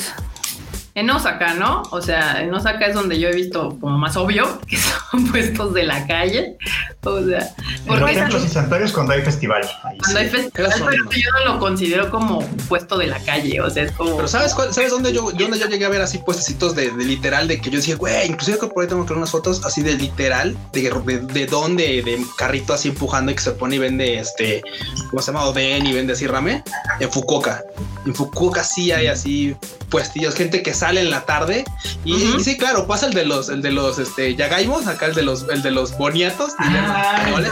[0.96, 1.06] en-.
[1.06, 1.82] En Osaka, ¿no?
[1.90, 5.72] O sea, en Osaka es donde yo he visto como más obvio que son puestos
[5.74, 6.56] de la calle.
[7.04, 9.62] O sea, En porque los es templos y santuarios cuando hay festival.
[9.84, 11.10] Ahí Cuando hay festival, Eso pero no.
[11.12, 14.16] yo no lo considero como puesto de la calle, o sea, es como...
[14.16, 17.04] Pero ¿sabes cuál- ¿Sabes dónde yo, dónde yo llegué a ver así puestecitos de, de
[17.04, 17.46] literal?
[17.46, 19.82] De que yo decía, güey, inclusive que por ahí tengo que ver unas fotos así
[19.82, 23.78] de literal, de, de, de dónde, de carrito así empujando y que se pone y
[23.78, 24.62] vende este,
[25.10, 25.44] ¿cómo se llama?
[25.44, 26.64] Oden y vende así rame.
[26.98, 27.62] En Fukuoka.
[28.04, 29.54] En Fukuoka sí hay así
[29.90, 31.64] puestillos, gente que sale en la tarde
[32.04, 32.38] y, Ujú.
[32.38, 35.22] y sí, claro, pasa el de los, el de los, este, yagaimos, acá el de
[35.22, 36.52] los, el de los boniatos.
[36.58, 37.50] los Ah, españoles.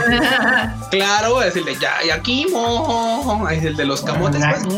[0.92, 4.40] Claro, es el de ya, yakimo, es el de los camotes.
[4.40, 4.64] La- pues.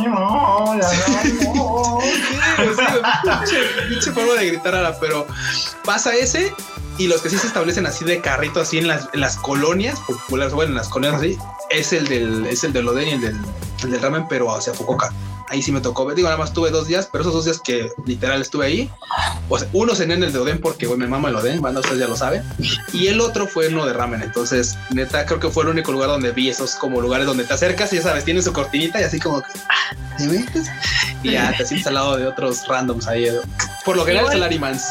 [3.47, 3.57] Sí,
[3.91, 5.27] pinche forma de gritar ahora, pero
[5.85, 6.53] pasa ese
[6.99, 9.99] y los que sí se establecen así de carrito, así en las, en las colonias
[10.07, 11.37] populares, bueno, en las colonias así,
[11.71, 13.37] es el del, es el del Oden y el del,
[13.85, 15.13] el del ramen, pero hacia Fukuoka.
[15.49, 17.61] Ahí sí me tocó ver, digo, nada más tuve dos días, pero esos dos días
[17.61, 18.91] que literal estuve ahí,
[19.59, 22.01] sea, uno cené en el de Oden porque güey, me mama el Oden, banda, ustedes
[22.01, 22.43] ya lo saben,
[22.93, 26.09] y el otro fue uno de ramen, entonces, neta, creo que fue el único lugar
[26.09, 29.05] donde vi esos como lugares donde te acercas y ya sabes, tienen su cortinita y
[29.05, 30.67] así como que, ah, ¿te metes?
[31.23, 33.29] Y ya te sientes al lado de otros randoms ahí.
[33.85, 34.85] Por lo general, Salarimans.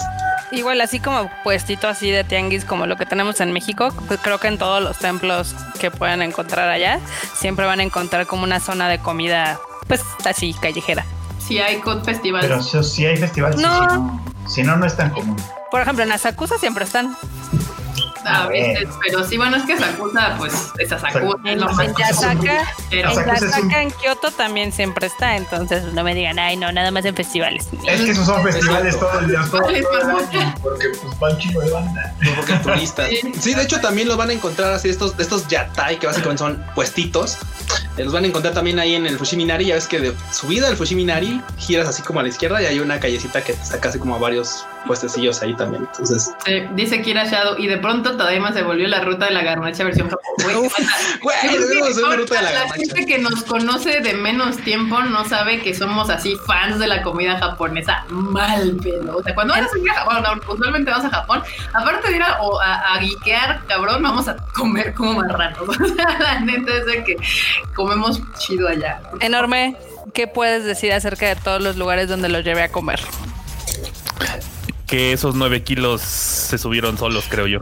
[0.52, 4.40] Igual, así como puestito así de tianguis como lo que tenemos en México, pues creo
[4.40, 7.00] que en todos los templos que puedan encontrar allá,
[7.36, 11.06] siempre van a encontrar como una zona de comida, pues así, callejera.
[11.40, 12.42] Si hay COD Festival.
[12.42, 13.80] Pero si, si hay festivales, sí, No.
[13.80, 15.36] si no, si no, no es tan común.
[15.72, 17.16] Por ejemplo, en Asakusa siempre están.
[18.26, 21.76] A a veces, pero sí, bueno, es que Sakusa, pues, es Sakusa, es lo En
[21.76, 23.10] más en Yasaka, pero
[23.80, 27.68] en Kioto también siempre está, entonces no me digan, ay, no, nada más en festivales.
[27.88, 31.14] Es que esos son festivales todo el día, todo, todo el Festivales, año, porque pues
[31.24, 32.16] va un chingo de banda.
[32.22, 33.10] no porque turistas.
[33.40, 33.54] Sí.
[33.54, 37.38] De hecho, también los van a encontrar así, estos, estos yatai, que básicamente son puestitos.
[37.98, 39.66] eh, Los van a encontrar también ahí en el Fushiminari.
[39.66, 42.80] Ya ves que de subida al Fushiminari giras así como a la izquierda y hay
[42.80, 45.88] una callecita que te saca así como a varios puestecillos ahí también.
[45.92, 49.44] Entonces, Eh, dice Kira Shadow, y de pronto Tadaima se volvió la ruta de la
[49.44, 50.26] garnacha versión Japón.
[51.22, 51.38] Güey,
[52.18, 52.76] ruta de la la garnacha.
[52.76, 57.02] gente que nos conoce de menos tiempo no sabe que somos así fans de la
[57.02, 59.18] comida japonesa mal pedo.
[59.18, 62.60] O sea, cuando vas a Japón, usualmente vas a Japón, aparte de ir a, o
[62.62, 65.62] a, a guiquear, cabrón, vamos a comer como marranos.
[65.86, 67.16] O sea, la neta es de que
[67.76, 69.02] comemos chido allá.
[69.20, 69.78] Enorme,
[70.14, 73.00] ¿qué puedes decir acerca de todos los lugares donde los llevé a comer?
[74.88, 77.62] Que esos nueve kilos se subieron solos, creo yo.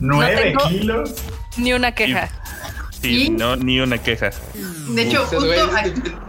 [0.00, 1.14] Nueve kilos.
[1.56, 2.30] Ni una queja.
[3.00, 3.30] Sí, ¿Y?
[3.30, 4.30] no, ni una queja.
[4.88, 5.46] De hecho, justo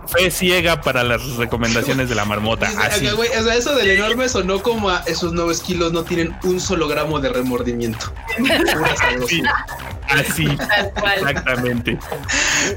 [0.07, 2.69] Fue ciega para las recomendaciones de la marmota.
[2.77, 3.07] Así.
[3.07, 6.89] O sea, eso del enorme sonó como a esos nueve kilos no tienen un solo
[6.89, 8.11] gramo de remordimiento.
[8.97, 9.65] Sabrosura.
[10.09, 10.47] Así.
[11.15, 11.97] Exactamente.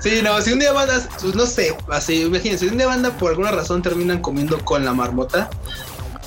[0.01, 3.11] Sí, no, si un día bandas, pues no sé, así, imagínense, si un día banda
[3.16, 5.51] por alguna razón terminan comiendo con la marmota,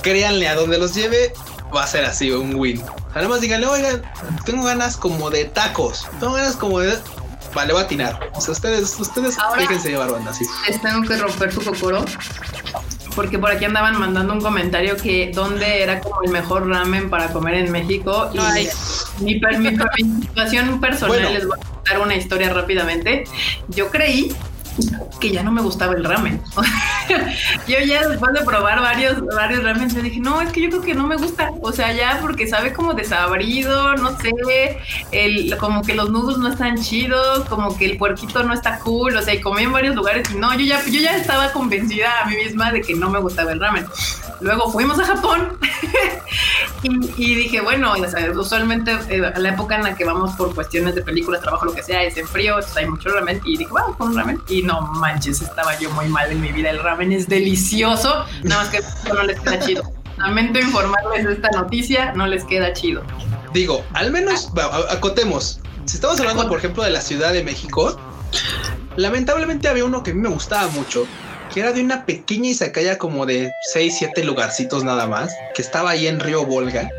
[0.01, 1.33] créanle a donde los lleve,
[1.75, 2.81] va a ser así, un win.
[2.81, 4.01] O sea, nada más díganle, oigan,
[4.45, 6.97] tengo ganas como de tacos, tengo ganas como de...
[7.53, 8.31] Vale, va a atinar.
[8.33, 10.45] O sea, ustedes, ustedes Ahora- déjense llevar banda, sí.
[10.69, 12.05] les tengo que romper su cocoro.
[13.13, 17.27] Porque por aquí andaban mandando un comentario que dónde era como el mejor ramen para
[17.33, 18.29] comer en México.
[18.33, 18.69] Y Ay.
[19.19, 21.29] mi, mi, situación personal, Bueno.
[21.31, 23.25] les voy a contar una historia rápidamente.
[23.67, 24.33] Yo creí
[25.19, 26.41] que ya no me gustaba el ramen.
[27.67, 30.81] yo ya después de probar varios, varios ramen, yo dije, no, es que yo creo
[30.81, 31.51] que no me gusta.
[31.61, 34.31] O sea, ya porque sabe como desabrido, no sé,
[35.11, 39.15] el, como que los nudos no están chidos, como que el puerquito no está cool.
[39.15, 42.21] O sea, y comí en varios lugares y no, yo ya, yo ya estaba convencida
[42.21, 43.85] a mí misma de que no me gustaba el ramen.
[44.41, 45.57] Luego fuimos a Japón
[46.83, 47.93] Y, y dije, bueno,
[48.35, 51.73] usualmente eh, a la época en la que vamos por cuestiones de películas, trabajo, lo
[51.73, 53.39] que sea, es en frío, entonces hay mucho ramen.
[53.45, 54.41] Y dije, vamos con un ramen.
[54.47, 56.71] Y no manches, estaba yo muy mal en mi vida.
[56.71, 58.79] El ramen es delicioso, nada más que
[59.13, 59.83] no les queda chido.
[60.17, 63.03] Lamento informarles de esta noticia, no les queda chido.
[63.53, 65.59] Digo, al menos va, a- acotemos.
[65.85, 67.99] Si estamos hablando, por ejemplo, de la Ciudad de México,
[68.95, 71.05] lamentablemente había uno que a mí me gustaba mucho,
[71.53, 75.91] que era de una pequeña izakaya como de 6, 7 lugarcitos nada más, que estaba
[75.91, 76.89] ahí en Río Volga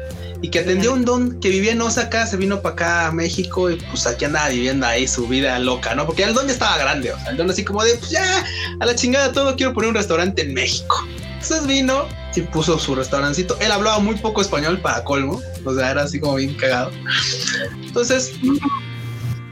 [0.42, 3.70] y que atendió un don que vivía en Osaka, se vino para acá a México
[3.70, 6.04] y pues aquí andaba viviendo ahí su vida loca, ¿no?
[6.04, 8.44] Porque el don ya estaba grande, o sea, el don así como de, pues ya,
[8.80, 11.06] a la chingada todo, quiero poner un restaurante en México.
[11.42, 13.56] Entonces vino y puso su restaurancito.
[13.60, 16.90] Él hablaba muy poco español para colmo, o sea, era así como bien cagado.
[17.82, 18.32] Entonces,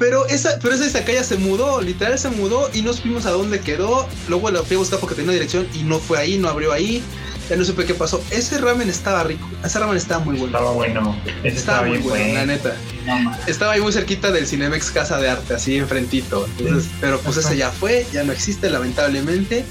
[0.00, 3.60] pero esa, pero esa izakaya se mudó, literal se mudó y no supimos a dónde
[3.60, 4.08] quedó.
[4.28, 7.02] Luego lo fui a buscar porque tenía dirección y no fue ahí, no abrió ahí.
[7.50, 8.22] Ya no supe qué pasó.
[8.30, 10.56] Ese ramen estaba rico, ese ramen estaba muy bueno.
[10.56, 11.22] Estaba bueno.
[11.44, 12.74] Estaba muy bueno, la neta.
[13.04, 13.36] No.
[13.46, 16.48] Estaba ahí muy cerquita del Cinemex Casa de Arte, así enfrentito.
[16.58, 19.66] Entonces, pero pues ese ya fue, ya no existe lamentablemente.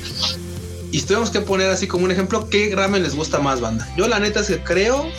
[0.92, 3.92] Y tuvimos que poner así como un ejemplo qué ramen les gusta más, banda.
[3.98, 5.10] Yo la neta es que creo,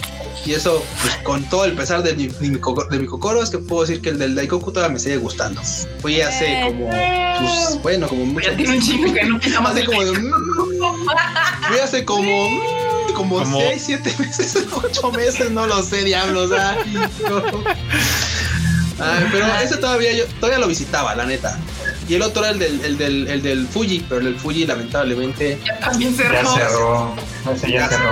[0.46, 2.58] y eso pues, con todo el pesar de mi, de mi
[2.90, 5.60] de mi cocoro, es que puedo decir que el del Daikoku todavía me sigue gustando.
[6.00, 9.38] Fui hace como, pues, bueno, como mucho Ya tiene un chingo que no
[9.86, 10.32] como de, mm,
[11.68, 16.50] fui hace como mm, como Como- 6, 7 meses, 8 meses, no lo sé, diablos.
[16.52, 16.94] Ay,
[17.28, 17.42] no.
[19.02, 21.58] Ay, pero ese todavía yo todavía lo visitaba, la neta.
[22.08, 24.66] Y el otro era el del, el del, el del Fuji, pero el del Fuji
[24.66, 25.58] lamentablemente.
[25.64, 26.54] Ya también Ya cerró.
[26.54, 27.14] cerró.
[27.54, 28.10] Ese ya cerró.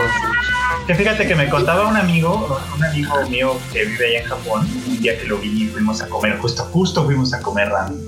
[0.87, 4.69] Que fíjate que me contaba un amigo, un amigo mío que vive allá en Japón,
[4.87, 7.99] un día que lo vi y fuimos a comer, justo, justo fuimos a comer ramen.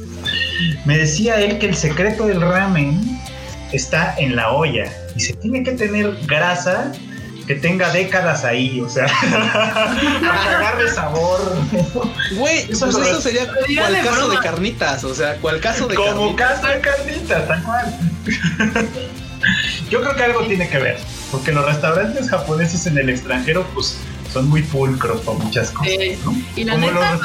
[0.85, 3.21] Me decía él que el secreto del ramen
[3.73, 6.93] está en la olla y se tiene que tener grasa
[7.47, 11.41] que tenga décadas ahí, o sea, para agarre sabor.
[12.37, 15.95] Güey, Eso pues eso es- sería cual caso de carnitas, o sea, cual caso de
[15.97, 16.61] Como carnitas.
[16.61, 17.95] casa de carnitas, tal cual.
[19.91, 20.99] Yo creo que algo tiene que ver,
[21.31, 23.99] porque los restaurantes japoneses en el extranjero, pues,
[24.33, 25.95] son muy pulcros para muchas cosas.
[26.25, 26.35] ¿no?
[26.57, 27.19] Y la Como neta,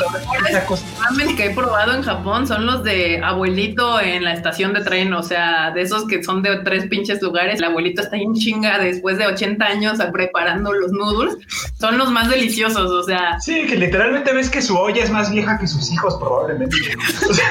[0.70, 4.82] los ramen que he probado en Japón son los de abuelito en la estación de
[4.82, 7.60] tren, o sea, de esos que son de tres pinches lugares.
[7.60, 11.36] El abuelito está ahí en chinga después de 80 años preparando los noodles.
[11.80, 15.32] Son los más deliciosos, o sea, Sí, que literalmente ves que su olla es más
[15.32, 16.76] vieja que sus hijos, probablemente.
[17.30, 17.46] O sea,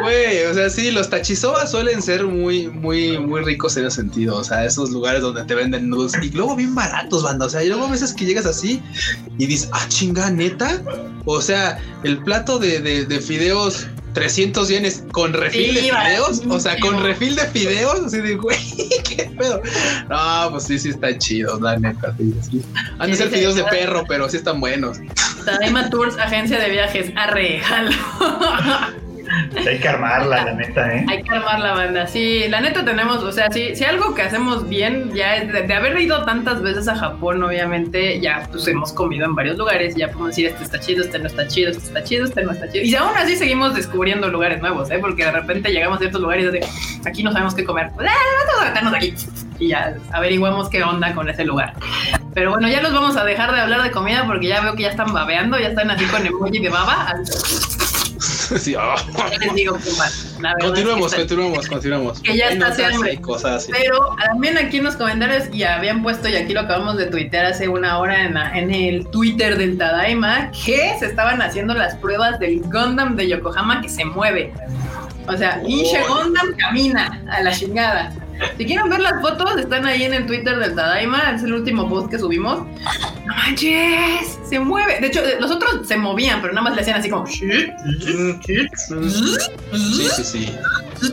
[0.00, 4.36] Güey, o sea, sí, los tachisobas suelen ser muy, muy, muy ricos en ese sentido.
[4.36, 7.46] O sea, esos lugares donde te venden noodles y luego bien baratos, banda.
[7.46, 8.82] O sea, y luego a veces que llegas así
[9.38, 10.82] y dices, ah, chinga, neta.
[11.24, 16.42] O sea, el plato de, de, de fideos 300 yenes con refil Sí, de fideos.
[16.48, 18.00] O sea, con refil de fideos.
[18.06, 18.58] Así de, güey,
[19.04, 19.62] qué pedo.
[20.08, 22.14] No, pues sí, sí están chidos, la neta.
[22.16, 22.62] Sí, sí.
[22.98, 24.98] Han de ser fideos de perro, pero sí están buenos.
[25.44, 27.90] Tadaima Tours, agencia de viajes, arre, jalo.
[29.66, 31.06] hay que armarla, la neta, ¿eh?
[31.08, 32.06] Hay que armar la banda.
[32.06, 35.72] Sí, la neta tenemos, o sea, si, si algo que hacemos bien ya es de,
[35.72, 40.08] haber ido tantas veces a Japón, obviamente, ya pues hemos comido en varios lugares, ya
[40.08, 42.70] podemos decir, este está chido, este no está chido, este está chido, este no está
[42.70, 42.84] chido.
[42.84, 44.98] Y aún así seguimos descubriendo lugares nuevos, ¿eh?
[45.00, 46.66] Porque de repente llegamos a ciertos lugares de,
[47.04, 47.90] aquí no sabemos qué comer.
[47.94, 49.14] Pues, ah, vamos a meternos aquí.
[49.58, 51.74] Y ya averiguamos qué onda con ese lugar.
[52.34, 54.82] Pero bueno, ya los vamos a dejar de hablar de comida porque ya veo que
[54.82, 57.14] ya están babeando, ya están así con emoji de baba.
[58.62, 58.72] Sí.
[58.72, 58.94] Ya
[59.40, 59.76] les digo.
[60.40, 62.20] La es que Continuemos, está- continuemos, continuemos.
[62.20, 62.72] Que ya está
[63.20, 63.72] cosas así.
[63.72, 67.46] Pero también aquí en los comentarios ya habían puesto, y aquí lo acabamos de tuitear
[67.46, 71.94] hace una hora en, la- en el Twitter del Tadaima, que se estaban haciendo las
[71.96, 74.52] pruebas del Gundam de Yokohama que se mueve.
[75.28, 76.16] O sea, pinche Oh.
[76.24, 78.12] Gundam camina a la chingada.
[78.58, 81.88] Si quieren ver las fotos, están ahí en el Twitter del Tadaima, es el último
[81.88, 82.58] post que subimos.
[83.26, 84.38] ¡No manches!
[84.48, 85.00] Se mueve.
[85.00, 87.26] De hecho, eh, los otros se movían, pero nada más le hacían así como...
[87.26, 87.48] Sí,
[90.14, 90.54] sí, sí.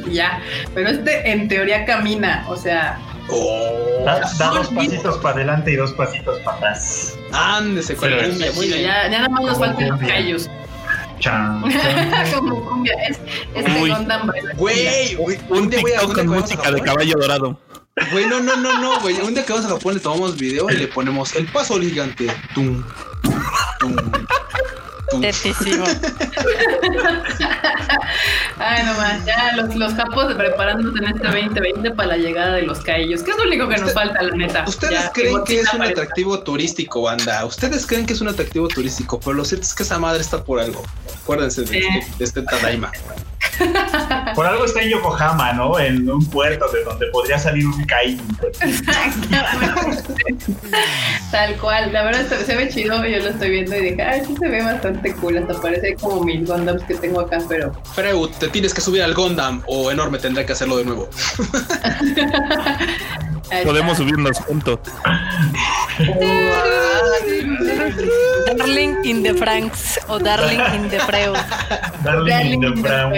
[0.10, 0.42] Ya.
[0.74, 3.00] Pero este en teoría camina, o sea...
[3.32, 7.16] Oh, Da, da dos pasitos para adelante y dos pasitos para atrás.
[7.32, 8.38] ándese bien.
[8.38, 10.50] Ya, ya nada más nos faltan los callos.
[11.20, 12.32] Chan, chan.
[12.40, 12.94] Como cumbia.
[13.10, 13.20] Es,
[13.56, 13.94] este Uy.
[14.56, 16.82] Güey, güey, Un día voy a- TikTok un día con que vamos a música de
[16.82, 17.60] caballo dorado.
[18.12, 19.20] Güey, no, no, no, no, güey.
[19.22, 21.82] Un día que vamos a Japón le tomamos video y le ponemos el paso al
[21.82, 22.28] gigante.
[22.56, 22.84] Tum,
[23.80, 23.96] tum.
[25.22, 25.86] Tetísimo.
[28.58, 29.26] Ay, no más.
[29.26, 33.24] Ya los, los japos preparándose en este 2020 para la llegada de los caillos.
[33.24, 34.66] Que es lo único que nos falta, la neta.
[34.68, 37.46] ¿Ustedes Ya, creen que es un atractivo turístico, banda?
[37.46, 39.20] ¿Ustedes creen que es un atractivo turístico?
[39.20, 40.84] Pero lo cierto es que esa madre está por algo.
[41.24, 41.78] Acuérdense de, Sí.
[41.78, 42.92] este, de este Tadaima.
[44.36, 45.80] Por algo está en Yokohama, ¿no?
[45.80, 48.24] En un puerto de donde podría salir un kaiju.
[51.32, 54.36] Tal cual, la verdad se ve chido, yo lo estoy viendo y dije, ay, sí
[54.40, 57.74] se ve bastante cool, hasta parece como mil Gundams que tengo acá, pero...
[57.94, 61.10] Freud, te tienes que subir al Gundam o enorme tendré que hacerlo de nuevo.
[63.64, 64.80] Podemos subirnos juntos.
[68.58, 71.38] Darling in the Franks o Darling in the Freud.
[72.04, 73.14] Darling in the Brown.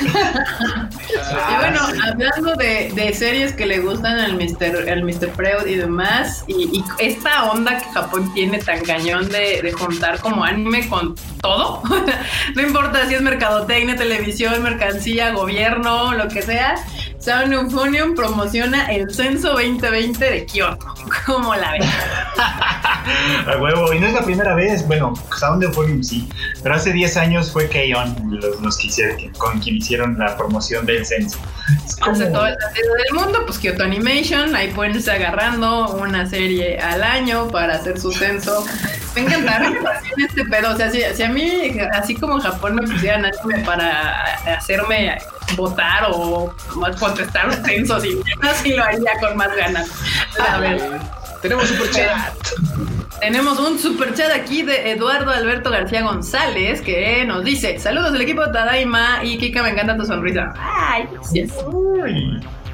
[0.00, 4.88] Y bueno, hablando de, de series que le gustan al Mr.
[4.88, 5.30] al Mr.
[5.34, 10.20] Freud y demás, y, y esta onda que Japón tiene tan cañón de, de juntar
[10.20, 11.82] como anime con todo,
[12.54, 16.74] no importa si es mercadotecnia, televisión, mercancía, gobierno, lo que sea,
[17.20, 20.86] Sound Euphonium promociona el censo 2020 de Kioto.
[21.26, 21.82] ¿Cómo la ven?
[23.48, 26.28] A huevo, y no es la primera vez, bueno, Sound Euphonium sí,
[26.62, 28.38] pero hace 10 años fue K-On!
[28.38, 31.38] los, los que hicieron, con quien hicieron la promoción del censo.
[31.86, 35.88] Es como- Hace todo el sentido del mundo, pues Kyoto Animation, ahí pueden irse agarrando
[35.96, 38.64] una serie al año para hacer su censo.
[39.14, 40.74] Me encanta, me encanta este pedo.
[40.74, 44.22] O sea, si, si a mí, así como en Japón me pusieran anime para
[44.56, 45.16] hacerme
[45.56, 46.52] votar o
[46.98, 49.88] contestar un censo, sí, así lo haría con más ganas.
[50.48, 50.80] A ver.
[51.42, 52.34] Tenemos super chat.
[53.20, 58.22] Tenemos un super chat aquí de Eduardo Alberto García González que nos dice: Saludos del
[58.22, 60.52] equipo Tadaima y Kika, me encanta tu sonrisa.
[60.56, 61.52] Ay, gracias.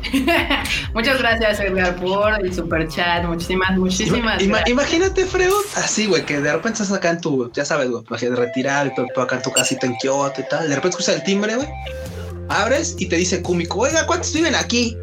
[0.94, 3.24] Muchas gracias, Edgar, por el super chat.
[3.24, 4.68] Muchísimas, muchísimas Ima- gracias.
[4.70, 8.40] imagínate, Freud, así, güey, que de repente estás acá en tu, ya sabes, güey, imagínate
[8.40, 10.68] retirado, y acá en tu casita en Kioto y tal.
[10.68, 11.68] De repente escuchas el timbre, güey.
[12.48, 14.96] Abres y te dice Kumiko, oiga, ¿cuántos viven aquí?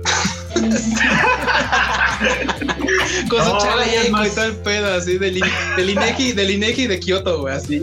[3.29, 5.41] Con su No, chaleco es más- y todo el pedo, así, del,
[5.77, 7.81] del Inegi, del Inegi de Kioto, güey, así.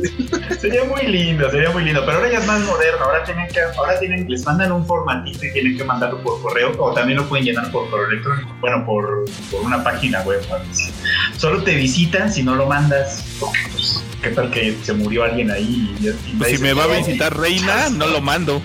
[0.61, 3.61] Sería muy lindo, sería muy lindo, pero ahora ya es más moderno, ahora tienen que,
[3.76, 7.29] ahora tienen, les mandan un formatito y tienen que mandarlo por correo, o también lo
[7.29, 10.41] pueden llenar por correo electrónico, bueno, por, por una página web.
[10.70, 10.91] así.
[11.37, 15.51] Solo te visitan si no lo mandas, porque, pues, qué tal que se murió alguien
[15.51, 18.61] ahí y, y Pues si me va a visitar Reina, no lo mando.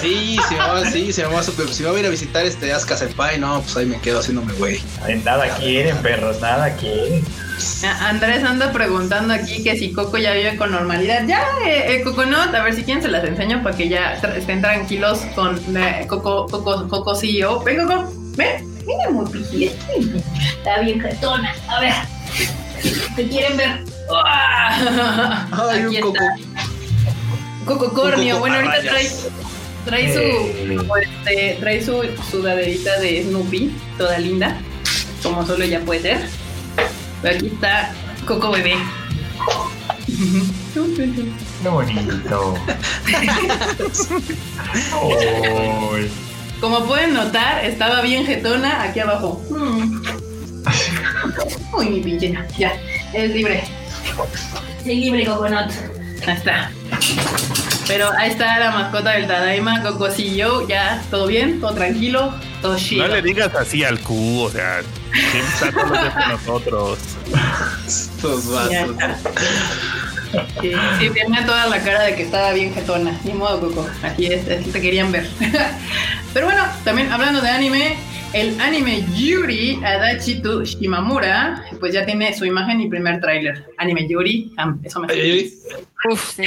[0.00, 2.08] Sí, si me va, sí, si me va, a, si me va a ir a
[2.10, 4.80] visitar este Asuka Senpai, no, pues ahí me quedo haciéndome güey.
[5.02, 5.48] Ay, Nada
[5.86, 7.24] quieren, perros, nada quieren.
[8.00, 11.24] Andrés anda preguntando aquí que si Coco ya vive con normalidad.
[11.26, 14.34] Ya, eh, eh, Coconut, a ver si quieren se las enseño para que ya tra-
[14.36, 17.62] estén tranquilos con eh, Coco, Coco, Coco CEO.
[17.62, 18.76] Ven, Coco, ven.
[18.86, 19.72] Mira, muy pijile.
[20.58, 21.54] Está bien jetona.
[21.68, 21.92] A ver.
[23.16, 23.84] ¿Te quieren ver?
[24.24, 26.14] Ay, Aquí un coco.
[26.16, 26.64] está.
[27.64, 28.34] Coco Cornio.
[28.34, 29.10] coco Bueno, a ahorita trae,
[29.84, 30.78] trae su Eh.
[31.02, 34.56] este, trae su sudaderita de Snoopy, toda linda,
[35.26, 36.26] como solo ella puede ser.
[37.22, 37.92] Pero aquí está
[38.26, 38.76] Coco Bebé.
[41.62, 42.54] Qué bonito.
[46.60, 49.42] Como pueden notar, estaba bien jetona aquí abajo.
[49.50, 50.02] Mm.
[51.76, 52.38] Uy, mi pinche.
[52.58, 52.72] Ya,
[53.12, 53.64] es libre.
[54.80, 55.70] Es libre, Coconut.
[56.26, 56.70] Ahí está.
[57.86, 60.66] Pero ahí está la mascota del Tadaima, Cococillo.
[60.66, 63.06] Ya, todo bien, todo tranquilo, todo chido.
[63.06, 64.82] No le digas así al Q, o sea,
[65.12, 66.98] siempre está con los de nosotros.
[67.86, 69.16] Estos está.
[70.60, 73.18] Sí, sí, tenía toda la cara de que estaba bien jetona.
[73.24, 73.88] Ni modo, Coco.
[74.02, 75.28] Aquí es, así te querían ver.
[76.34, 77.96] Pero bueno, también hablando de anime,
[78.40, 83.64] el anime Yuri Adachi to Shimamura, pues ya tiene su imagen y primer tráiler.
[83.78, 85.62] Anime Yuri, eso me hace Ay, feliz.
[86.10, 86.42] Uf, sí.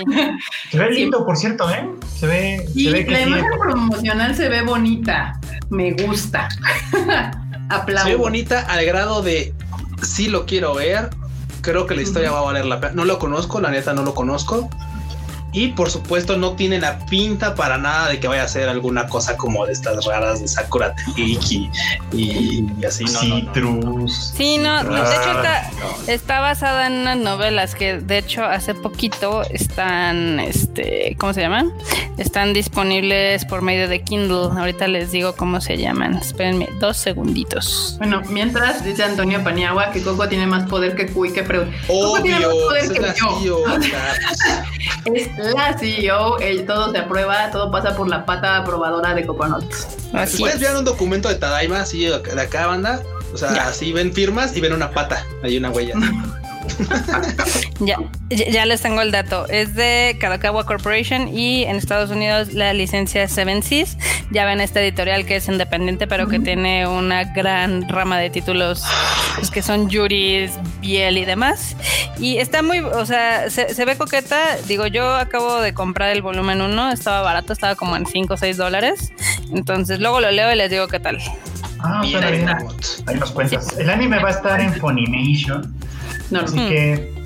[0.71, 1.89] Se ve lindo, por cierto, ¿eh?
[2.17, 5.39] Se ve, Y se ve que la tiene- imagen promocional se ve bonita.
[5.69, 6.47] Me gusta.
[7.69, 8.03] Aplaudo.
[8.09, 9.53] Se ve bonita al grado de
[10.01, 11.09] sí lo quiero ver.
[11.61, 12.93] Creo que la historia va a valer la pena.
[12.93, 14.69] No lo conozco, la neta no lo conozco.
[15.51, 19.07] Y por supuesto no tiene la pinta para nada de que vaya a ser alguna
[19.07, 21.69] cosa como de estas raras de Sakura Tiki
[22.11, 23.05] y, y así.
[23.05, 23.35] No, no, no.
[23.35, 24.33] Citrus.
[24.35, 25.71] Sí, no, no, de hecho está,
[26.07, 31.71] está basada en unas novelas que de hecho hace poquito están, este, ¿cómo se llaman?
[32.17, 34.49] Están disponibles por medio de Kindle.
[34.57, 36.15] Ahorita les digo cómo se llaman.
[36.15, 37.95] Espérenme dos segunditos.
[37.97, 41.67] Bueno, mientras dice Antonio Paniagua que Coco tiene más poder que Cuy que Freud.
[41.87, 43.39] Coco tiene más poder que yo.
[43.39, 44.13] CEO, o sea,
[45.05, 49.63] Es la CEO, eh, todo se aprueba, todo pasa por la pata aprobadora de Coconut.
[50.13, 50.59] Así Ustedes es.
[50.59, 53.01] vieron un documento de Tadaima así de acá, banda.
[53.33, 53.67] O sea, Ya.
[53.67, 55.23] así ven firmas y ven una pata.
[55.43, 55.93] Hay una huella.
[57.81, 57.97] Ya,
[58.29, 59.47] ya, ya les tengo el dato.
[59.47, 63.97] Es de Kadokawa Corporation y en Estados Unidos la licencia es Seven Seas.
[64.31, 68.83] Ya ven esta editorial que es independiente, pero que tiene una gran rama de títulos
[69.35, 70.51] pues, que son Juris,
[70.81, 71.77] Biel y demás.
[72.17, 74.57] Y está muy, o sea, se, se ve coqueta.
[74.67, 78.37] Digo, yo acabo de comprar el volumen 1, estaba barato, estaba como en 5 o
[78.37, 79.13] 6 dólares.
[79.53, 81.19] Entonces luego lo leo y les digo qué tal.
[81.79, 82.67] Ah, Bien, suena ahí.
[83.07, 83.77] Ahí nos cuentas.
[83.77, 85.73] El anime va a estar en Funimation,
[86.31, 87.19] No, así que.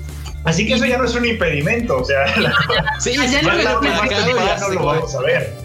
[0.44, 2.54] Así que eso ya no es un impedimento, o sea, la,
[3.00, 5.64] Sí, Ya no ya la lo ya vamos a ver.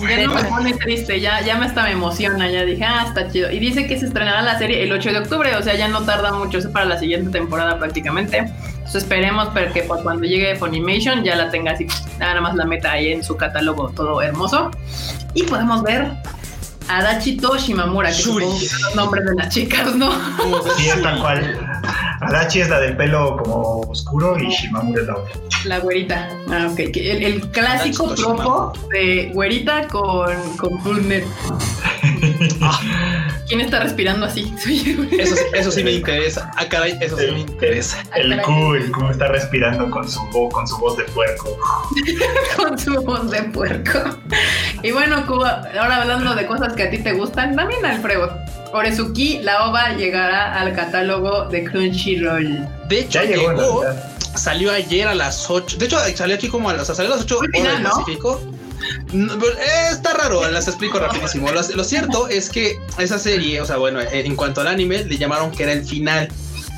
[0.00, 3.30] Ya no me pone triste, ya, ya me hasta me emociona, ya dije, ah, está
[3.30, 3.50] chido.
[3.50, 6.02] Y dice que se estrenará la serie el 8 de octubre, o sea, ya no
[6.02, 8.38] tarda mucho, es para la siguiente temporada prácticamente.
[8.38, 11.86] Entonces esperemos que por cuando llegue Funimation ya la tenga así,
[12.18, 14.70] nada más la meta ahí en su catálogo todo hermoso.
[15.34, 16.12] Y podemos ver
[16.98, 20.12] a Dachito Shimamura, que son los nombres de las chicas, ¿no?
[20.76, 21.58] Sí, es tal cual.
[22.20, 25.32] Adachi es la del pelo como oscuro y Shimamura es la otra.
[25.64, 26.28] La güerita.
[26.50, 26.78] Ah, ok.
[26.78, 31.24] El, el clásico tropo de güerita con, con full net.
[33.48, 34.52] ¿Quién está respirando así?
[34.62, 35.02] Soy yo.
[35.18, 36.50] Eso, sí- eso sí me interesa.
[36.56, 38.02] Ah, caray, eso sí me interesa.
[38.14, 40.20] El Q, el Q está respirando con su,
[40.50, 41.56] con su voz de puerco.
[42.56, 43.98] con su voz de puerco.
[44.82, 48.30] Y bueno, Cuba, ahora hablando de cosas que a ti te gustan, también Alfredo.
[48.72, 52.66] Orezuki, la OVA llegará al catálogo de Crunchyroll.
[52.88, 53.84] De hecho, Ya llegó
[54.34, 55.76] salió ayer a las 8.
[55.76, 57.74] De hecho, salió aquí como a las, o sea, salió a las 8 Muy horas
[57.74, 57.90] del ¿no?
[57.90, 58.40] Pacífico.
[59.10, 61.50] Pero, eh, está raro, las explico rapidísimo.
[61.50, 65.04] Lo, lo cierto es que esa serie, o sea, bueno, eh, en cuanto al anime,
[65.04, 66.28] le llamaron que era el final.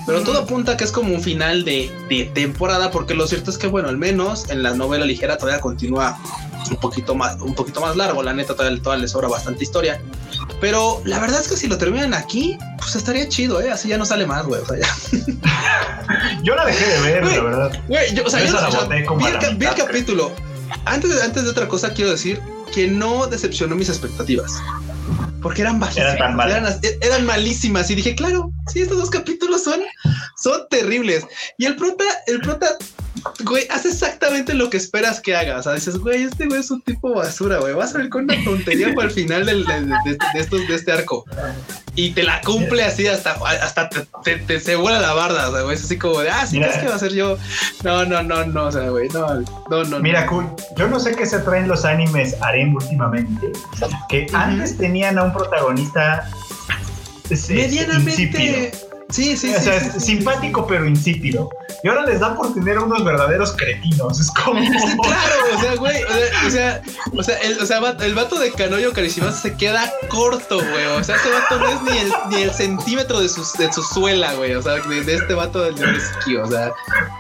[0.06, 3.50] Pero todo apunta a que es como un final de, de temporada, porque lo cierto
[3.50, 6.18] es que, bueno, al menos en la novela ligera todavía continúa
[6.70, 8.22] un poquito más, un poquito más largo.
[8.22, 9.98] La neta, todavía, todavía le sobra bastante historia.
[10.60, 13.70] Pero la verdad es que si lo terminan aquí, pues estaría chido, ¿eh?
[13.70, 14.60] Así ya no sale más, güey.
[14.60, 14.88] O sea, ya.
[16.42, 17.36] Yo la dejé de ver, Güey.
[17.36, 17.82] la verdad.
[17.88, 20.32] Güey, yo, o sea, Yo yo, vi, a el, vi el capítulo.
[20.86, 22.40] Antes de, antes de otra cosa, quiero decir
[22.72, 24.52] que no decepcionó mis expectativas.
[25.42, 26.14] Porque eran bajísimas.
[26.14, 26.40] Eran.
[26.40, 27.90] Eran, eran malísimas.
[27.90, 29.80] Y dije, claro, sí, estos dos capítulos son,
[30.36, 31.26] son terribles.
[31.58, 32.76] Y el prota, el prota,
[33.44, 35.58] güey, hace exactamente lo que esperas que haga.
[35.58, 37.74] O sea, dices, güey, este güey es un tipo basura, güey.
[37.74, 40.66] Va a salir con una tontería para el final del- de, de- de- de estos,
[40.66, 41.24] de este arco.
[41.94, 45.52] Y te la cumple así hasta, hasta te, te- te- se vuela la barda, o
[45.52, 45.74] sea, güey.
[45.76, 46.58] Es así como de, ah, sí.
[46.58, 47.38] ¿crees que va a ser yo?
[47.84, 49.26] No, no, no, no, o sea, güey, no,
[49.70, 50.00] no, no.
[50.00, 50.26] Mira.
[50.26, 50.44] Q,
[50.76, 53.52] yo no sé qué se traen los animes harem últimamente,
[54.08, 56.28] que antes tenían a un protagonista
[57.30, 58.10] este, medianamente.
[58.10, 58.83] insípido.
[59.14, 59.64] Sí, sí, o sí.
[59.64, 61.48] sea, sí, es simpático pero insípido.
[61.84, 64.18] Y ahora les da por tener unos verdaderos cretinos.
[64.18, 64.60] Es como.
[64.60, 66.82] Sí, claro, o sea, güey, o sea, o sea,
[67.16, 70.86] o sea, el, o sea, el vato de Canoyo Carishimasu se queda corto, güey.
[70.86, 73.82] O sea, ese vato no es ni el, ni el centímetro de su, de su
[73.82, 74.54] suela, güey.
[74.54, 76.72] O sea, de, de este vato del o sea, O sea,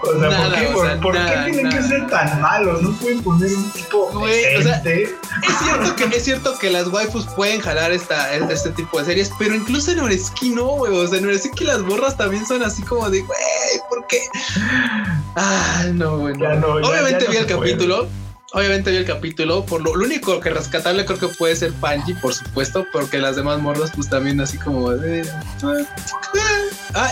[0.02, 1.76] ¿por Nada, qué, o sea, por qué tienen nada.
[1.76, 2.82] que ser tan malos?
[2.82, 6.88] No pueden poner un tipo Güey, o sea, es cierto que es cierto que las
[6.88, 10.92] waifus pueden jalar esta, este tipo de series, pero incluso en Oresuki no, güey.
[10.92, 13.38] O sea, en Oresuki las borras también son así como de, güey,
[13.88, 14.18] ¿por qué?
[15.36, 16.34] Ah, no, güey.
[16.34, 16.40] no.
[16.44, 17.60] Ya no, ya- Obviamente ya no vi el puede.
[17.72, 18.08] capítulo.
[18.52, 19.66] Obviamente vi el capítulo.
[19.66, 23.34] Por lo, lo único que rescatable creo que puede ser Panji, por supuesto, porque las
[23.36, 25.28] demás morras, pues también así como de.
[25.62, 25.74] Ah,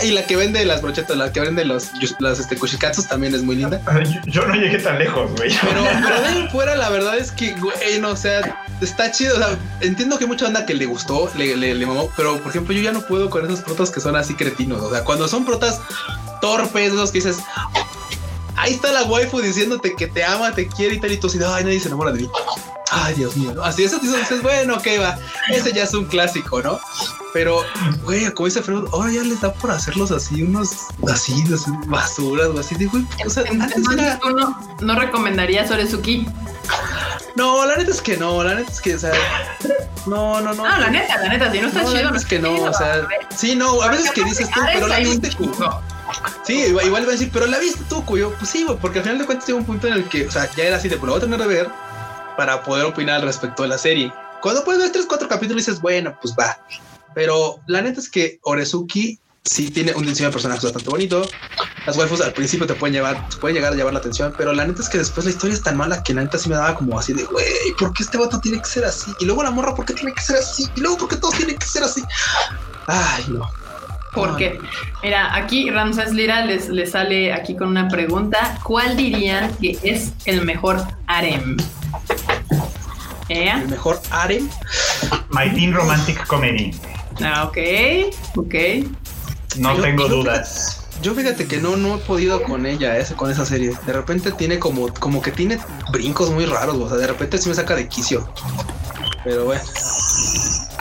[0.03, 3.43] y la que vende las brochetas, la que vende los, las este, kushikatsus también es
[3.43, 3.81] muy linda.
[4.25, 5.51] Yo, no llegué tan lejos, güey.
[5.61, 9.35] Pero, pero de ahí fuera, la verdad es que, güey, no, o sea, está chido.
[9.35, 12.39] O sea, entiendo que hay mucha banda que le gustó, le, le, le mamó, pero
[12.41, 14.81] por ejemplo, yo ya no puedo con esos protas que son así cretinos.
[14.81, 15.79] O sea, cuando son protas
[16.41, 17.37] torpes, esos que dices,
[18.55, 21.39] ahí está la waifu diciéndote que te ama, te quiere y tal, y tú así,
[21.45, 22.29] ay, nadie se enamora de mí.
[22.91, 23.53] Ay, Dios mío.
[23.55, 23.63] ¿no?
[23.63, 25.17] Así eso dices, bueno, ok, va.
[25.49, 26.79] Ese ya es un clásico, ¿no?
[27.33, 27.61] Pero,
[28.03, 30.69] güey, como dice Freud, ahora ya les da por hacerlos así, unos
[31.11, 32.75] así, así, basuras o así.
[32.75, 34.19] de, güey, o sea, antes era.
[34.19, 36.27] ¿tú no, no recomendarías Orezuki?
[37.35, 39.11] No, la neta es que no, la neta es que, o sea,
[40.05, 40.63] no, no, no.
[40.63, 42.11] Ah, la neta, la neta, si no está No, la chido.
[42.11, 44.99] neta es que no, o sea, sí, no, a veces que dices tú, pero la
[44.99, 45.81] viste, chingo.
[46.45, 49.03] Sí, igual, igual iba a decir, pero la viste tú, cuyo, pues sí, porque al
[49.03, 50.97] final de cuentas llega un punto en el que, o sea, ya era así de,
[50.97, 51.69] pues lo voy a tener que ver
[52.35, 54.13] para poder opinar al respecto de la serie.
[54.41, 56.57] Cuando puedes ver tres, cuatro capítulos dices, bueno, pues va.
[57.15, 61.29] Pero la neta es que Orezuki sí tiene un diseño de personajes bastante bonito.
[61.85, 64.53] Las waifus al principio te pueden llevar, te pueden llegar a llamar la atención, pero
[64.53, 66.55] la neta es que después la historia es tan mala que la neta sí me
[66.55, 67.45] daba como así de, güey,
[67.77, 69.13] ¿por qué este vato tiene que ser así?
[69.19, 70.69] Y luego la morra, ¿por qué tiene que ser así?
[70.75, 72.03] Y luego, ¿por qué todos tienen que ser así?
[72.87, 73.49] Ay, no.
[74.13, 74.59] Porque,
[75.01, 78.57] mira, aquí Ramses Lira les, les sale aquí con una pregunta.
[78.63, 81.57] ¿Cuál dirían que es el mejor harem?
[83.29, 83.49] ¿Eh?
[83.49, 84.49] El mejor harem.
[85.29, 86.71] My Teen Romantic Comedy.
[87.23, 87.57] Ah, ok,
[88.35, 88.53] ok.
[89.57, 90.79] No Yo- tengo yo- dudas.
[91.01, 93.73] Yo fíjate que no, no he podido con ella, ese, con esa serie.
[93.85, 95.57] De repente tiene como, como que tiene
[95.91, 98.29] brincos muy raros, o sea, de repente sí me saca de quicio.
[99.25, 99.61] Pero bueno.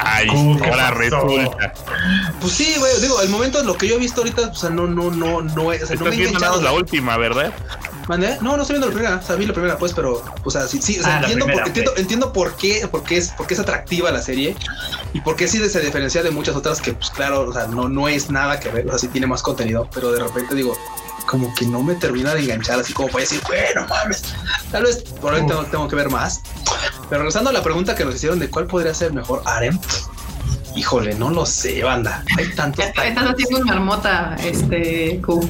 [0.04, 1.72] Ay, Uh, ¿qué ahora resulta.
[2.40, 4.86] Pues sí, güey, digo, el momento lo que yo he visto ahorita, o sea, no,
[4.86, 6.54] no, no, no, es- o sea, no Estás me he viendo nada enganchado.
[6.56, 7.52] más la última, ¿verdad?
[8.08, 8.36] ¿Mandé?
[8.40, 10.66] No, no estoy viendo la primera, o sea, vi la primera, pues, pero, o sea,
[10.66, 13.28] sí, sí, o sea, Ah, entiendo, primera, por, entiendo, entiendo por qué, por qué es,
[13.30, 14.56] por qué es atractiva la serie
[15.12, 17.88] y por qué sí se diferencia de muchas otras que, pues, claro, o sea, no,
[17.88, 20.76] no es nada que ver, o sea, sí tiene más contenido, pero de repente digo,
[21.26, 24.22] como que no me termina de enganchar, así como para decir, bueno, mames,
[24.70, 26.42] tal vez por ahí tengo, tengo que ver más.
[27.08, 29.78] Pero regresando a la pregunta que nos hicieron de cuál podría ser el mejor harem,
[30.74, 32.84] híjole, no lo sé, banda, hay tantos.
[32.84, 35.48] Estás haciendo una marmota, este, Q.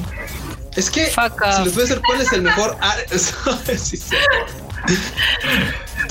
[0.75, 3.05] Es que si les voy a decir cuál es el mejor harem,
[3.77, 4.15] sí, sí.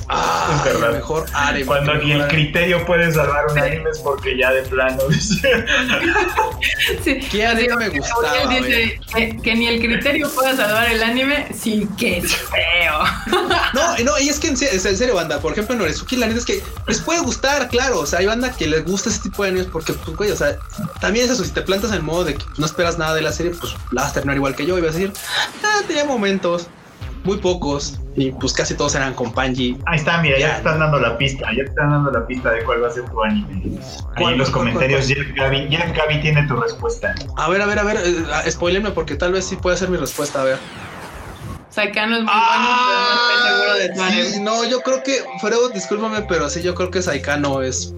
[0.09, 0.91] Ah, Es verdad.
[0.91, 1.27] el mejor.
[1.67, 5.65] Cuando ni el criterio puede salvar un anime es porque ya de plano dice.
[7.03, 7.19] Sí.
[7.31, 11.89] ¿Qué anime me gustaba, dice que, que ni el criterio pueda salvar el anime, sí
[11.99, 12.99] que es feo.
[13.75, 16.27] No, no, y es que en serio, en serio, banda, por ejemplo, en Orezuki, la
[16.27, 18.01] neta es que les puede gustar, claro.
[18.01, 20.37] O sea, hay banda que les gusta ese tipo de animes porque, pues, güey, o
[20.37, 20.57] sea,
[21.01, 21.45] también es eso.
[21.45, 23.75] Si te plantas en el modo de que no esperas nada de la serie, pues
[23.91, 25.13] la vas a terminar igual que yo y vas a decir,
[25.65, 26.67] ah, tenía momentos,
[27.25, 29.77] muy pocos, y pues casi todos eran con Panji.
[29.87, 30.53] Ahí está, mira, ya Ya.
[30.55, 32.91] te están dando la pista, ya te están dando la pista de cuál va a
[32.91, 33.49] ser tu anime.
[33.53, 33.79] Ahí
[34.19, 37.15] ¿Cuál, en los comentarios, Jeff Gaby, Jeff Gaby tiene tu respuesta.
[37.37, 39.89] A ver, a ver, a ver, eh, ah, spoilerme porque tal vez sí puede ser
[39.89, 40.41] mi respuesta.
[40.43, 40.59] A ver.
[41.71, 42.45] Saikano es muy bueno,
[42.87, 44.41] pero no estoy seguro de tu Ah, sí, anime.
[44.45, 47.95] no, yo creo que, Fredo, discúlpame, pero sí, yo creo que Saikano es,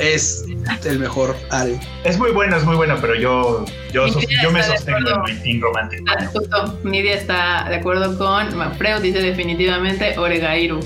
[0.00, 0.44] es
[0.84, 1.78] el mejor harem.
[2.04, 4.98] Es muy bueno, es muy bueno, pero yo, yo, sos- me sostengo
[5.44, 6.04] en romántico.
[6.08, 10.80] Ah, Justo, Nidia está de acuerdo con Manfredo, dice definitivamente Oregairu.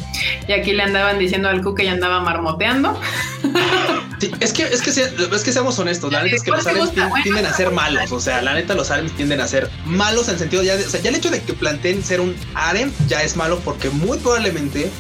[0.47, 2.99] Y aquí le andaban diciendo al Q que ya andaba marmoteando.
[4.21, 6.77] Sí, es que, es que, se- es que seamos honestos, la neta es que ¿Cuál
[6.77, 9.71] los Bueno, tienden a ser malos, o sea, la neta los harems tienden a ser
[9.85, 12.21] malos en el sentido ya, de- o sea, ya el hecho de que planteen ser
[12.21, 14.91] un harem ya es malo porque muy probablemente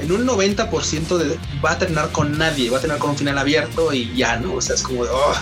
[0.00, 3.36] en un 90% de, va a terminar con nadie, va a terminar con un final
[3.38, 4.54] abierto y ya, ¿no?
[4.54, 5.34] O sea, es como de, oh.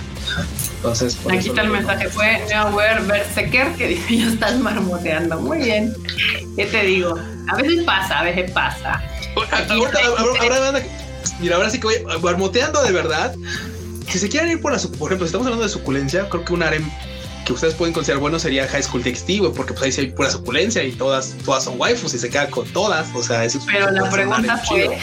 [0.77, 5.39] Entonces, por Aquí está el mensaje, fue Neoware Berserker que dice ya estás marmoteando.
[5.41, 5.95] Muy bien.
[6.57, 7.15] ¿Qué te digo?
[7.49, 9.03] A veces pasa, a veces pasa.
[11.41, 13.35] Mira, ahora sí que voy barmoteando de verdad.
[14.09, 16.45] Si se quieren ir por la, su- por ejemplo, si estamos hablando de suculencia, creo
[16.45, 16.89] que un harem
[17.47, 20.07] que ustedes pueden considerar bueno sería High School TXT, güey, porque pues ahí sí hay
[20.09, 23.09] pura suculencia y todas, todas son waifus y se queda con todas.
[23.15, 24.99] O sea, eso es Pero la pregunta fue.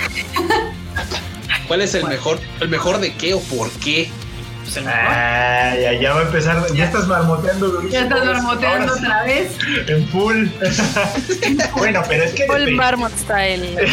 [1.67, 4.11] ¿Cuál es el mejor, el mejor de qué o por qué?
[4.63, 4.99] Pues, el mejor.
[5.05, 6.65] Ah, ya, ya va a empezar.
[6.73, 7.93] Ya estás marmoteando durísimo.
[7.93, 9.51] ya estás marmoteando Ahora sí, otra vez.
[9.87, 10.47] En full.
[11.77, 12.45] bueno, pero es que.
[12.45, 12.71] Full depende.
[12.77, 13.77] Marmot style.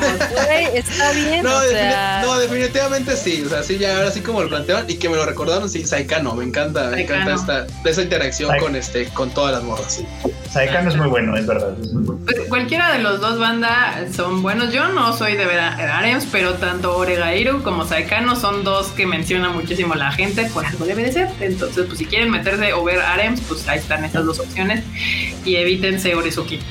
[0.00, 1.42] Güey, está bien.
[1.42, 3.42] No, o defini- sea, no, definitivamente sí.
[3.46, 5.84] O sea, sí, ya ahora sí como lo plantearon y que me lo recordaron, sí,
[5.84, 7.66] Saikano, me encanta, me encanta Saikano.
[7.66, 10.06] esta, esa interacción Saik- con este, con todas las morras, sí.
[10.50, 11.74] Saikano es muy bueno, es verdad.
[11.80, 12.20] Es muy bueno.
[12.24, 14.72] Pues cualquiera de los dos bandas son buenos.
[14.72, 19.94] Yo no soy de Arems, pero tanto Oregairu como Saikano son dos que menciona muchísimo
[20.00, 21.28] la gente, por algo debe de ser.
[21.40, 24.82] Entonces, pues si quieren meterse o ver Arems, pues ahí están esas dos opciones.
[25.44, 26.60] Y evítense Orizuki.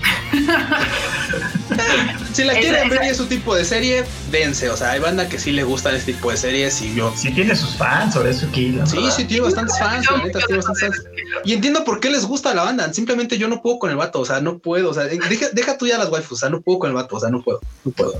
[2.34, 4.70] Si la Esa- quieren ver esa- y es su tipo de serie, dense.
[4.70, 7.12] O sea, hay banda que sí le gustan este tipo de series y yo.
[7.16, 8.70] Sí tiene sus fans, sobre eso aquí.
[8.70, 9.16] la Sí, verdad.
[9.16, 11.04] sí, tiene bastantes fans, la neta, tiene bastantes fans.
[11.46, 12.92] Y entiendo por qué les gusta la banda.
[12.94, 14.90] Simplemente yo no puedo con el vato, o sea, no puedo.
[14.90, 17.16] O sea, deja, deja tú ya las waifus, o sea, no puedo con el vato,
[17.16, 18.14] o sea, no puedo, no puedo.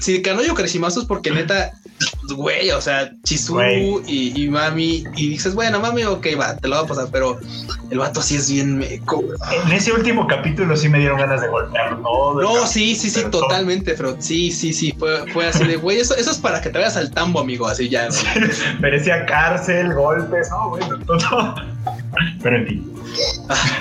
[0.00, 1.72] Si Kanoyo Creshimazo es porque neta,
[2.34, 6.76] güey, o sea, Chizuru y, y Mami, y dices, bueno, Mami, ok, va, te lo
[6.76, 7.38] va a pasar, pero
[7.90, 9.22] el vato sí es bien meco.
[9.64, 13.22] En ese último capítulo sí me dieron ganas de golpearlo No, capítulo, sí, sí, sí,
[13.30, 16.70] totalmente, pero sí, sí, sí, fue, fue así de, güey, eso, eso es para que
[16.70, 18.08] te vayas al tambo, amigo, así ya.
[18.80, 21.54] Merecía cárcel, golpes, no, bueno, todo.
[22.42, 22.89] Pero en fin.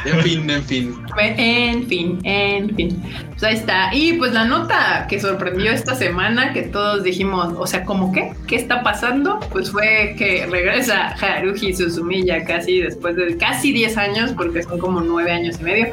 [0.06, 1.06] En fin, en fin.
[1.18, 3.04] En fin, en fin.
[3.32, 3.90] Pues ahí está.
[3.94, 8.34] Y pues la nota que sorprendió esta semana, que todos dijimos, o sea, ¿cómo qué?
[8.48, 9.40] ¿Qué está pasando?
[9.52, 15.02] Pues fue que regresa Haruhi Suzumiya casi después de casi 10 años, porque son como
[15.02, 15.88] 9 años y medio,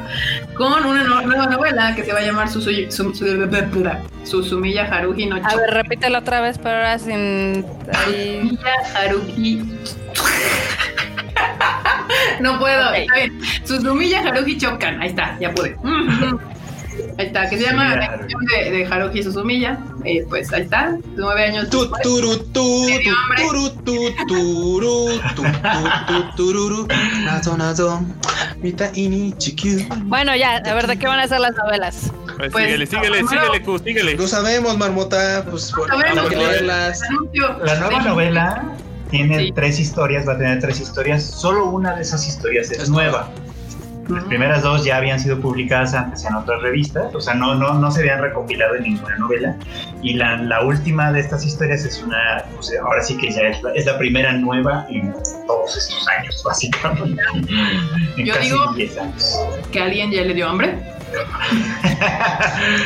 [0.54, 5.36] con una nueva novela que se va a llamar Suzu- Su- Su- Suzumiya Haruhi no
[5.36, 7.64] a ver, repítelo otra vez, pero ahora sin.
[7.94, 8.58] ahí.
[12.40, 12.96] No puedo, Ok.
[12.96, 13.40] está bien.
[13.64, 15.76] Suzumiya Haruhi Chokan, ahí está, ya pude.
[17.18, 19.78] Ahí está, que se llama Suzumiya La canción de, de Haruhi Suzumiya.
[20.04, 22.86] Eh, pues ahí está, nueve años Tu, turu, tu,
[23.36, 25.44] turu, tu, turu, tu, tu,
[26.06, 26.88] tu, tururu.
[27.24, 28.00] Nazo, nazo,
[28.62, 29.86] mita ini chikyu.
[30.04, 32.12] Bueno, ya, a ver, ¿de qué van a ser las novelas?
[32.36, 34.14] Pues Pues, síguele, síguele, síguele, Q, síguele.
[34.14, 37.02] No sabemos, marmota, pues por- sabemos, pero- leerlas.
[37.02, 37.58] Anuncio.
[37.64, 38.08] La nueva Sí.
[38.08, 38.62] novela
[39.10, 39.52] tiene Sí.
[39.54, 41.24] tres historias, va a tener tres historias.
[41.24, 43.28] Solo una de esas historias es, Es nueva.
[44.08, 47.74] Las primeras dos ya habían sido publicadas antes en otras revistas, o sea, no, no,
[47.74, 49.56] no se habían recopilado en ninguna novela.
[50.00, 53.40] Y la, la última de estas historias es una, o sea, ahora sí que ya
[53.48, 55.12] es la, es la primera nueva en
[55.48, 57.20] todos estos años, básicamente.
[58.16, 59.40] En Yo casi digo- 10 años.
[59.72, 60.78] ¿Que alguien ya le dio hambre?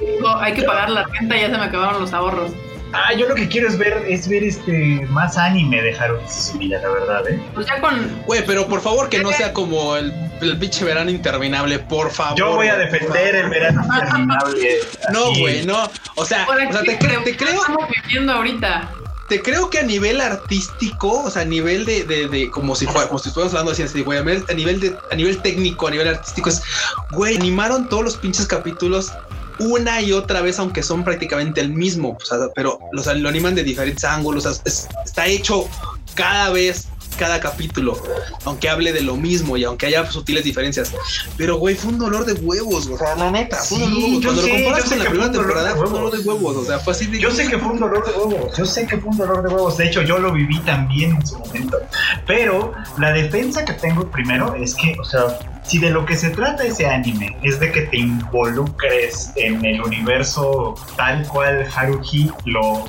[0.00, 2.52] Digo, hay que pagar la renta, ya se me acabaron los ahorros.
[2.94, 6.80] Ah, yo lo que quiero es ver, es ver este más anime de Haruhi Suzumiya,
[6.80, 7.40] la verdad, ¿eh?
[7.54, 8.22] Pues ya con.
[8.26, 12.38] Güey, pero por favor que no sea como el, el pinche verano interminable, por favor.
[12.38, 14.68] Yo voy a defender el verano interminable.
[15.12, 15.90] No, güey, no.
[16.14, 18.90] O sea, o te, cre- ¿qué te creo, estamos viviendo ahorita?
[19.26, 22.84] te creo que a nivel artístico, o sea, a nivel de, de, de- como si
[22.86, 25.38] fuera, como si estuviéramos hablando así, así, güey, a nivel, a nivel de, a nivel
[25.40, 26.62] técnico, a nivel artístico, es,
[27.10, 29.12] güey, animaron todos los pinches capítulos
[29.58, 32.16] una y otra vez, aunque son prácticamente el mismo,
[32.54, 35.68] pero los, lo animan de diferentes ángulos, está hecho
[36.14, 38.00] cada vez cada capítulo,
[38.44, 40.92] aunque hable de lo mismo y aunque haya sutiles diferencias.
[41.36, 44.20] Pero, güey, fue un dolor de huevos, o sea, la neta, fue un Sí, dolor
[44.20, 44.22] de huevos.
[44.22, 46.42] yo Cuando sé, lo comparas con la primera temporada, fue un dolor de huevos.
[46.42, 47.18] huevos, o sea, fue así de...
[47.20, 49.54] Yo sé que fue un dolor de huevos, yo sé que fue un dolor de
[49.54, 51.78] huevos, de hecho yo lo viví también en su momento,
[52.26, 56.30] pero la defensa que tengo primero es que, o sea, si de lo que se
[56.30, 62.84] trata ese anime es de que te involucres en el universo tal cual Haruhi lo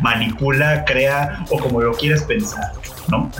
[0.00, 2.72] manipula, crea o como lo quieras pensar,
[3.08, 3.30] ¿no?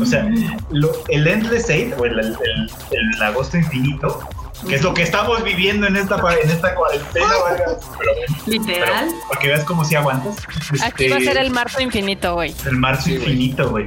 [0.00, 0.26] O sea,
[0.70, 2.70] lo- el Endless Eight o el, el- el-
[3.16, 4.20] el agosto infinito,
[4.68, 7.26] que es lo que estamos viviendo en esta, en esta cuarentena,
[8.46, 9.06] Literal.
[9.08, 10.36] pero para que veas cómo si aguantas.
[10.82, 12.54] Aquí Este, va a ser el marzo infinito, güey.
[12.66, 13.22] el marzo Sí, güey.
[13.32, 13.86] infinito, güey.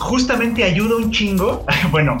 [0.00, 1.64] Justamente ayuda un chingo.
[1.90, 2.16] Bueno,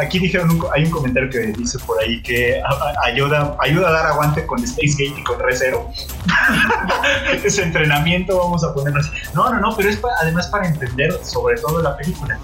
[0.00, 2.60] aquí dijeron, un hay un comentario que dice por ahí que
[3.02, 5.90] ayuda, ayuda a dar aguante con Space Gate y con Recero.
[7.44, 9.10] Ese entrenamiento, vamos a ponerlo así.
[9.34, 12.38] No, no, no, pero es pa- además para entender sobre todo la película.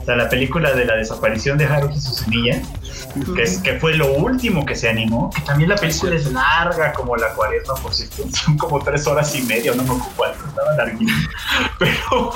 [0.00, 2.60] O sea, la película de la desaparición de Haruhi Suzumiya,
[3.62, 7.32] que, fue lo último que se animó, que también la película es larga como la
[7.34, 11.28] cuaresma, por cierto, son como tres horas y media, no me ocupo estaba larguísimo.
[11.78, 12.32] Pero,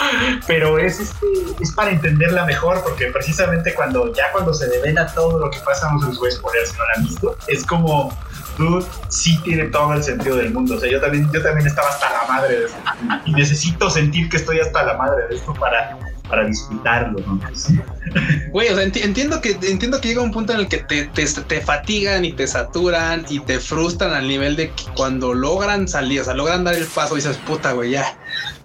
[0.47, 1.27] pero es, este,
[1.61, 5.89] es para entenderla mejor, porque precisamente cuando ya cuando se devela todo lo que pasa,
[5.93, 7.07] no los voy a spoiler si no la han
[7.47, 8.13] es como,
[8.59, 10.75] dude, sí tiene todo el sentido del mundo.
[10.75, 12.79] O sea, yo también, yo también estaba hasta la madre de esto.
[13.25, 15.97] Y necesito sentir que estoy hasta la madre de esto para,
[16.29, 17.41] para disfrutarlo, ¿no?
[18.51, 21.05] Güey, o sea, enti- entiendo que entiendo que llega un punto en el que te,
[21.07, 25.87] te, te fatigan y te saturan y te frustran al nivel de que cuando logran
[25.89, 28.17] salir, o sea, logran dar el paso dices, puta, güey, ya,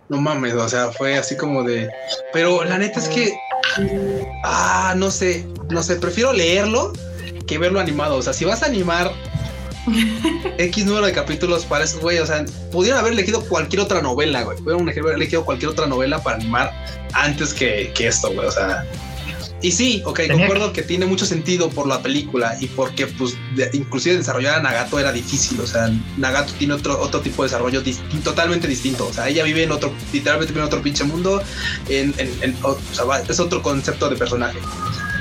[0.10, 1.90] no mames, o sea, fue así como de...
[2.34, 3.34] Pero la neta es que...
[4.44, 6.94] Ah, no sé, no sé, prefiero leerlo
[7.48, 8.16] que verlo animado.
[8.18, 9.12] O sea, si vas a animar
[10.58, 14.44] X número de capítulos para eso, güey, o sea, pudieron haber elegido cualquier otra novela,
[14.44, 14.58] güey.
[14.58, 16.72] Pudieron haber elegido cualquier otra novela para animar
[17.14, 18.86] antes que, que esto, güey, o sea...
[19.64, 20.82] Y sí, ok, Tenía concuerdo que...
[20.82, 25.12] tiene mucho sentido por la película y porque, pues, de- inclusive desarrollar a Nagato era
[25.12, 25.60] difícil.
[25.60, 25.88] O sea,
[26.18, 27.84] Nagato tiene otro, otro tipo de desarrollo
[28.24, 29.06] totalmente distinto.
[29.06, 31.44] O sea, ella vive en otro, literalmente vive en otro pinche mundo.
[31.90, 34.58] En, en- en- o sea, va- es otro concepto de personaje.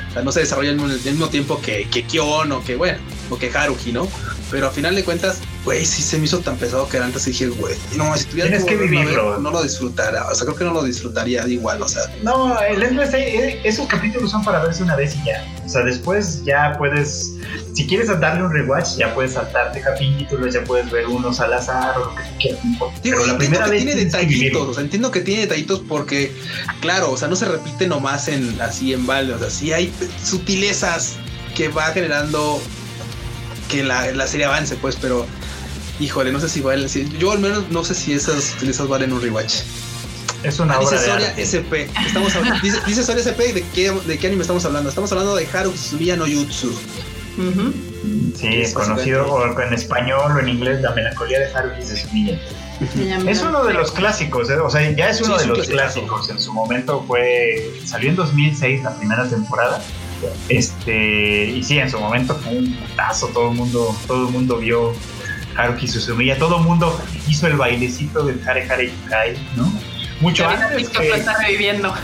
[0.08, 2.76] O sea, no se desarrolla al mismo, al mismo tiempo que, que Kion o que,
[2.76, 4.08] bueno, o que Haruhi, ¿no?
[4.50, 7.46] Pero a final de cuentas, güey, sí se me hizo tan pesado que antes dije,
[7.48, 9.38] güey, no, si tuviera Tienes que ver, vivirlo.
[9.38, 10.26] no lo disfrutara.
[10.28, 12.02] O sea, creo que no lo disfrutaría igual, o sea.
[12.22, 15.44] No, el Eight, eh, esos capítulos son para verse una vez y ya.
[15.64, 17.34] O sea, después ya puedes,
[17.74, 21.96] si quieres darle un rewatch, ya puedes saltarte capítulos, ya puedes ver unos al azar
[21.96, 22.62] o lo que tú quieras.
[22.62, 25.82] Digo, Pero la primera que vez tiene que detallitos, o sea, entiendo que tiene detallitos
[25.88, 26.32] porque,
[26.80, 29.92] claro, o sea, no se repite nomás en así en balde, o sea, sí hay
[30.24, 31.16] sutilezas
[31.54, 32.60] que va generando
[33.70, 35.26] que la, la serie avance, pues, pero
[36.00, 39.12] híjole, no sé si vale, si- yo al menos no sé si esas sutilezas valen
[39.12, 39.56] un rewatch.
[40.42, 41.42] Es una Ah, dice obra de Soria arte.
[41.44, 41.72] SP,
[42.06, 45.36] estamos hablando, dice, dice Soria SP de qué, de qué anime estamos hablando, estamos hablando
[45.36, 46.68] de Haruhi Suzumiya no Jutsu.
[47.38, 47.72] Ujú.
[48.38, 52.40] Sí, Es conocido o en español o en inglés, La melancolía de Haruhi Suzumiya.
[53.28, 54.54] Es uno de los clásicos, ¿eh?
[54.58, 56.06] o sea, ya es uno Sí, es de un los clasicazo.
[56.06, 56.30] clásicos.
[56.30, 57.70] En su momento fue.
[57.84, 59.82] Salió en 2006 la primera temporada.
[60.48, 61.44] Este.
[61.46, 63.28] Y sí, en su momento fue un putazo.
[63.28, 64.92] Todo el mundo, todo el mundo vio
[65.56, 66.38] Haruhi Suzumiya.
[66.38, 69.72] Todo el mundo hizo el bailecito del Hare Hare Yukai, ¿no?
[70.20, 71.94] Mucho antes TikTok que- lo está reviviendo.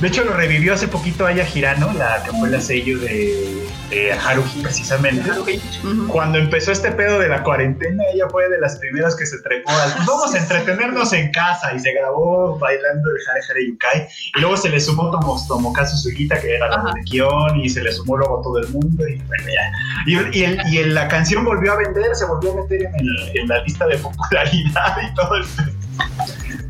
[0.00, 4.12] De hecho, lo revivió hace poquito Aya Hirano, la que fue la sello de, de
[4.12, 5.30] Haruhi, precisamente.
[5.30, 6.08] Ujú.
[6.08, 9.70] Cuando empezó este pedo de la cuarentena, ella fue de las primeras que se trepó
[9.70, 14.08] al "Pues vamos a entretenernos en casa y se grabó bailando el Hare Hare Yukai
[14.36, 17.82] y luego se le sumó Tomo, Tomokazu Sugita que era la de Kion y se
[17.82, 19.72] le sumó luego todo el mundo y bueno ya.
[20.06, 22.94] Y, y, el- y el- la canción volvió a vender se volvió a meter en,
[22.94, 25.44] el- en la lista de popularidad y todo el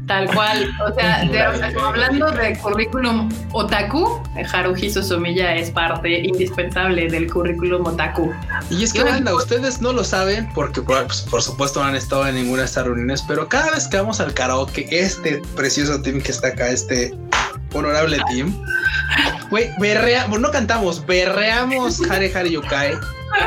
[0.09, 0.74] Tal cual.
[0.85, 1.43] O sea, de-
[1.80, 4.20] hablando de currículum otaku,
[4.52, 8.32] Haruhi Suzumiya es parte indispensable del currículum otaku.
[8.70, 11.94] Y es que banda, ustedes no lo saben porque por, pues, por supuesto no han
[11.94, 16.01] estado en ninguna de estas reuniones, pero cada vez que vamos al karaoke, este precioso
[16.02, 17.14] team que está acá, este
[17.74, 18.55] honorable team,
[19.51, 22.94] güey, berrea, bueno, no cantamos, berreamos Hare Hare Yukai,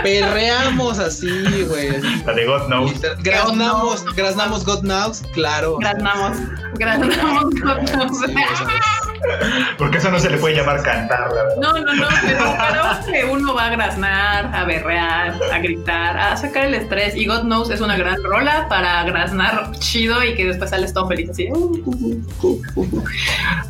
[0.04, 2.02] berreamos así, güey.
[2.26, 3.02] La de God Knows.
[3.24, 5.78] Graznamos, graznamos God Knows, claro.
[5.80, 6.38] Graznamos.
[6.76, 7.54] Graznamos.
[7.54, 9.01] Sí, o sea,
[9.78, 11.56] Porque eso no se le puede llamar cantar, la verdad.
[11.62, 16.66] No, no, no, pero que uno va a graznar, a berrear, a gritar, a sacar
[16.66, 17.16] el estrés.
[17.16, 21.08] Y God Knows es una gran rola para graznar chido y que después sales todo
[21.08, 21.50] feliz así.
[21.52, 21.82] uh,
[22.42, 23.04] uh, uh.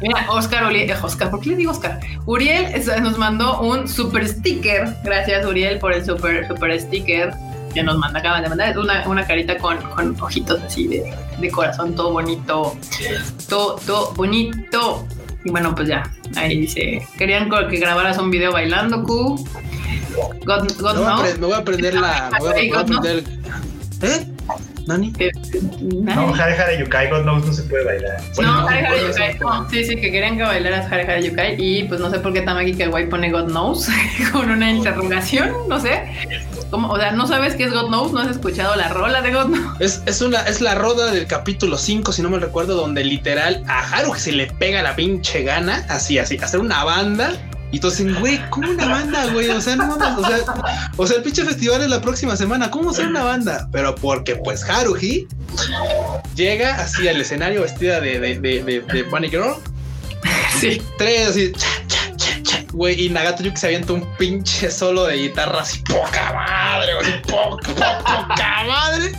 [0.01, 1.99] Mira, Oscar, eh, Oscar, ¿por qué le digo Oscar?
[2.25, 4.95] Uriel nos mandó un super sticker.
[5.03, 7.31] Gracias, Uriel, por el super, super sticker
[7.73, 8.77] que nos manda, acaban de mandar.
[8.77, 12.75] Una, una carita con, con ojitos así de, de corazón, todo bonito.
[13.47, 15.05] Todo, todo bonito.
[15.43, 16.03] Y bueno, pues ya,
[16.35, 19.43] ahí dice, querían que grabaras un video bailando, Q.
[20.45, 21.22] God, God me, voy a knows.
[21.22, 22.30] apre- me voy a aprender la.
[22.34, 23.23] Me voy a, me voy a aprender.
[24.03, 24.27] ¿Eh?
[24.88, 25.13] ¿Nani?
[25.13, 25.31] Que-
[25.81, 28.18] No, Hare Hare Yukai, God Knows no se puede bailar.
[28.35, 29.38] Bueno, no, no, Hare Hare Yukai.
[29.39, 31.55] No, sí, sí, que querían que bailaras Hare Hare Yukai.
[31.59, 33.88] Y pues no sé por qué Tamaki Kawaii pone God Knows
[34.31, 36.01] con una interrogación, no sé.
[36.72, 36.89] ¿Cómo?
[36.89, 38.14] O sea, ¿no sabes qué es God Knows?
[38.14, 39.81] ¿No has escuchado la rola de God Knows?
[39.81, 43.64] Es, es una, es la roda del capítulo 5, si no me recuerdo, donde literal
[43.68, 47.34] a Haru se le pega la pinche gana, así, así, hacer una banda.
[47.72, 49.49] Y entonces, güey, ¿cómo una banda, güey?
[49.49, 50.39] O sea, no mames, o sea,
[50.98, 52.72] o sea, el pinche festival es la próxima semana.
[52.72, 53.68] ¿Cómo hacer una banda?
[53.72, 55.27] Pero porque, pues, Haruhi
[56.35, 59.56] llega así al escenario vestida de, de, de, de, de Bunny Girl.
[60.60, 60.81] Sí.
[60.98, 61.53] Tres, así,
[62.72, 67.22] güey, y Nagato Yuki se avienta un pinche solo de guitarra así, poca madre, güey,
[67.23, 69.11] poca, madre.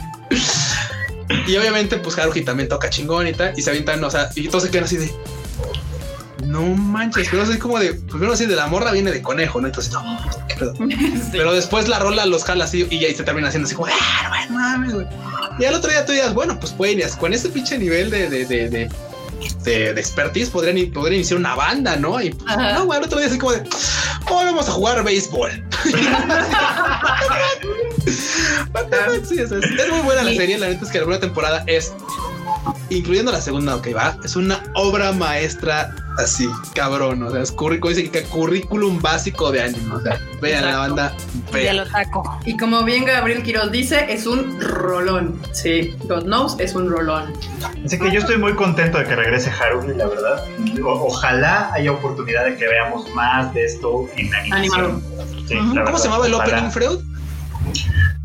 [1.47, 4.49] Y obviamente, pues Haruhi también toca chingón y tal, y se avientan, o sea, y
[4.49, 5.12] todos se quedan así de.
[6.47, 7.95] No manches, pero así como de.
[7.95, 9.69] Primero así de la morra viene de conejo, ¿no?
[9.69, 10.03] Entonces, no.
[10.62, 11.31] Sí.
[11.33, 14.47] Pero después la rola los jala así y ahí se termina haciendo así como, ah,
[14.49, 15.07] no, no mames, güey.
[15.59, 18.45] Y al otro día tú digas, bueno, pues pueden, con ese pinche nivel de, de,
[18.45, 18.89] de, de,
[19.64, 22.20] de- de expertise podrían, podrían iniciar una banda, ¿no?
[22.20, 22.73] Y pues, Ajá.
[22.74, 25.64] no, güey, al otro día así como de, hoy vamos a jugar béisbol.
[29.28, 31.93] Sí, es, es muy buena la serie, la neta es que la primera temporada es,
[32.90, 37.97] incluyendo la segunda, ok, va, es una obra maestra así, cabrón, o sea, es currículum,
[37.97, 41.12] dice que currículum básico de anime, o sea, vean la banda,
[41.52, 41.76] vean.
[41.76, 42.39] el otaco.
[42.44, 45.40] Y como bien Gabriel Quiroz dice, es un rolón.
[45.52, 47.32] Sí, God Knows es un rolón.
[47.84, 50.44] Así que yo estoy muy contento de que regrese Haruhi, la verdad.
[50.84, 55.02] O- ojalá haya oportunidad de que veamos más de esto en animación.
[55.48, 56.52] Sí, ¿Cómo verdad, se llamaba el ojalá.
[56.56, 56.98] opening, Freud?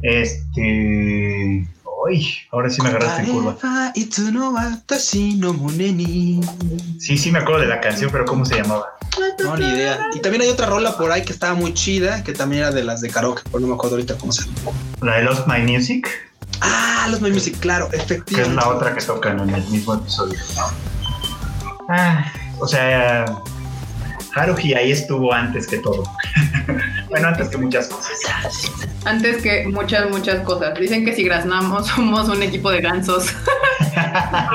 [0.01, 1.67] Este.
[2.07, 3.55] Uy, ahora sí me agarraste en curva.
[6.99, 8.85] Sí, sí me acuerdo de la canción, pero ¿cómo se llamaba?
[9.43, 10.07] No, ni idea.
[10.13, 12.83] Y también hay otra rola por ahí que estaba muy chida, que también era de
[12.83, 14.71] las de karaoke, pero no me acuerdo ahorita cómo se llama.
[15.01, 16.07] La de Lost My Music,
[16.61, 18.55] Ah, los My Music, claro, que es efectivamente.
[18.55, 20.39] la otra que tocan en el mismo episodio.
[21.89, 23.25] Ah, o sea,
[24.35, 26.03] Haruhi ahí estuvo antes que todo.
[27.09, 28.19] bueno, antes que muchas cosas.
[29.05, 30.77] Antes que muchas, muchas cosas.
[30.79, 33.27] Dicen que si graznamos somos un equipo de gansos.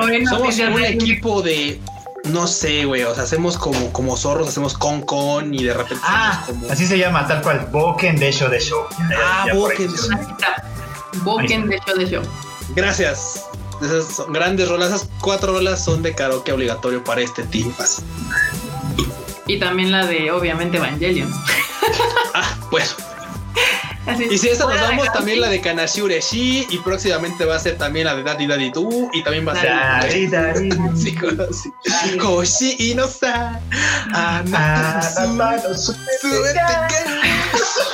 [0.01, 1.81] Bueno, Somos un equipo de.
[2.25, 3.03] No sé, güey.
[3.03, 6.03] O sea, hacemos como, como zorros, hacemos con con y de repente.
[6.07, 6.71] Ah, como.
[6.71, 7.67] así se llama, tal cual.
[7.73, 8.85] Boken de Show de Show.
[9.17, 10.19] Ah, Boken de Show.
[11.25, 12.23] Boken de show de show.
[12.77, 13.45] Gracias.
[13.83, 14.89] Esas son grandes rolas.
[14.89, 17.73] Esas cuatro rolas son de karaoke obligatorio para este team.
[17.79, 18.03] Así.
[19.47, 21.33] Y también la de, obviamente, Evangelion.
[22.35, 22.57] Ah.
[24.07, 24.25] Así.
[24.31, 26.67] Y si esa nos damos, también la de Kanashi Ureshi.
[26.71, 28.89] Y próximamente va a ser también la de Daddy Daddy Do.
[29.13, 29.71] Y también va a ser.
[29.71, 30.71] Dari, dari.
[30.97, 31.17] Sí,
[31.53, 32.19] sí.
[32.19, 33.61] Koshi y no sa.
[34.13, 37.92] Anata no, su- no, suerte que-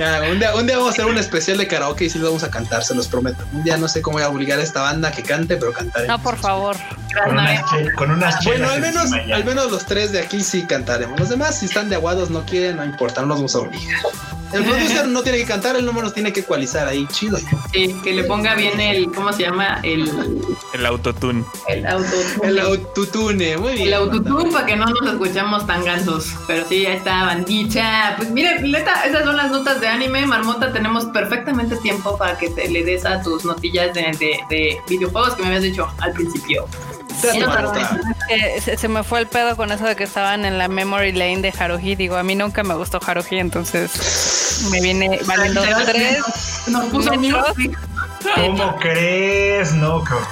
[0.00, 2.28] Ya, un, día, un día vamos a hacer un especial de karaoke y sí lo
[2.28, 3.44] vamos a cantar, se los prometo.
[3.52, 5.74] Un día no sé cómo voy a obligar a esta banda a que cante, pero
[5.74, 6.08] cantaré.
[6.08, 6.74] No, por favor.
[7.22, 7.62] Con unas,
[7.96, 11.20] con unas Bueno, al menos, al menos los tres de aquí sí cantaremos.
[11.20, 14.00] Los demás, si están de aguados, no quieren, no importa, no los vamos a obligar.
[14.52, 17.38] El producer no tiene que cantar, él no nos tiene que ecualizar ahí, chido.
[17.72, 19.78] Sí, que le ponga bien el, ¿cómo se llama?
[19.84, 20.10] El,
[20.74, 21.44] El autotune.
[21.68, 22.48] el autotune.
[22.48, 23.86] El autotune, muy bien.
[23.88, 26.34] El autotune para que no nos escuchamos tan gansos.
[26.48, 28.14] Pero sí, ahí está, bandita.
[28.16, 30.24] Pues miren, neta, esas son las notas de anime.
[30.26, 34.80] Marmota, tenemos perfectamente tiempo para que te le des a tus notillas de, de- de
[34.88, 36.66] videojuegos que me habías dicho al principio.
[38.30, 41.12] Eh, se, se me fue el pedo con eso de que estaban en la memory
[41.12, 41.94] lane de Haruhi.
[41.94, 46.18] Digo, a mí nunca me gustó Haruhi, entonces me viene valiendo tres.
[46.68, 47.10] Nos puso.
[48.36, 49.72] ¿Cómo crees?
[49.72, 50.22] No, horror.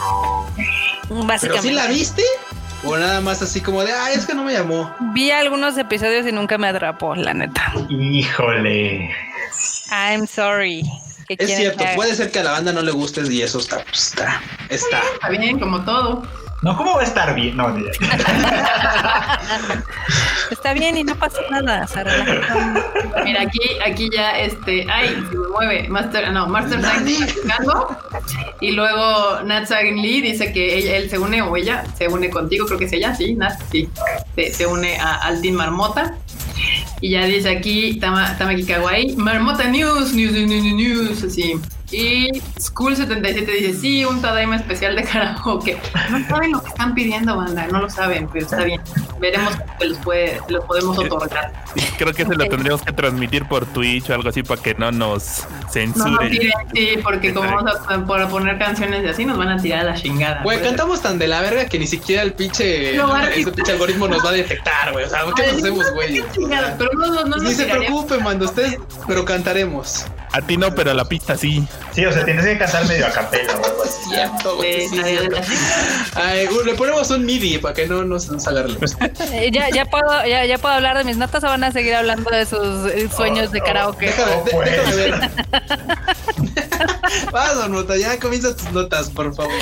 [1.40, 2.22] ¿Pero sí la viste?
[2.84, 4.94] O nada más así como de, ah, es que no me llamó.
[5.12, 7.72] Vi algunos episodios y nunca me atrapó, la neta.
[7.88, 9.10] Híjole.
[9.90, 10.82] I'm sorry.
[11.26, 13.84] ¿Qué Es cierto, puede ser que a la banda no le gustes y eso está,
[13.84, 14.40] pues, está,
[14.70, 15.00] está.
[15.14, 16.22] Está bien, como todo.
[16.62, 17.56] No, ¿cómo va a estar bien?
[17.56, 17.68] No,
[20.50, 21.86] Está bien y no pasa nada.
[21.94, 22.82] relajan.
[23.24, 26.80] Mira, aquí, aquí ya, este, ay, se me mueve, Master, no, Master
[28.60, 32.28] y luego Nat Sagan Lee dice que ella- él se une, o ella se une
[32.30, 33.88] contigo, creo que es ella, sí, Nat, sí,
[34.34, 36.14] se, se une a, al Team Marmota.
[37.00, 41.54] Y ya dice aquí, Tama, Tamaki Kawaii, Marmota News, News, News, News, News, así.
[41.90, 45.78] Y School77 dice, sí, un Tadaima especial de karaoke.
[46.10, 48.80] No saben lo que están pidiendo, banda, no lo saben, pero está bien.
[49.18, 51.50] Veremos que los, puede, los podemos otorgar.
[51.96, 54.92] Creo que se lo tendríamos que transmitir por Twitch o algo así para que no
[54.92, 56.30] nos No, no censuren.
[56.30, 59.80] tiren, sí, porque como vamos a por poner canciones y así nos van a tirar
[59.80, 60.42] a la chingada.
[60.42, 64.08] Güey, Pues, cantamos tan de la verga que ni siquiera el pinche, No, ese algoritmo
[64.08, 65.06] nos va a detectar, güey.
[65.06, 66.22] O sea, ¿qué Ay, nos hacemos, güey?
[66.78, 70.04] pero no, no, no Ni se preocupen, mando usted, pero cantaremos.
[70.32, 71.66] A ti no, pero a la pista sí.
[71.94, 74.10] Sí, o sea, tienes que cantar medio a capela o algo así.
[74.10, 75.54] Cierto, sí.
[76.14, 78.74] Ay, uh, le ponemos un MIDI para que no nos, nos agarre.
[79.32, 81.94] Eh, ya, ya, puedo, ya, ya puedo hablar de mis notas o van a seguir
[81.94, 84.06] hablando de sus eh, sueños de karaoke.
[84.06, 84.70] Déjame, No, de- pues.
[84.70, 86.67] déjame ver.
[87.32, 89.52] Vas, nota, ya comienza tus notas, por favor.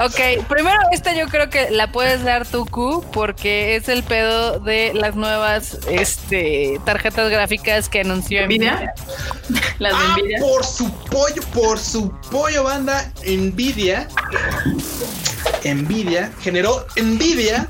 [0.00, 4.58] Ok, primero esta yo creo que la puedes dar tú, Q, porque es el pedo
[4.60, 8.94] de las nuevas este, tarjetas gráficas que anunció Nvidia.
[9.78, 10.38] Las de Ah, Nvidia.
[10.40, 14.08] por su pollo, por su pollo, banda, Nvidia.
[15.64, 17.66] Nvidia generó envidia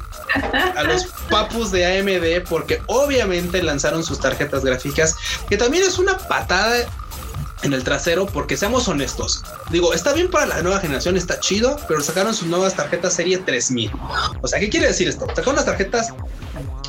[0.76, 5.14] a los papus de AMD porque obviamente lanzaron sus tarjetas gráficas,
[5.48, 6.76] que también es una patada
[7.66, 9.42] en el trasero, porque seamos honestos.
[9.70, 13.38] Digo, está bien para la nueva generación, está chido, pero sacaron sus nuevas tarjetas serie
[13.38, 13.90] 3000.
[14.40, 15.26] O sea, ¿qué quiere decir esto?
[15.26, 16.14] Sacaron las tarjetas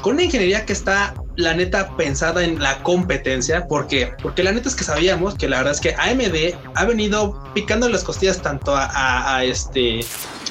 [0.01, 3.67] con una ingeniería que está, la neta, pensada en la competencia.
[3.67, 3.87] ¿Por?
[4.21, 7.89] Porque la neta es que sabíamos que la verdad es que AMD ha venido picando
[7.89, 10.05] las costillas tanto a este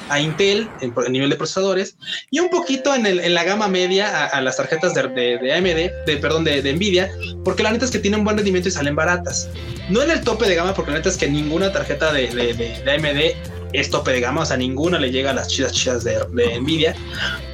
[0.09, 1.95] a Intel en, en nivel de procesadores
[2.31, 5.03] y un poquito en, el- en la gama media a, las tarjetas de,
[5.37, 7.09] de- AMD, de, perdón, de, de Nvidia,
[7.43, 9.49] porque la neta es que tienen buen rendimiento y salen baratas.
[9.89, 12.91] No en el tope de gama, porque la neta es que ninguna tarjeta de- de
[12.91, 13.35] AMD
[13.73, 16.59] es tope de gama, o sea, ninguna le llega a las chidas chidas de, de
[16.59, 16.95] Nvidia.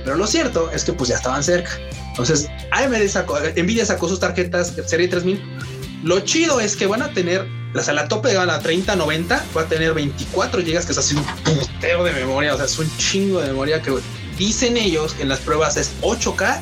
[0.04, 1.72] Pero lo cierto es que pues ya estaban cerca.
[2.10, 5.42] Entonces, AMD sacó, Nvidia sacó sus tarjetas serie 3000.
[6.04, 9.44] Lo chido es que van a tener, o sea, la tope de gama, la 3090,
[9.56, 12.78] va a tener 24 GB, que es así un putero de memoria, o sea, es
[12.78, 13.92] un chingo de memoria que
[14.38, 16.60] dicen ellos en las pruebas es 8K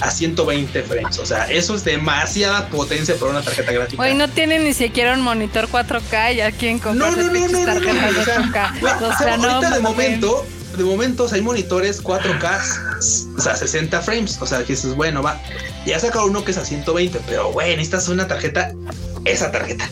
[0.00, 1.18] a 120 frames.
[1.18, 4.02] O sea, eso es demasiada potencia para una tarjeta gráfica.
[4.02, 7.48] Hoy no tienen ni siquiera un monitor 4K, ya quieren No, comprarse no, no, no,
[7.48, 8.80] no, no, tarjetas o sea, 8K.
[8.80, 10.46] güey, O o sea, sea, no, ahorita de momento,
[10.76, 14.94] de momento, o sea, hay monitores 4K, o sea, 60 frames, o sea, que dices,
[14.94, 15.40] bueno, va,
[15.88, 18.72] ya sacaron uno que es a 120, pero güey, necesitas una tarjeta,
[19.24, 19.88] esa tarjeta.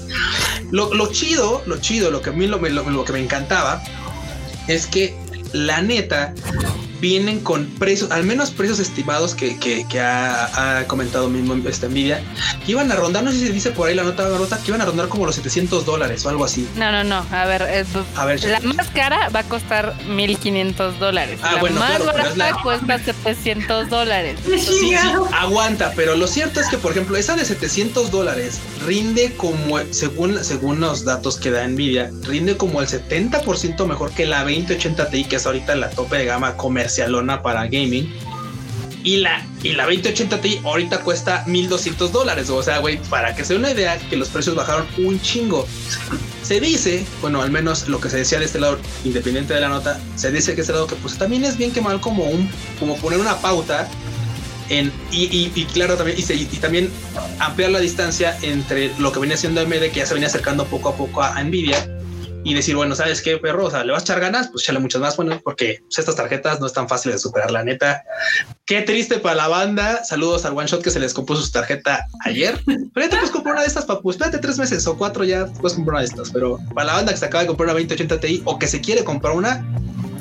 [0.70, 3.82] Lo, lo chido, lo chido, lo que a mí lo- lo que me encantaba
[4.68, 5.16] es que
[5.52, 6.35] la neta
[7.01, 11.89] vienen con precios, al menos precios estimados que, que, que ha, ha comentado mismo esta
[11.89, 12.23] Nvidia,
[12.64, 14.68] que iban a rondar, no sé si se dice por ahí la nota, nota que
[14.70, 16.66] iban a rondar como los 700 dólares o algo así.
[16.77, 17.24] No, no, no.
[17.31, 17.85] A ver, eh,
[18.16, 21.39] A ver, la más cara va a costar 1500 dólares.
[21.43, 24.39] Ah, la bueno, más claro, barata la- cuesta 700 dólares.
[24.44, 24.94] ¡Qué Sí, sí,
[25.32, 30.43] aguanta, pero lo cierto es que, por ejemplo, esa de 700 dólares rinde como, según,
[30.44, 35.24] según los datos que da Nvidia, rinde como el 70% mejor que la 2080 Ti,
[35.24, 36.56] que es ahorita la tope de gama
[36.86, 38.12] comercialona para gaming.
[39.02, 42.50] Y la, y la 2080 Ti ahorita cuesta 1200 dólares.
[42.50, 45.66] O sea, güey, para que se dé una idea que los precios bajaron un chingo.
[46.42, 49.68] Se dice, bueno, al menos lo que se decía de este lado, independiente de la
[49.68, 52.48] nota, se dice que este lado que pues también es bien que mal como un,
[52.80, 53.88] como poner una pauta
[54.68, 56.90] en, y, y- y claro también y, se- y también
[57.38, 60.88] ampliar la distancia entre lo que venía siendo AMD que ya se venía acercando poco
[60.88, 61.86] a poco a Nvidia
[62.47, 64.78] y decir bueno sabes qué perro o sea le vas a echar ganas pues échale
[64.78, 68.05] muchas más bueno porque pues, estas tarjetas no es tan fácil de superar la neta.
[68.64, 70.05] Qué triste para la banda.
[70.05, 72.60] Saludos al one shot que se les compuso su tarjeta ayer.
[72.64, 74.10] Pero ya te puedes comprar una de estas papu.
[74.10, 76.31] Espérate tres meses o cuatro ya puedes comprar una de estas.
[76.31, 78.81] Pero para la banda que se acaba de comprar una 2080 Ti o que se
[78.81, 79.64] quiere comprar una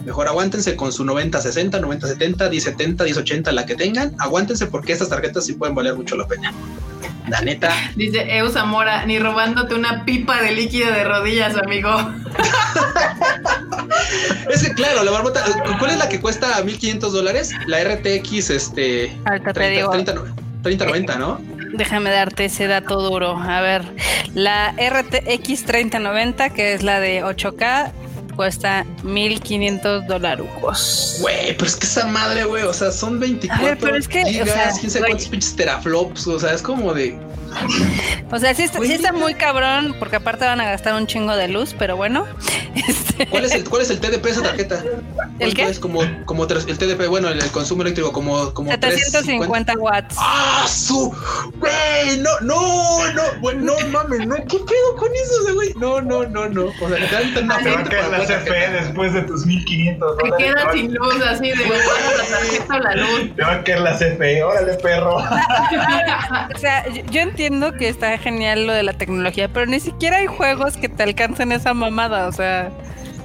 [0.05, 4.15] Mejor aguántense con su 90-60, 90-70, 10-70, 10-80, la que tengan.
[4.19, 6.53] Aguántense porque estas tarjetas sí pueden valer mucho la pena.
[7.27, 11.89] La neta, Dice Eu Zamora, ni robándote una pipa de líquido de rodillas, amigo.
[14.49, 15.43] es que claro, la barbota,
[15.79, 17.51] ¿cuál es la que cuesta 1500 dólares?
[17.67, 19.89] La RTX, este, Ahorita te 30, digo.
[19.91, 20.13] 30,
[20.61, 21.41] 30, 90, ¿no?
[21.73, 23.37] Déjame darte ese dato duro.
[23.37, 23.83] A ver,
[24.33, 27.91] la RTX 3090, que es la de 8K,
[28.35, 31.17] cuesta 1500 dolarucos.
[31.21, 34.07] Güey, pero es que esa madre, güey, o sea, son 24 A ver, pero es
[34.07, 35.11] que, o gigas, sea, quién sabe güey.
[35.11, 37.17] cuántos pinches teraflops, o sea, es como de...
[38.31, 41.47] O sea, sí está, sí muy cabrón, porque aparte van a gastar un chingo de
[41.47, 42.25] luz, pero bueno.
[42.75, 44.83] Este, ¿Cuál es el, cuál es el TDP de esa tarjeta?
[45.39, 45.63] ¿El qué?
[45.63, 50.15] Es como, como tres- el TDP, bueno, el, el consumo eléctrico, como, como 750 watts.
[50.19, 51.15] ¡Ah, su!
[51.61, 52.17] ¡Güey!
[52.19, 55.73] No, no, no, güey, no mames, no, ¿qué pedo con eso, o sea, güey?
[55.77, 56.65] No, no, no, no.
[56.65, 58.71] O sea, una Te va a fuente caer para tarjeta.
[58.71, 60.45] después de tus 1500 Te dólares.
[60.55, 63.35] quedas sin luz así de "Apaga la tarjeta o la luz.
[63.35, 65.15] Te va a caer la CFE, órale perro.
[65.17, 70.17] O sea, yo, yo entiendo que está genial lo de la tecnología, pero ni siquiera
[70.17, 72.69] hay juegos que te alcancen esa mamada, o sea.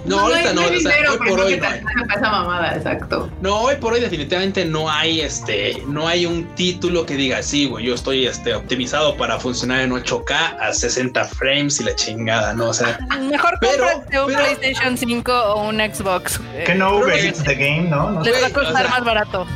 [0.04, 1.80] No, ahorita no, hay o sea, dinero, hoy por no hoy no hay.
[2.16, 3.30] esa mamada, exacto.
[3.42, 7.66] No, hoy por hoy definitivamente no hay este, no hay un título que diga, sí,
[7.66, 12.54] güey, yo estoy este optimizado para funcionar en 8K a 60 frames y la chingada,
[12.54, 12.70] ¿no?
[12.70, 16.40] O sea, Mejor Pero- cómprate un pero- PlayStation 5 o un Xbox.
[16.54, 18.10] eh, Que no Eats the game, ¿no?
[18.10, 18.22] No.
[18.22, 19.46] Les va a o costar sea- más barato.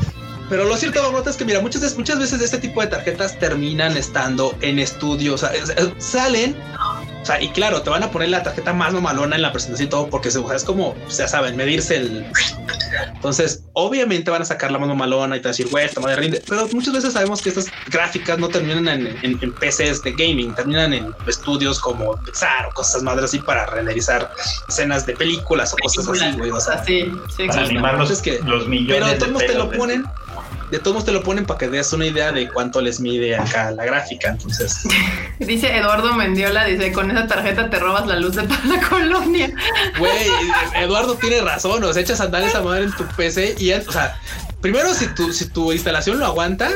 [0.51, 3.39] Pero lo cierto, Marmota, es que mira, muchas veces, muchas veces este tipo de tarjetas
[3.39, 5.51] terminan estando en estudios, o sea,
[5.97, 6.55] salen,
[7.25, 9.87] o sea, y claro, te van a poner la tarjeta más mamalona en la presentación
[9.87, 12.27] y todo, porque se- o sea, es como, ya saben, medirse el.
[13.15, 16.01] Entonces, obviamente van a sacar la más mamalona y te van a decir, güey, esta
[16.01, 16.43] madre rinde.
[16.47, 20.55] Pero muchas veces sabemos que estas gráficas no terminan en, en- en PCs de gaming,
[20.55, 24.31] terminan en estudios como Pixar o cosas madres así para renderizar
[24.69, 26.51] escenas de películas o cosas así, güey.
[26.51, 29.07] O sea, Así, sí, Para animar los, Es que- los millones pero
[29.39, 30.09] de te lo ponen, de
[30.71, 33.71] todos modos te lo ponen para que des una idea de cuánto les mide acá
[33.71, 34.31] la gráfica.
[34.31, 34.83] Entonces,
[35.39, 39.53] Dice Eduardo Mendiola, dice, con esa tarjeta te robas la luz de toda la colonia.
[39.99, 40.29] güey,
[40.77, 43.93] Eduardo tiene razón, o sea, echas a andar esa madre en tu PC y, o
[43.93, 44.19] sea,
[44.65, 46.71] primero si tu, si tu instalación lo aguanta,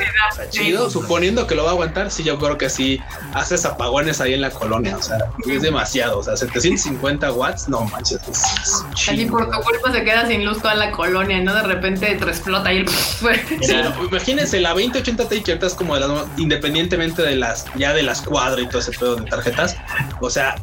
[0.50, 3.00] chido, suponiendo que lo va a aguantar, sí, yo creo que sí,
[3.32, 5.16] haces apagones ahí en la colonia, o sea,
[5.46, 9.38] es demasiado, o sea, 750 watts, no manches, es, chingo.
[9.38, 11.54] por tu culpa se queda sin luz toda la colonia, ¿no?
[11.54, 12.84] De repente te explota ahí el...
[12.84, 17.94] No, imagínense la 2080 Ti que ahorita es como de las independientemente de las ya
[17.94, 19.76] de las cuadro y todo ese pedo de tarjetas.
[20.20, 20.56] O sea,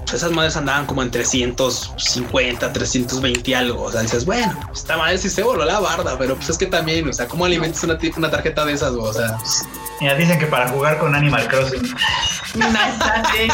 [0.00, 3.82] pues esas madres andaban como en 350, 320 algo.
[3.82, 6.69] O sea, dices, bueno, esta madre sí se voló la barda, pero pues es que
[6.70, 8.92] también, o sea, ¿cómo alimentas una, una tarjeta de esas?
[8.92, 9.64] O sea, pues,
[10.00, 11.94] Mira, dicen que para jugar con Animal Crossing.
[12.54, 13.48] Nada, sí.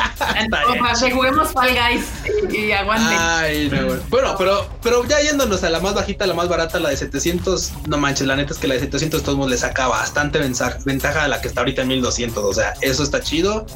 [0.69, 2.05] O para que juguemos Fall Guys
[2.53, 3.17] y, y aguante.
[3.19, 4.03] ay, no, bueno.
[4.09, 7.73] Bueno, pero, pero ya yéndonos a la más bajita, la más barata, la de 700,
[7.89, 10.39] no manches, la neta es que la de 700 de todos modos le saca bastante
[10.39, 12.45] ventaja a la que está ahorita en 1200.
[12.45, 13.67] O sea, eso está chido.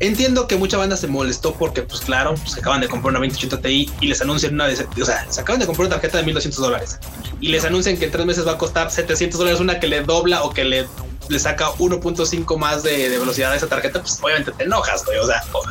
[0.00, 3.60] Entiendo que mucha banda se molestó porque, pues claro, pues acaban de comprar una 2080
[3.62, 6.24] Ti y les anuncian una de, o sea, se acaban de comprar una tarjeta de
[6.24, 6.98] 1200 dólares
[7.40, 10.02] y les anuncian que en tres meses va a costar 700 dólares una que le
[10.02, 10.88] dobla o que le,
[11.28, 15.26] le saca 1.5 más de, velocidad a esa tarjeta, pues obviamente te enojas, güey, o
[15.26, 15.62] sea, o-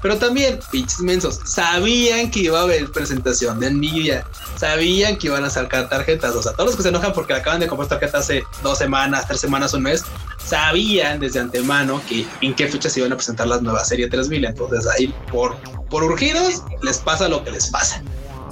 [0.00, 4.24] pero también, pinches mensos, sabían que iba a haber presentación de Nvidia,
[4.56, 7.58] sabían que iban a sacar tarjetas, o sea, todos los que se enojan porque acaban
[7.58, 10.04] de comprar tarjetas hace dos semanas, tres semanas, un mes,
[10.44, 14.44] sabían desde antemano que en qué fecha se iban a presentar las nuevas serie 3000,
[14.44, 15.56] entonces ahí por,
[15.90, 18.00] por urgidos les pasa lo que les pasa.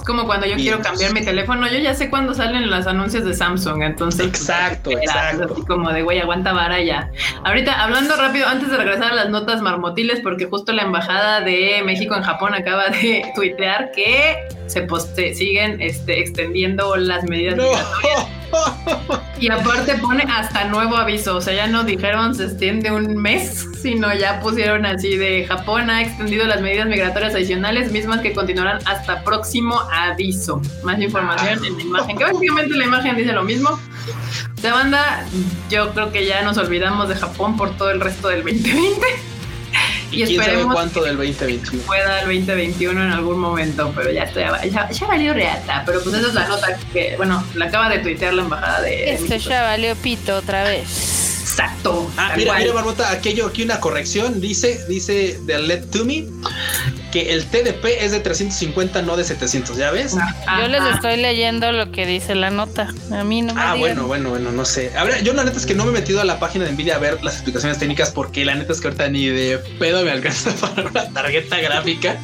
[0.07, 0.69] Como cuando yo Bien.
[0.69, 4.25] quiero cambiar mi teléfono, yo ya sé cuándo salen los anuncios de Samsung, entonces...
[4.27, 5.49] pues, Exacto, exacto.
[5.53, 7.11] Así como de, güey, aguanta vara ya.
[7.43, 11.81] Ahorita, hablando rápido, antes de regresar a las notas marmotiles, porque justo la Embajada de
[11.85, 17.63] México en Japón acaba de tuitear que se poste siguen este, extendiendo las medidas No.
[17.63, 18.27] migratorias.
[19.39, 23.67] Y aparte pone hasta nuevo aviso, o sea, ya no dijeron se extiende un mes,
[23.79, 28.79] sino ya pusieron así de Japón ha extendido las medidas migratorias adicionales, mismas que continuarán
[28.85, 30.59] hasta próximo aviso.
[30.83, 33.79] Más información en la imagen, que básicamente la imagen dice lo mismo.
[34.59, 35.23] De banda,
[35.69, 39.36] yo creo que ya nos olvidamos de Japón por todo el resto del 2020.
[40.11, 41.83] Y, Y quién sabe esperemos cuánto del 2021.
[41.85, 45.83] Pueda el 2021 en algún momento, pero ya estoy, ya, ya valió reata.
[45.85, 49.11] Pero pues esa es la nota que, bueno, la acaba de tuitear la embajada de.
[49.11, 49.49] Esto México.
[49.49, 51.36] ya valió pito otra vez.
[51.49, 52.11] Exacto.
[52.17, 52.61] Ah, tal mira, cual.
[52.61, 54.41] mira, Barbota, aquello, aquí una corrección.
[54.41, 56.25] Dice, dice de Let To Me
[57.11, 60.15] que el TDP es de 350, no de 700, ¿ya ves?
[60.17, 60.61] Ajá.
[60.61, 62.93] Yo les estoy leyendo lo que dice la nota.
[63.11, 63.79] A mí no me Ah, digan.
[63.79, 64.91] bueno, bueno, bueno, no sé.
[64.97, 66.73] A ver, yo la neta es que no me he metido a la página de
[66.73, 70.03] Nvidia a ver las explicaciones técnicas porque la neta es que ahorita ni de pedo
[70.03, 72.17] me alcanza para una tarjeta gráfica.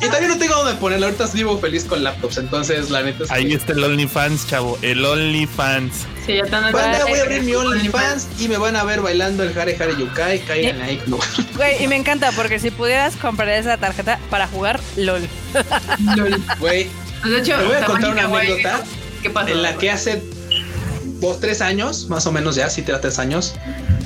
[0.00, 1.06] Y también no tengo dónde ponerla.
[1.06, 3.34] Ahorita vivo feliz con laptops, entonces la neta es que...
[3.34, 4.78] Ahí está el OnlyFans, chavo.
[4.82, 6.06] El OnlyFans.
[6.24, 8.28] Sí, ya están voy a abrir mi OnlyFans.
[8.38, 10.40] Y me van a ver bailando el Hare Hare Yukai.
[10.40, 11.00] Caigan ahí.
[11.06, 11.18] No.
[11.56, 15.28] Güey, y me encanta porque si pudieras comprar esa tarjeta para jugar LOL.
[16.58, 16.88] Güey,
[17.22, 18.82] Pues, de hecho, Te voy a contar una anécdota
[19.22, 19.48] ¿Qué pasó?
[19.48, 20.22] en la que hace
[21.20, 23.54] dos, tres años, más o menos ya, sí, tres años,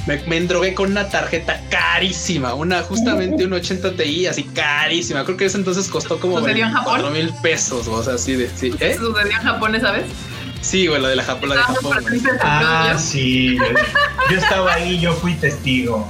[0.06, 5.24] me, me endrogué con una tarjeta carísima, una justamente un 80 Ti, así carísima.
[5.24, 7.00] Creo que ese entonces costó como ¿Sucedió en Japón?
[7.02, 8.92] 4 mil pesos, o sea, así de, sí, ¿eh?
[8.92, 10.04] Eso sucedió en Japón, ¿sabes?
[10.62, 12.04] Sí, güey, la de la Japón, la de Japón.
[12.42, 13.56] Ah, sí.
[14.30, 16.06] Yo, estaba ahí, yo fui testigo.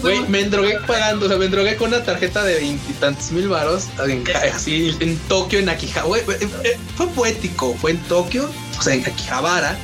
[0.00, 3.88] Güey, me endrogué pagando, o sea, me endrogué con una tarjeta de veintitantos mil varos,
[4.06, 4.24] en-
[4.54, 6.06] así en Tokio, en Akihabara.
[6.06, 9.76] Güey, eh, eh, fue poético, fue en Tokio, o sea, en Akihabara,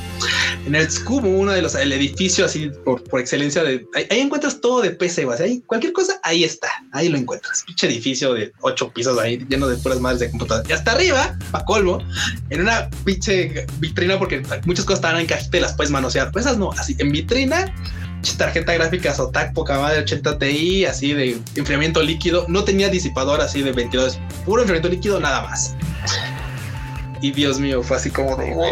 [0.67, 4.19] en el Tsukumo, uno de los, el edificio así por, por excelencia de, ahí, ahí
[4.19, 7.63] encuentras todo de PC, sea, ahí, cualquier cosa, ahí está, ahí lo encuentras.
[7.65, 10.69] Pinche edificio de ocho pisos ahí, lleno de puras madres de computadoras.
[10.69, 11.99] Y hasta arriba, pa' colmo,
[12.49, 16.45] en una pinche vitrina, porque muchas cosas estaban en cajita y las puedes manosear, pues
[16.45, 17.73] esas no, así, en vitrina,
[18.37, 22.45] tarjeta gráfica Zotac poca madre 80 Ti, así de enfriamiento líquido.
[22.49, 25.75] No tenía disipador así de 22, puro enfriamiento líquido, nada más.
[27.21, 28.51] Y Dios mío, fue así como de.
[28.53, 28.71] "Güey".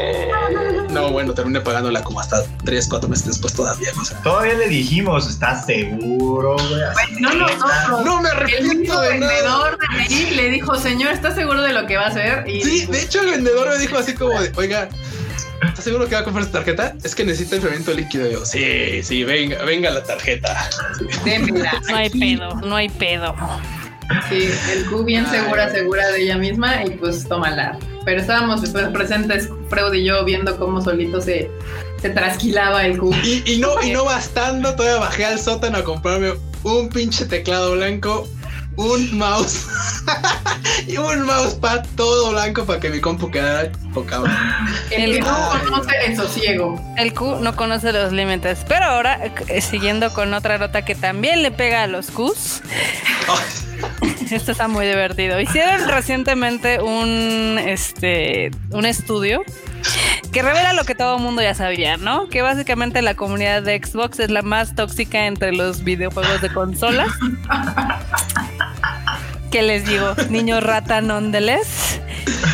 [0.89, 3.89] No, bueno, terminé pagándola como hasta 3, 4 meses después todavía.
[3.99, 6.69] O sea, Todavía le dijimos, ¿estás seguro, güey?
[6.93, 8.05] Güey, no nosotros.
[8.05, 9.31] no me El arrepiento mismo de nada.
[9.33, 12.47] vendedor de ahí le dijo, señor, ¿está seguro de lo que va a hacer?
[12.47, 14.89] Y Sí, de hecho, el vendedor me dijo así como de: Oiga,
[15.67, 16.93] ¿estás seguro que va a comprar esta tarjeta?
[17.03, 18.27] Es que necesita enfriamiento líquido.
[18.29, 20.69] Y yo, sí, sí, venga, venga la tarjeta.
[21.25, 21.73] démela.
[21.89, 22.19] No hay aquí".
[22.37, 23.35] pedo, no hay pedo.
[24.29, 27.77] Sí, el Q bien segura, segura de ella misma y pues tómala.
[28.05, 31.49] Pero estábamos pues, presentes, Freud y yo, viendo cómo solito se,
[32.01, 33.11] se trasquilaba el Q.
[33.23, 36.33] Y, y no, y no bastando, todavía bajé al sótano a comprarme
[36.63, 38.27] un pinche teclado blanco,
[38.77, 39.65] un mouse
[40.87, 44.35] y un mousepad todo blanco para que mi compu quedara poca madre.
[44.91, 46.93] El que El- no conoce el sosiego.
[46.97, 48.59] El Q no conoce los límites.
[48.67, 52.61] Pero ahora, eh, siguiendo con otra nota que también le pega a los Qs.
[54.31, 55.39] Esto está muy divertido.
[55.39, 59.43] Hicieron recientemente un este un estudio
[60.31, 62.27] que revela lo que todo el mundo ya sabía, ¿no?
[62.27, 67.07] Que básicamente la comunidad de Xbox es la más tóxica entre los videojuegos de consolas.
[69.55, 70.13] ¿Qué les digo?
[70.29, 72.01] Niño rata nonetheless.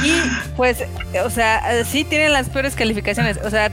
[0.04, 0.22] Y
[0.56, 0.84] pues,
[1.26, 3.38] o sea, sí tienen las peores calificaciones.
[3.44, 3.72] O sea,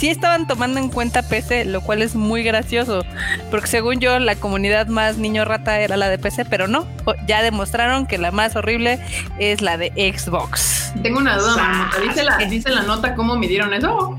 [0.00, 3.04] sí estaban tomando en cuenta PC, lo cual es muy gracioso.
[3.50, 6.86] Porque según yo, la comunidad más niño rata era la de PC, pero no.
[7.04, 8.98] O- Ya demostraron que la más horrible
[9.38, 10.92] es la de Xbox.
[11.02, 12.00] Tengo una duda, Marmota.
[12.00, 14.16] ¿Dice la, ¿Dice la nota cómo midieron eso?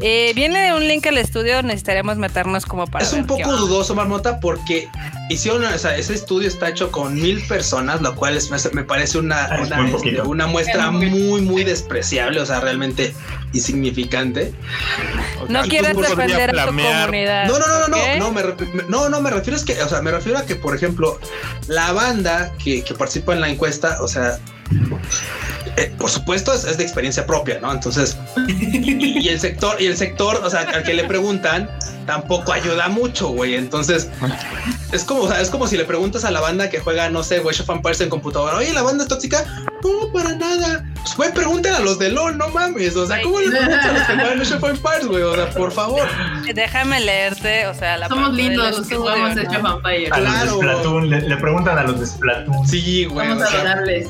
[0.00, 3.02] Eh, viene un link al estudio, necesitaríamos meternos como para.
[3.04, 4.88] Es un poco dudoso, Marmota, porque
[5.30, 9.16] hicieron, o sea, ese estudio está hecho con mil personas, lo cual es- me parece
[9.18, 12.60] una, Ah, es una, muy este, una muestra Es muy muy, muy despreciable, o sea,
[12.60, 13.14] realmente
[13.54, 14.52] insignificante.
[15.48, 17.46] No quieres defender a tu comunidad.
[17.46, 18.42] No, no, no, no, no, no, me,
[18.88, 21.18] no, no, me refiero es que, o sea, me refiero a que, por ejemplo,
[21.68, 24.38] la banda que, que participa en la encuesta, o sea,
[25.76, 27.72] eh, por supuesto es, es de experiencia propia, ¿no?
[27.72, 28.16] Entonces,
[28.48, 31.68] y, y el sector, y el sector, o sea, al que le preguntan,
[32.06, 33.56] tampoco ayuda mucho, güey.
[33.56, 34.08] Entonces,
[34.92, 37.22] es como, o sea, es como si le preguntas a la banda que juega, no
[37.22, 39.44] sé, Age of Empires en computadora, oye, la banda es tóxica.
[39.82, 40.84] No, para nada.
[40.94, 42.96] Pues, güey, pregunten a los de LOL, no mames.
[42.96, 45.22] O sea, ¿cómo le preguntas a los que juegan Age of Empires, güey?
[45.22, 46.08] O sea, por favor.
[46.52, 49.42] Déjame leerte, o sea, la Somos lindos los que jugamos ¿no?
[49.42, 50.10] hecho Vampire.
[50.10, 52.66] A los de Splatoon, le, le preguntan a los de Splatoon.
[52.66, 53.28] Sí, güey.
[53.28, 54.08] Somos o sea, adorables.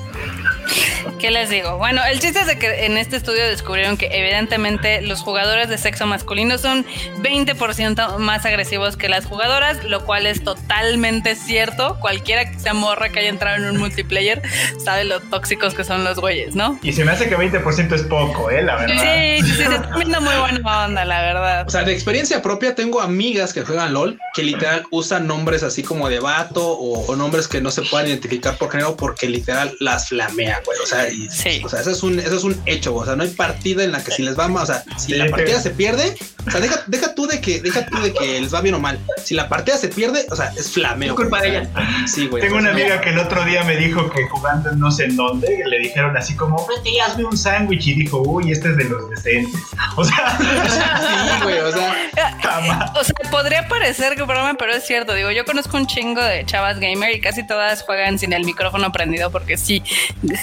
[1.18, 1.78] ¿Qué les digo?
[1.78, 5.78] Bueno, el chiste es de que en este estudio descubrieron que evidentemente los jugadores de
[5.78, 6.84] sexo masculino son
[7.22, 11.98] 20% más agresivos que las jugadoras, lo cual es totalmente cierto.
[12.00, 14.42] Cualquiera que sea morra que haya entrado en un multiplayer
[14.78, 15.20] sabe lo
[15.56, 16.78] tóxicos que son los güeyes, ¿no?
[16.82, 18.62] Y se me hace que 20% es poco, ¿eh?
[18.62, 18.96] La verdad.
[19.38, 21.64] Sí, sí, sí, se está viendo muy buena onda, la verdad.
[21.66, 25.82] O sea, de experiencia propia tengo amigas que juegan LOL que literal usan nombres así
[25.82, 29.74] como de vato o, o nombres que no se puedan identificar por género porque literal
[29.80, 30.78] las flamean, güey.
[30.82, 31.62] O sea, y, Sí.
[31.64, 33.02] o sea, eso es un, eso es un hecho, güey.
[33.02, 35.06] O sea, no hay partida en la que si les va mal, o sea, si
[35.06, 36.16] Sí, la partida se pierde,
[36.46, 38.80] o sea, deja, deja tú de que, deja tú de que les va bien o
[38.80, 38.98] mal.
[39.24, 41.10] Si la partida se pierde, o sea, es flameo.
[41.10, 41.52] Es culpa güey.
[41.52, 42.42] de sea, Sí, güey.
[42.42, 45.45] Tengo una amiga que el otro día me dijo que jugando no sé en dónde,
[45.66, 47.86] le dijeron así como, vete y hazme un sándwich.
[47.86, 49.60] Y dijo, uy, este es de los decentes.
[49.98, 51.58] O sea, Sí, güey.
[51.60, 51.94] O sea,
[52.42, 52.90] jamás.
[52.98, 55.14] O sea, podría parecer que broma, pero es cierto.
[55.14, 58.92] Digo, yo conozco un chingo de chavas gamer y casi todas juegan sin el micrófono
[58.92, 59.82] prendido porque sí,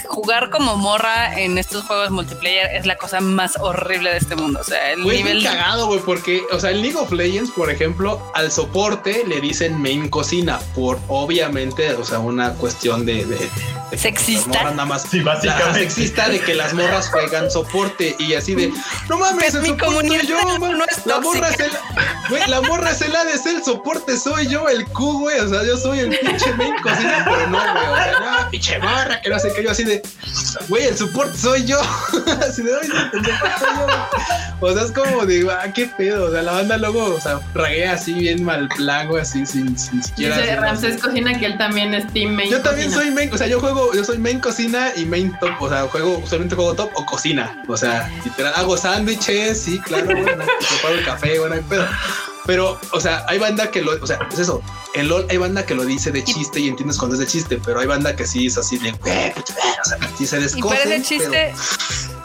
[0.08, 4.60] jugar como morra en estos juegos multiplayer es la cosa más horrible de este mundo.
[4.60, 5.42] O sea, el nivel...
[5.44, 9.80] cagado, güey, porque, o sea, en League of Legends, por ejemplo, al soporte le dicen
[9.80, 13.24] main cocina, por obviamente, o sea, una cuestión de.
[13.24, 13.48] de-
[13.90, 14.50] de Sexista.
[14.94, 15.02] Más.
[15.10, 15.78] Sí, la- básicamente.
[15.80, 18.72] sexista de que las morras juegan soporte y así de.
[19.08, 21.70] No mames, el mi soporte comunidad soy yo, no es La morra es el.
[22.30, 25.38] Güey, la morra es el ADC, el soporte soy yo, el Q, güey.
[25.40, 27.86] O sea, yo soy el pinche main cocina, pero no, güey.
[27.92, 29.62] O sea, no, pinche morra, que no sé qué.
[29.64, 30.02] Yo así de.
[30.68, 31.80] güey, el support soy yo.
[32.48, 34.08] así de, "Ay, el support soy yo.
[34.60, 36.26] O sea, es como de, ah, qué pedo.
[36.26, 39.78] O sea, la banda luego, o sea, raguea así bien mal plan, güey, así sin,
[39.78, 40.38] sin siquiera.
[40.38, 43.02] Dice Ramses Cocina que él también es team main Yo también cocina.
[43.04, 45.82] soy main, o sea, yo juego, yo soy main cocina y main top, o sea,
[45.88, 50.44] juego, usualmente juego top o cocina, o sea, literal, hago sándwiches, sí, claro, güey, no,
[50.68, 51.86] preparo el café, bueno, pedo.
[52.46, 54.62] Pero, o sea, hay banda que lo, o sea, es eso,
[54.94, 57.58] en LOL hay banda que lo dice de chiste y entiendes cuando es de chiste,
[57.64, 60.40] pero hay banda que sí es así de, güey, puta, o sea, sí se Y
[60.42, 60.78] descosen.
[60.78, 61.54] parece chiste,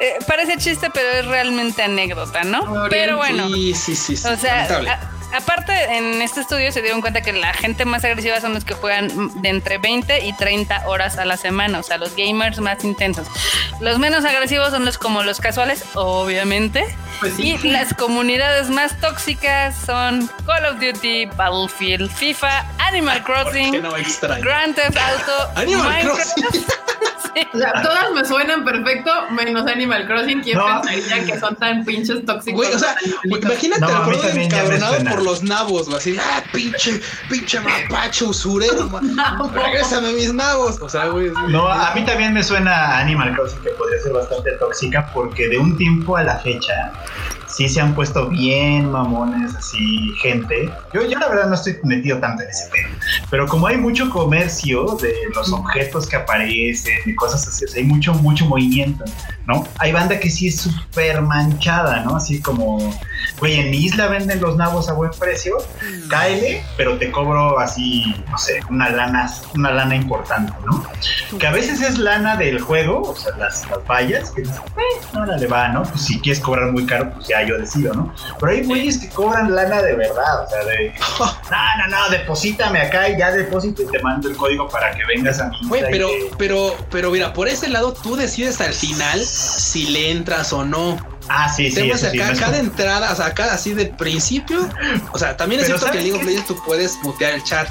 [0.02, 2.88] eh, parece chiste, pero es realmente anécdota, ¿no?
[2.90, 7.22] Pero bueno, Sí, sí, sí, sí, o sea, aparte en este estudio se dieron cuenta
[7.22, 9.10] que la gente más agresiva son los que juegan
[9.42, 13.28] de entre 20 y 30 horas a la semana, o sea, los gamers más intensos.
[13.80, 16.86] Los menos agresivos son los como los casuales, obviamente.
[17.20, 17.58] Pues sí.
[17.64, 23.92] Y las comunidades más tóxicas son Call of Duty, Battlefield, FIFA, Animal ¿Por Crossing, no?
[24.42, 26.34] Grand Theft Auto, Animal Minecraft.
[26.40, 26.66] Crossing.
[27.54, 30.42] O sea, todas me suenan perfecto, menos Animal Crossing.
[30.42, 30.82] ¿Quién No.
[30.82, 32.58] pensaría que son tan pinches tóxicos?
[32.66, 36.44] Güey, o sea, imagínate No, el a mí Frodo por los nabos, güey, así, ah,
[36.52, 39.02] pinche, pinche mapache usurero, ma-
[39.54, 40.82] regrésame mis nabos.
[40.82, 41.32] O sea, güey.
[41.50, 45.58] No, a mí también me suena Animal Crossing que podría ser bastante tóxica porque de
[45.58, 46.92] un tiempo a la fecha
[47.50, 50.72] sí se han puesto bien mamones así gente.
[50.94, 52.96] Yo, yo la verdad no estoy metido tanto en ese tema,
[53.30, 58.14] pero como hay mucho comercio de los objetos que aparecen y cosas así, hay mucho,
[58.14, 59.04] mucho movimiento,
[59.48, 59.68] ¿no?
[59.80, 62.16] Hay banda que sí es súper manchada, ¿no?
[62.16, 62.78] Así como,
[63.40, 65.58] güey, en mi isla venden los nabos a buen precio,
[66.08, 70.86] cáele, pero te cobro así, no sé, una lana, una lana importante, ¿no?
[71.38, 75.08] Que a veces es lana del juego, o sea, las, las vallas, que dices, eh,
[75.14, 75.84] no le va, ¿no?
[75.84, 78.14] Pues si quieres cobrar muy caro, pues ya yo decido, ¿no?
[78.40, 82.80] Pero hay güeyes que cobran lana de verdad, o sea, de, no, no, no, deposítame
[82.82, 85.84] acá y ya deposito y te mando el código para que vengas a mi Güey,
[85.92, 90.64] pero, pero, pero mira, por ese lado tú decides al final si le entras o
[90.64, 90.98] no.
[91.30, 93.86] Ah, sí, sí, Temas eso sí, acá, es cada entrada, o sea, cada así de
[93.86, 94.68] principio.
[95.12, 96.26] O sea, también es Pero cierto que en ¿sabes League of?
[96.26, 97.70] Legends tú puedes mutear el chat.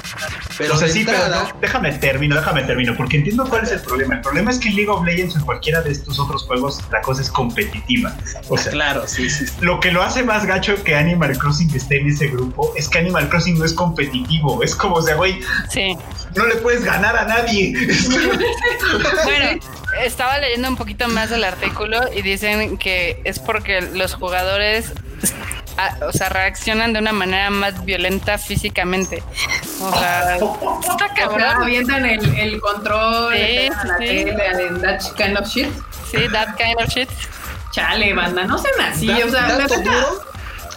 [0.57, 3.71] Pero o sea, de sí, pero no, déjame termino, déjame termino, porque entiendo cuál es
[3.71, 4.15] el problema.
[4.15, 6.81] El problema es que en League of Legends o en cualquiera de estos otros juegos
[6.91, 8.15] la cosa es competitiva.
[8.47, 9.47] O sea, claro, sí, sí.
[9.47, 9.53] sí.
[9.61, 12.99] lo que lo hace más gacho que Animal Crossing esté en ese grupo es que
[12.99, 14.63] Animal Crossing no es competitivo.
[14.63, 15.97] Es como, o sea, güey, Sí.
[16.39, 17.73] No le puedes ganar a nadie.
[19.23, 19.59] Bueno,
[20.03, 24.91] estaba leyendo un poquito más del artículo y dicen que es porque los jugadores,
[25.77, 29.21] ah, o sea, reaccionan de una manera más violenta físicamente.
[29.81, 31.63] O sea, está O sea, cabrón.
[31.63, 34.05] avientan el, el control, Sí, le pegan a la sí.
[34.05, 35.67] tele, that kind of shit.
[36.11, 37.09] Sí, that kind of shit.
[37.71, 39.07] Chale, banda, no sean así.
[39.07, 40.21] Da- o sea, la duro,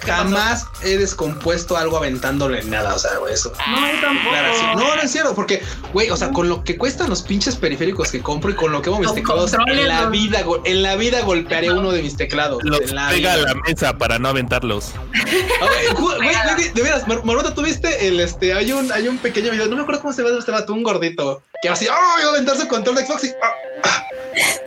[0.05, 3.53] jamás he descompuesto algo aventándole nada, o sea, güey, eso.
[3.71, 4.31] No, yo tampoco.
[4.31, 4.65] Claro, sí.
[4.77, 5.63] No, no es cierto, porque,
[5.93, 8.83] güey, o sea, con lo que cuestan los pinches periféricos que compro y con lo
[8.83, 12.61] que hago mis teclados, en la vida, en la vida golpearé uno de mis teclados.
[12.65, 14.93] Los en la pega a la mesa para no aventarlos.
[15.13, 16.17] Güey, ju- güey,
[16.55, 17.23] güey, de veras, Mar-
[17.55, 20.39] ¿tuviste el, este, hay un, hay un pequeño video, no me acuerdo cómo se llama
[20.39, 22.17] este vato, un gordito, que así, ¡ah!
[22.21, 24.05] iba a aventar su control de Xbox y, ¡ah!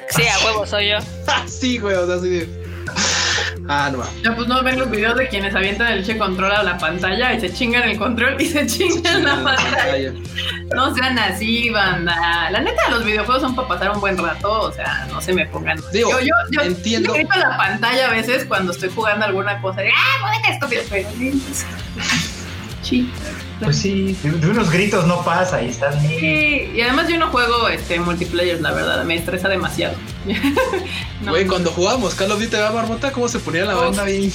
[0.09, 0.97] Sí, a huevo soy yo.
[1.27, 2.64] ah, sí, güey, o sea, así de...
[3.67, 6.61] Ah, no, Ya, pues no ven los videos de quienes avientan el che control a
[6.61, 10.13] la pantalla y se chingan el control y se chingan la pantalla.
[10.75, 12.49] No sean así, banda.
[12.51, 15.47] La neta, los videojuegos son para pasar un buen rato, o sea, no se me
[15.47, 15.79] pongan.
[15.91, 17.13] Digo, yo, yo, yo entiendo.
[17.13, 19.81] le grito a la pantalla a veces cuando estoy jugando alguna cosa.
[19.81, 20.83] de, ¡Ah, joder, estúpido!
[20.89, 21.09] Pero,
[22.85, 23.09] Sí.
[23.63, 26.19] Pues sí, de, unos gritos no pasa y está bien.
[26.19, 29.95] Sí, y además yo no juego este multiplayer, la verdad, me estresa demasiado.
[31.21, 31.31] No.
[31.31, 33.11] Güey, cuando jugábamos Call of Duty, ¿verdad, Marmota?
[33.11, 34.31] ¿Cómo se ponía la banda bien?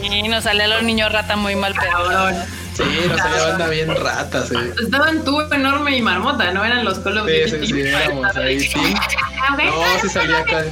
[0.00, 1.74] Y nos sale a los niños rata muy mal.
[1.74, 2.36] Cabrón.
[2.74, 4.54] Sí, no salía banda bien rata, sí.
[4.82, 6.64] Estaban tú, enorme y marmota, ¿no?
[6.64, 7.66] Eran los Call of Sí, Duty.
[7.66, 8.78] sí, sí, éramos ahí, sí.
[8.78, 10.64] No, sí salía acá.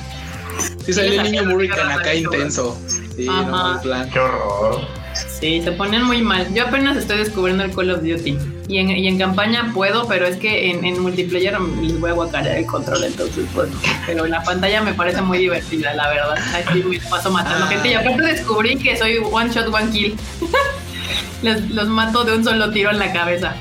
[0.87, 2.81] Sí salía el niño Murican acá intenso.
[3.16, 3.43] Sí, Ajá.
[3.43, 4.11] no, en plan.
[4.11, 4.98] Qué horror.
[5.40, 6.52] Sí, se ponen muy mal.
[6.52, 8.36] Yo apenas estoy descubriendo el Call of Duty.
[8.66, 12.15] Y en, y en campaña puedo, pero es que en, en multiplayer les voy a
[12.15, 13.69] guacarear el control, entonces pues.
[14.06, 16.35] Pero en la pantalla me parece muy divertida, la verdad.
[16.69, 17.69] Así me paso matando Ah.
[17.69, 17.89] gente.
[17.90, 20.16] Y aparte descubrí que soy one shot, one kill.
[21.43, 23.55] Les- los mato de un solo tiro en la cabeza.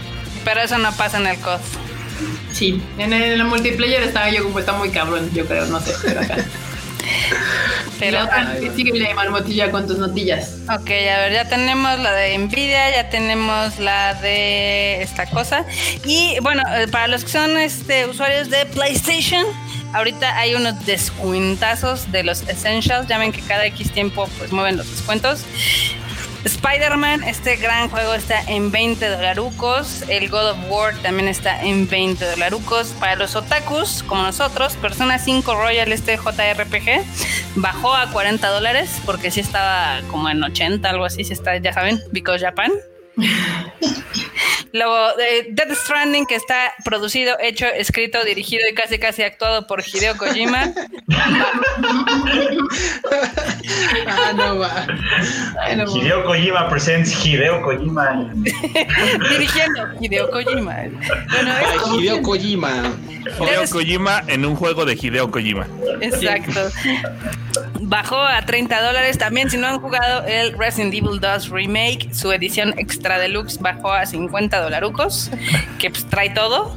[0.43, 1.59] Pero eso no pasa en el COD.
[2.51, 5.79] Sí, en el, en el multiplayer estaba yo como está muy cabrón, yo creo, no
[5.79, 6.37] sé, pero acá.
[7.99, 10.57] Pero, otra, síguele, Marmotilla, con tus notillas.
[10.69, 15.65] ok, a ver, ya tenemos la de Nvidia, ya tenemos la de esta cosa.
[16.05, 19.45] Y bueno, eh, para los que son este, usuarios de PlayStation,
[19.93, 23.07] ahorita hay unos descuentazos de los Essentials.
[23.07, 25.41] Ya ven que cada X tiempo pues mueven los descuentos.
[26.47, 30.03] Spider-Man, este gran juego está en 20 dolarucos.
[30.07, 32.87] El God of War también está en 20 dolarucos.
[33.01, 37.03] Para los otakus, como nosotros, Persona 5 Royal, este JRPG,
[37.55, 41.73] bajó a 40 dólares porque sí estaba como en 80, algo así, si está, ya
[41.73, 42.71] saben, because Japan.
[44.77, 49.81] Luego, eh, Death Stranding, que está producido, hecho, escrito, dirigido y casi casi actuado por
[49.85, 50.71] Hideo Kojima.
[54.07, 54.87] ah, no va.
[55.95, 58.31] Hideo Kojima presents Hideo Kojima.
[59.29, 60.75] Dirigiendo Hideo Kojima.
[61.31, 62.93] Bueno, es- Hideo Kojima.
[63.39, 65.67] Hideo Kojima en un juego de Hideo Kojima.
[66.01, 66.69] Exacto.
[67.81, 69.17] Bajó a 30 dólares.
[69.17, 73.91] También, si no han jugado el Resident Evil 2 Remake, su edición extra deluxe bajó
[73.91, 75.31] a 50 dolarucos,
[75.79, 76.75] que pues trae todo.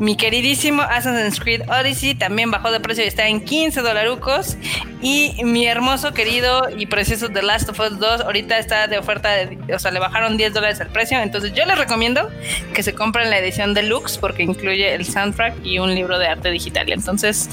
[0.00, 4.56] Mi queridísimo Assassin's Creed Odyssey también bajó de precio y está en 15 dolarucos.
[5.00, 9.30] Y mi hermoso, querido y precioso The Last of Us 2 ahorita está de oferta,
[9.72, 11.20] o sea, le bajaron 10 dólares el precio.
[11.20, 12.28] Entonces yo les recomiendo
[12.74, 16.50] que se compren la edición deluxe porque incluye el soundtrack y un libro de arte
[16.50, 16.90] digital.
[16.90, 17.48] Entonces,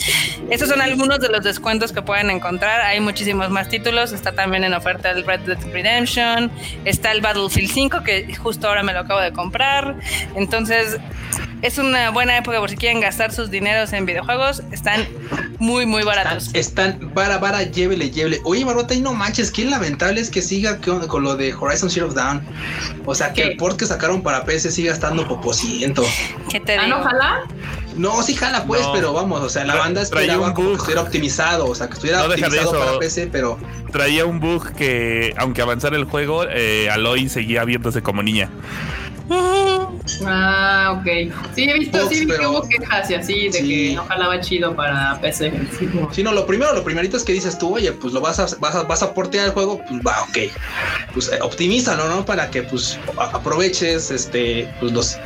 [0.49, 2.81] esos son algunos de los descuentos que pueden encontrar.
[2.81, 4.13] Hay muchísimos más títulos.
[4.13, 6.51] Está también en oferta el Red Dead Redemption.
[6.85, 9.95] Está el Battlefield 5 que justo ahora me lo acabo de comprar.
[10.35, 10.97] Entonces,
[11.61, 14.61] es una buena época por si quieren gastar sus dineros en videojuegos.
[14.71, 15.07] Están
[15.59, 16.49] muy, muy baratos.
[16.53, 18.39] Están vara, vara, llévele, llévele.
[18.43, 21.89] Oye, Marmota, y no manches, qué lamentable es que siga con, con lo de Horizon
[21.89, 22.41] Zero Dawn.
[23.05, 23.47] O sea, que ¿Qué?
[23.49, 26.03] el port que sacaron para PC siga estando popociento.
[26.49, 26.97] ¿Qué te Ah, digo?
[26.97, 27.41] no, ojalá.
[27.95, 28.93] No, sí jala pues, No.
[28.93, 30.75] pero vamos, o sea, la banda esperaba que bug.
[30.77, 32.85] estuviera optimizado, o sea, que estuviera No deja de optimizado eso.
[32.85, 33.59] para PC, pero
[33.91, 38.49] Traía un bug que, aunque avanzara el juego, eh, Aloy seguía viéndose como niña.
[40.25, 41.33] Ah, ok.
[41.55, 43.67] Sí, he visto, Bugs, sí, vi que pero- hubo quejas y así de Sí.
[43.89, 45.51] que no jalaba chido para PC.
[46.11, 48.47] Sí, no, lo primero, lo primerito es que dices tú, oye, pues lo vas a,
[48.59, 50.37] vas a, vas a portear el juego, pues va, ok.
[51.13, 52.25] Pues eh, optimízalo, ¿no?
[52.25, 55.17] Para que pues aproveches este, pues los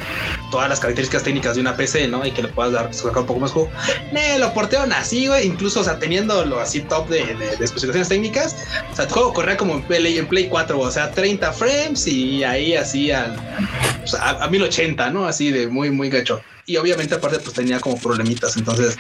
[0.52, 2.26] todas las características técnicas de una PC, ¿no?
[2.26, 3.70] Y que le puedas dar sacar un poco más juego.
[4.12, 8.08] Ne, lo portearon así, güey, incluso, o sea, teniéndolo así top de, de- de especificaciones
[8.10, 8.56] técnicas.
[8.92, 12.08] O sea, el juego corría como en Play, en Play 4, o sea, 30 frames
[12.08, 13.36] y ahí así al,
[14.00, 14.65] pues, a, a 1080,
[15.12, 15.26] ¿no?
[15.28, 16.42] Así de muy, muy gacho.
[16.66, 18.98] Y obviamente aparte pues tenía como problemitas, entonces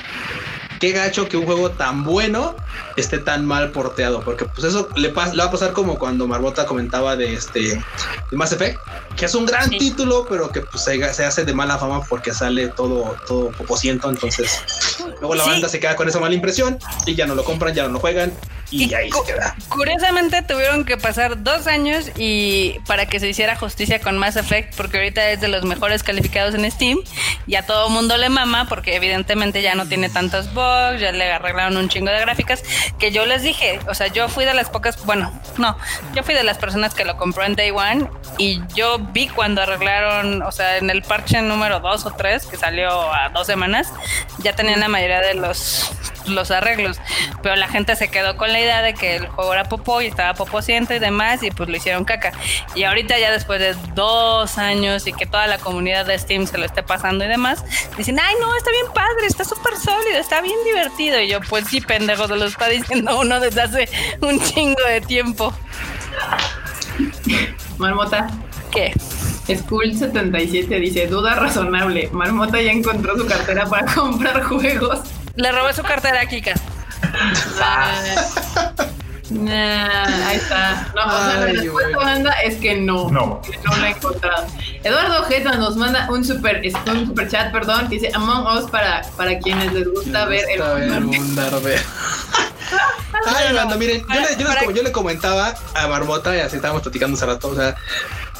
[0.79, 2.55] qué gacho que un juego tan bueno
[2.97, 6.27] esté tan mal porteado, porque pues eso le, pas- le va a pasar como cuando
[6.27, 8.77] Marbota comentaba de este de Mass Effect,
[9.15, 9.77] que es un gran Sí.
[9.79, 14.09] título, pero que pues se, se hace de mala fama porque sale todo todo popociento,
[14.09, 14.61] entonces
[15.19, 15.49] luego la Sí.
[15.49, 16.77] banda se queda con esa mala impresión
[17.07, 18.31] y ya no lo compran, ya no lo juegan
[18.71, 19.55] y, Y ahí se queda.
[19.69, 24.75] Curiosamente tuvieron que pasar dos años y para que se hiciera justicia con Mass Effect,
[24.75, 26.99] porque ahorita es de los mejores calificados en Steam
[27.47, 31.31] y a todo mundo le mama, porque evidentemente ya no tiene tantos bugs, ya le
[31.31, 32.63] arreglaron un chingo de gráficas,
[32.99, 35.77] que yo les dije, o sea, yo fui de las pocas, bueno, no,
[36.13, 39.61] yo fui de las personas que lo compró en Day One y yo vi cuando
[39.61, 43.91] arreglaron, o sea, en el parche número 2 o 3, que salió a dos semanas,
[44.39, 45.91] ya tenían la mayoría de los
[46.27, 46.99] los arreglos,
[47.43, 50.07] pero la gente se quedó con la idea de que el juego era popó y
[50.07, 52.31] estaba popociento y demás y pues lo hicieron caca.
[52.73, 56.57] Y ahorita ya después de dos años y que toda la comunidad de Steam se
[56.57, 57.65] lo esté pasando y demás,
[57.97, 61.19] dicen, ay no, está bien padre, está súper sólido, está bien divertido.
[61.19, 63.89] Y yo, pues sí, pendejo, se lo está diciendo uno desde hace
[64.21, 65.53] un chingo de tiempo.
[67.77, 68.29] Marmota.
[68.71, 68.93] ¿Qué?
[69.47, 72.09] School77 dice, duda razonable.
[72.13, 75.01] Marmota ya encontró su cartera para comprar juegos.
[75.35, 76.53] Le robé su cartera a Kika.
[79.31, 80.87] Nah, ahí está.
[80.95, 83.09] No, o sea, la respuesta banda es que no.
[83.09, 83.41] No.
[83.41, 84.45] Que no la he encontrado.
[84.83, 89.01] Eduardo Ojeda nos manda un super, un super chat, perdón, que dice Among Us para,
[89.17, 91.75] para quienes les gusta ver el Gusta ver un darbe.
[93.25, 96.83] Ay, banda, miren, yo le, yo, les yo le comentaba a Marmota y así estábamos
[96.83, 97.75] platicando hace rato, o sea,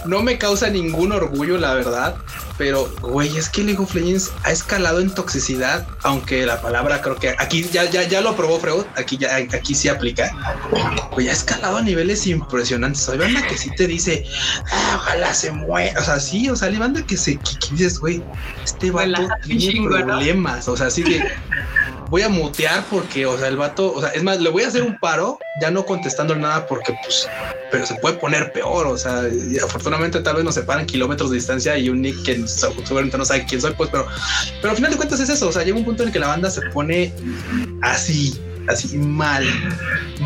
[0.05, 2.15] no me causa ningún orgullo, la verdad,
[2.57, 7.15] pero, güey, es que League of Legends ha escalado en toxicidad, aunque la palabra creo
[7.17, 10.31] que aquí ya, ya, ya lo probó Freud, aquí ya, aquí sí aplica,
[11.11, 14.25] güey, ha escalado a niveles impresionantes, hay banda que sí te dice,
[14.71, 17.67] ah, ojalá se muera, o sea, sí, o sea, hay banda que se, que, que
[17.71, 18.23] dices, güey,
[18.63, 20.05] este vato tiene chingo, ¿no?
[20.05, 21.23] problemas, o sea, así de
[22.09, 24.67] voy a mutear porque, o sea, el vato, o sea, es más, le voy a
[24.67, 27.27] hacer un paro, ya no contestando nada porque, pues,
[27.71, 31.37] pero se puede poner peor, o sea, y afortunadamente tal vez nos separan kilómetros de
[31.37, 34.07] distancia y un nick que seguramente no sabe quién soy, pues, pero,
[34.61, 36.19] pero al final de cuentas es eso, o sea, llega un punto en el que
[36.19, 37.13] la banda se pone
[37.81, 39.45] así, así mal,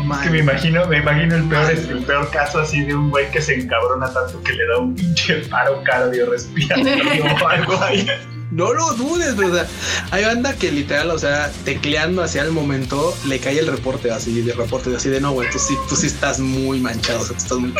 [0.04, 0.24] mal.
[0.24, 3.40] Que me imagino, me imagino el peor, el peor caso así de un güey que
[3.40, 8.06] se encabrona tanto que le da un pinche paro cardiorrespiratorio o algo ahí.
[8.50, 9.66] No lo dudes, o sea,
[10.10, 14.42] hay banda que literal, o sea, tecleando hacia el momento, le cae el reporte así,
[14.42, 17.36] de reporte así de no, güey, tú sí, tú sí estás muy manchado, o sea,
[17.36, 17.72] tú estás muy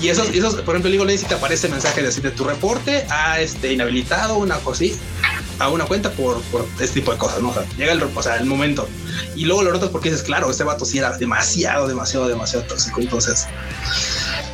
[0.00, 3.04] Y esos, esos, por ejemplo, digo, si te aparece mensaje de así de tu reporte
[3.10, 4.96] a este inhabilitado, una así,
[5.58, 7.50] a una cuenta por, por este tipo de cosas, ¿no?
[7.50, 8.88] O sea, llega el, o sea, el momento.
[9.36, 13.00] Y luego lo notas porque dices, claro, este vato sí era demasiado, demasiado, demasiado tóxico.
[13.00, 13.46] Entonces,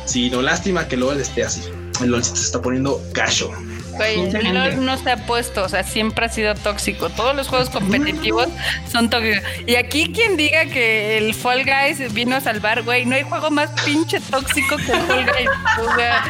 [0.05, 1.61] sí, no, lástima que luego esté así.
[2.01, 3.51] El LOL se está poniendo cacho.
[3.99, 4.53] Güey, el.
[4.53, 7.09] LOL no se ha puesto, o sea, siempre ha sido tóxico.
[7.09, 8.47] Todos los juegos competitivos
[8.91, 9.43] son tóxicos.
[9.67, 13.51] Y aquí quien diga que el Fall Guys vino a salvar, güey, no hay juego
[13.51, 15.49] más pinche tóxico que el Fall Guys.
[15.79, 16.23] O sea,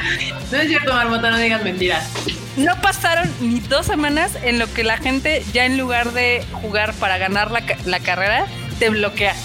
[0.51, 2.09] No es cierto, Marmota, no digas mentiras.
[2.57, 6.93] no pasaron ni dos semanas en lo que la gente ya en lugar de jugar
[6.95, 8.45] para ganar la, la carrera,
[8.79, 9.35] te bloquea.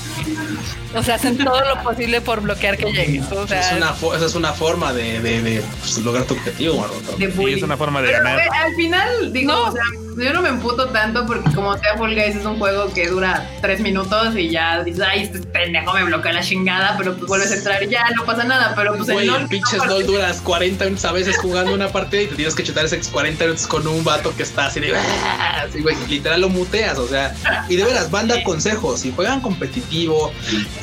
[0.94, 3.30] O sea, hacen todo lo posible por bloquear que llegues.
[3.32, 6.76] O sea, Es una, esa es una forma de, de, de, pues, lograr tu objetivo,
[6.80, 7.16] Marmota.
[7.18, 8.40] De Sí, es una forma de Pero, ganar.
[8.64, 9.62] al final, digo, No.
[9.64, 9.82] o sea,
[10.16, 13.50] yo no me emputo tanto porque como sea Fall Guys es un juego que dura
[13.60, 17.50] tres minutos y ya dices, ay, este pendejo me bloquea la chingada, pero pues vuelves
[17.50, 19.48] a entrar y ya no pasa nada, pero pues Güey, el el LOL...
[19.48, 22.84] pinches LOL duras 40 minutos a veces jugando una partida y te tienes que chutar
[22.84, 26.48] ese 40 minutos con un vato que está así de "Ah", así, güey, literal lo
[26.48, 27.34] muteas, o sea,
[27.68, 30.13] y de veras, banda consejos, si juegan competitivo,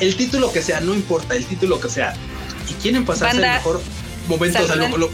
[0.00, 2.14] el título que sea, no importa, el título que sea,
[2.68, 3.80] y quieren pasarse Banda, el mejor
[4.28, 5.00] momento, o sea, lo- saluden.
[5.00, 5.10] lo-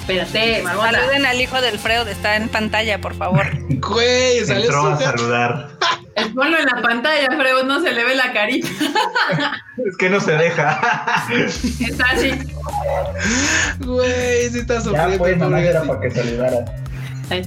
[0.00, 0.90] Espérate, Marmota.
[0.92, 3.46] saluden al hijo del Freud, está en pantalla, por favor.
[3.68, 5.68] güey, sale Entró a saludar.
[6.34, 8.68] Ponlo en la pantalla, Freud, no se le ve la carita.
[9.86, 10.78] Es que no se deja.
[11.80, 12.32] Está así.
[13.78, 15.18] güey, sí está ya sufriendo.
[15.18, 16.64] pues, mamá pobre era para que saludara.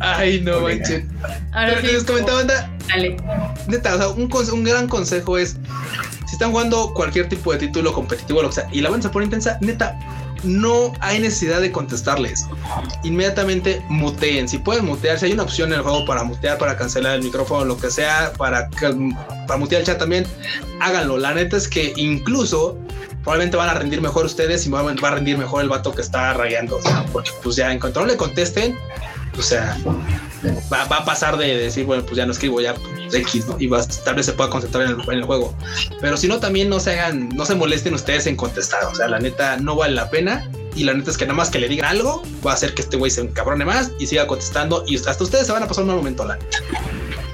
[0.02, 1.04] Ay, no, manches.
[1.52, 1.94] Ahora Pero que sí.
[1.94, 3.18] les comentaba, banda, Dale.
[3.68, 5.58] neta, o sea, un, un gran consejo es,
[6.28, 9.14] si están jugando cualquier tipo de título competitivo, lo que sea, y la banda se
[9.14, 9.98] pone intensa, neta,
[10.44, 12.48] no hay necesidad de contestarles.
[13.04, 14.48] Inmediatamente muteen.
[14.50, 17.24] Si pueden mutear, si hay una opción en el juego para mutear, para cancelar el
[17.24, 20.26] micrófono, lo que sea, para, para mutear el chat también,
[20.82, 21.18] háganlo.
[21.18, 22.78] La neta es que incluso
[23.24, 26.02] probablemente van a rendir mejor ustedes y va va a rendir mejor el vato que
[26.02, 26.78] está rayando.
[26.78, 28.78] O sea, porque pues ya en cuanto no le contesten,
[29.38, 29.78] o sea,
[30.72, 33.56] va, va a pasar de decir, bueno, pues ya no escribo, ya pues, X, ¿no?
[33.60, 35.56] Y va, tal vez se pueda concentrar en el, en el juego.
[36.02, 38.84] Pero si no, también no se hagan, no se molesten ustedes en contestar.
[38.86, 40.50] O sea, la neta no vale la pena.
[40.76, 42.82] Y la neta es que nada más que le digan algo va a hacer que
[42.82, 44.84] este güey se encabrone más y siga contestando.
[44.88, 46.58] Y hasta ustedes se van a pasar un mal momento, la neta.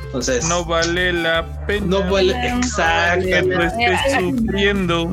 [0.05, 1.85] Entonces, No vale la pena.
[1.85, 2.33] no vale.
[2.33, 3.25] no Exacto.
[3.25, 5.09] Que tú estés sufriendo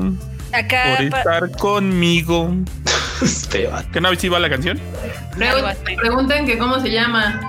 [0.51, 2.53] Acá por estar conmigo.
[3.21, 3.87] Este vato.
[3.91, 4.79] ¿Qué no si va la canción?
[5.37, 7.41] Pregunten que cómo se llama.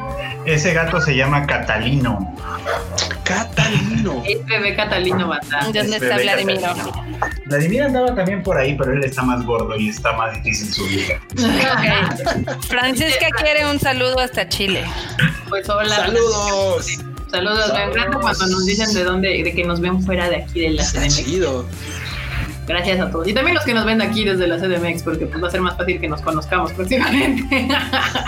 [0.45, 2.35] Ese gato se llama Catalino.
[3.25, 4.23] Catalino.
[4.27, 5.61] Es bebé Catalino Bata.
[5.65, 6.17] ¿Dónde Es está?
[6.17, 6.75] Catalino.
[7.47, 11.21] Vladimir andaba también por ahí, pero él está más gordo y está más difícil subir.
[11.33, 12.63] Ok.
[12.67, 14.85] Francisca quiere un saludo hasta Chile.
[15.49, 15.97] Pues hola.
[15.97, 16.99] Saludos.
[17.31, 20.61] Saludos, me encanta cuando nos dicen de dónde, de que nos ven fuera de aquí
[20.61, 21.67] de la Está chido.
[22.69, 23.27] Gracias a todos.
[23.27, 25.61] Y también los que nos ven aquí desde la CDMX, porque pues va a ser
[25.63, 27.67] más fácil que nos conozcamos próximamente.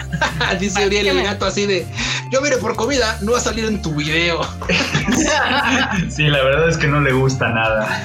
[0.59, 1.87] Dice Uriel el gato así de
[2.33, 4.41] yo mire por comida, no va a salir en tu video.
[6.09, 8.03] Sí, la verdad es que no le gusta nada.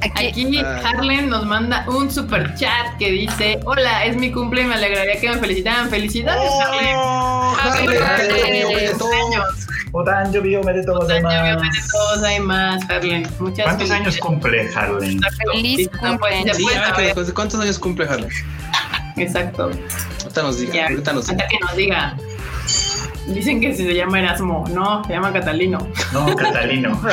[0.00, 0.80] Aquí, Aquí Ah.
[0.84, 5.20] Harlen nos manda un super chat que dice: Hola, es mi cumple y me alegraría
[5.20, 5.88] que me felicitaran.
[5.90, 6.50] Felicidades.
[6.96, 7.54] Oh,
[7.86, 7.98] birthday.
[8.02, 8.92] Harley, oye,
[11.30, 11.88] Años demás.
[11.92, 13.28] todos hay más, Harlen.
[13.38, 14.20] Muchas ¿Cuántos años felicidades.
[14.20, 15.20] cumple Harley?
[15.52, 17.12] Feliz No, pues, Sí, saber.
[17.14, 18.28] ¿cuántos- ¿cuántos años cumple Harley?
[19.16, 19.70] Exacto.
[20.22, 21.48] Ahorita nos diga, Ya, ahorita nos hasta diga.
[21.48, 22.16] que nos diga.
[23.26, 25.86] Dicen que si se llama Erasmo, no, se llama Catalino.
[26.12, 27.00] No, Catalino.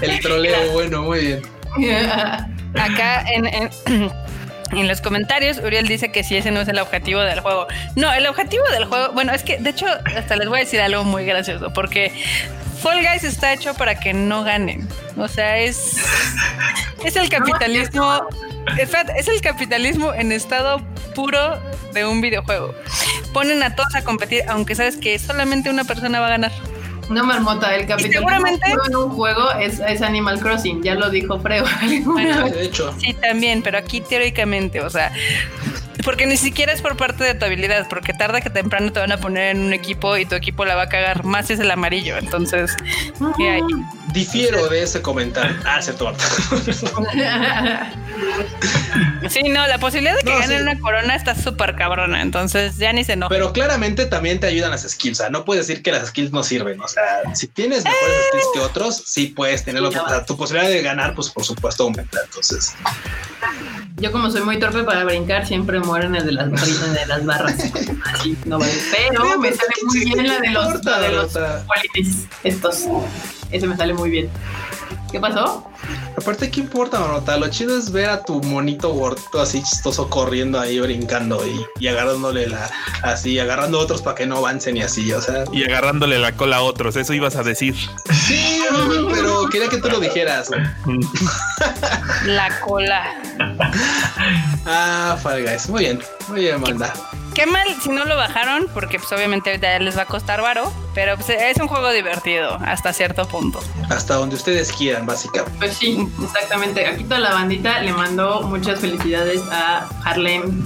[0.00, 1.42] El troleo, bueno, muy bien.
[2.74, 3.70] Acá en, en,
[4.72, 7.66] en los comentarios, Uriel dice que si ese no es el objetivo del juego.
[7.96, 9.86] No, el objetivo del juego, bueno, es que de hecho,
[10.16, 12.12] hasta les voy a decir algo muy gracioso, porque
[12.82, 14.86] Fall Guys está hecho para que no ganen.
[15.16, 15.96] O sea, es,
[17.04, 18.26] es el capitalismo.
[18.78, 20.80] Es el capitalismo en estado
[21.14, 21.60] puro
[21.92, 22.74] de un videojuego.
[23.32, 26.52] Ponen a todos a competir, aunque sabes que solamente una persona va a ganar.
[27.08, 31.38] No, Marmota, el capitalismo seguramente- en un juego es, es Animal Crossing, ya lo dijo
[31.40, 31.64] Freo.
[32.04, 35.12] Bueno, De hecho, Sí, también, pero aquí teóricamente, o sea,
[36.04, 39.12] porque ni siquiera es por parte de tu habilidad, porque tarde que temprano te van
[39.12, 41.60] a poner en un equipo y tu equipo la va a cagar más si es
[41.60, 42.16] el amarillo.
[42.18, 42.74] Entonces,
[43.36, 43.60] ¿qué hay?
[44.14, 45.56] Difiero de ese comentario.
[45.66, 46.24] Ah, cierto, Marta.
[49.28, 50.62] Sí, no, la posibilidad de que No, ganen sí.
[50.62, 53.30] una corona está súper cabrona, entonces ya ni se enoja.
[53.30, 55.18] Pero claramente también te ayudan las skills.
[55.18, 56.80] O sea, no puedes decir que las skills no sirven.
[56.80, 57.02] O sea,
[57.34, 59.88] si tienes mejores skills que otros, sí puedes tenerlo.
[59.88, 62.18] O sea, tu posibilidad de ganar, pues por supuesto aumenta.
[62.24, 62.74] Entonces,
[63.96, 67.24] Yo como soy muy torpe para brincar, siempre muero en el de las de las
[67.24, 67.56] barras.
[68.12, 68.72] Así, no vale.
[68.92, 71.32] Pero Pero, me pues, sale ¿qué muy bien la de los, la de los
[72.44, 72.84] estos.
[73.50, 74.30] Ese me sale muy bien.
[75.10, 75.64] ¿Qué pasó?
[76.16, 77.36] Aparte, ¿qué importa, Marmota?
[77.36, 81.88] Lo chido es ver a tu monito gordito así chistoso corriendo ahí, brincando y, y
[81.88, 82.70] agarrándole la,
[83.02, 85.44] así, agarrando a otros para que no avancen y así, o sea.
[85.52, 87.74] Y agarrándole la cola a otros, eso ibas a decir.
[88.26, 88.62] Sí,
[89.12, 90.50] pero quería que tú lo dijeras.
[92.26, 93.04] La cola.
[94.66, 95.68] Ah, Fall Guys.
[95.68, 96.92] Muy bien, muy bien, manda.
[97.34, 100.72] Qué mal si no lo bajaron, porque pues obviamente ya les va a costar varo,
[100.94, 103.60] pero pues es un juego divertido hasta cierto punto.
[103.90, 105.58] Hasta donde ustedes quieran, básicamente.
[105.58, 106.86] Pues sí, exactamente.
[106.86, 110.64] Aquí toda la bandita le mandó muchas felicidades a Harlem.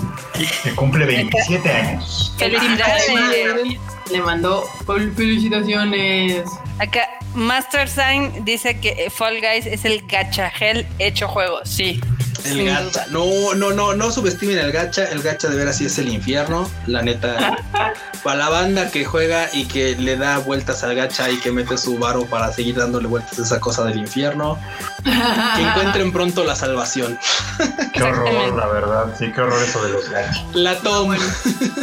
[0.62, 2.34] Que cumple 27 años.
[2.38, 3.78] Felicidades.
[4.10, 6.44] Le mandó fel- felicitaciones.
[6.78, 11.58] Acá Master Sign dice que Fall Guys es el gachagel hecho juego.
[11.64, 12.00] Sí.
[12.44, 13.06] El gacha.
[13.10, 15.04] No, no, no, no subestimen el gacha.
[15.04, 16.70] El gacha de veras sí es el infierno.
[16.86, 17.58] La neta.
[18.22, 21.78] para la banda que juega y que le da vueltas al gacha y que mete
[21.78, 24.58] su varo para seguir dándole vueltas a esa cosa del infierno.
[25.04, 27.18] Que encuentren pronto la salvación.
[27.92, 29.14] Qué horror, la verdad.
[29.18, 30.44] Sí, qué horror eso de los gachos.
[30.54, 31.16] La tom.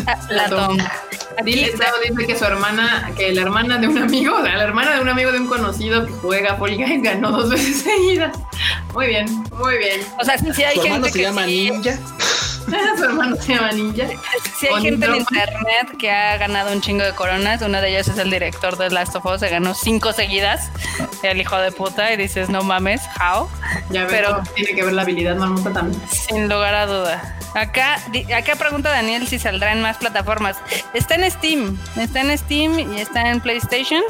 [0.07, 0.77] Ah, La tom.
[1.43, 4.63] Dile, Tao dice que su hermana, que la hermana de un amigo, o sea, la
[4.63, 8.37] hermana de un amigo de un conocido que juega Guys ganó dos veces seguidas.
[8.93, 10.01] Muy bien, muy bien.
[10.19, 11.97] O sea, sí hay Su hermano gente se que llama sí, Ninja.
[12.97, 14.07] su hermano se llama Ninja.
[14.59, 17.61] sí hay gente en internet que ha ganado un chingo de coronas.
[17.61, 20.69] Uno de ellos es el director de Last of Us, se ganó cinco seguidas.
[21.23, 23.47] El hijo de puta, y dices, no mames, how?
[23.91, 26.01] Ya ves, Pero- tiene que ver la habilidad marmota también.
[26.09, 27.35] Sin lugar a duda.
[27.55, 30.57] Acá, di- acá pregunta Daniel si saldrá en más plataformas.
[30.93, 34.03] Está en Steam, está en Steam y está en PlayStation.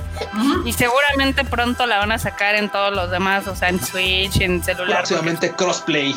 [0.65, 4.41] Y seguramente pronto la van a sacar en todos los demás, o sea, en Switch,
[4.41, 4.97] en celular.
[4.97, 6.15] Próximamente crossplay.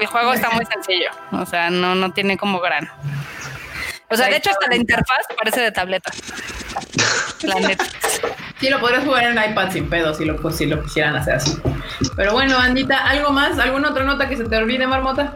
[0.00, 2.88] El juego está muy sencillo, o sea, no, no tiene como gran.
[4.08, 6.10] O sea, de hecho, hasta la interfaz parece de tableta.
[7.42, 7.84] La neta.
[8.60, 11.34] Sí, lo podrías jugar en iPad sin pedo si lo, pues, si lo quisieran hacer
[11.34, 11.58] así.
[12.16, 13.58] Pero bueno, Andita, ¿algo más?
[13.58, 15.34] ¿Alguna otra nota que se te olvide, Marmota?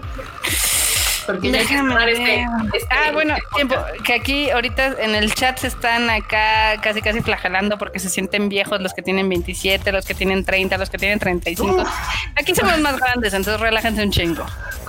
[1.27, 2.43] Porque ya hay que Déjame este,
[2.75, 3.75] este- Ah, bueno, este tiempo,
[4.05, 8.49] que aquí ahorita en el chat se están acá casi casi flagelando porque se sienten
[8.49, 11.85] viejos los que tienen 27, los que tienen 30, los que tienen 35.
[12.37, 14.45] Aquí somos más grandes, entonces relájense un chingo.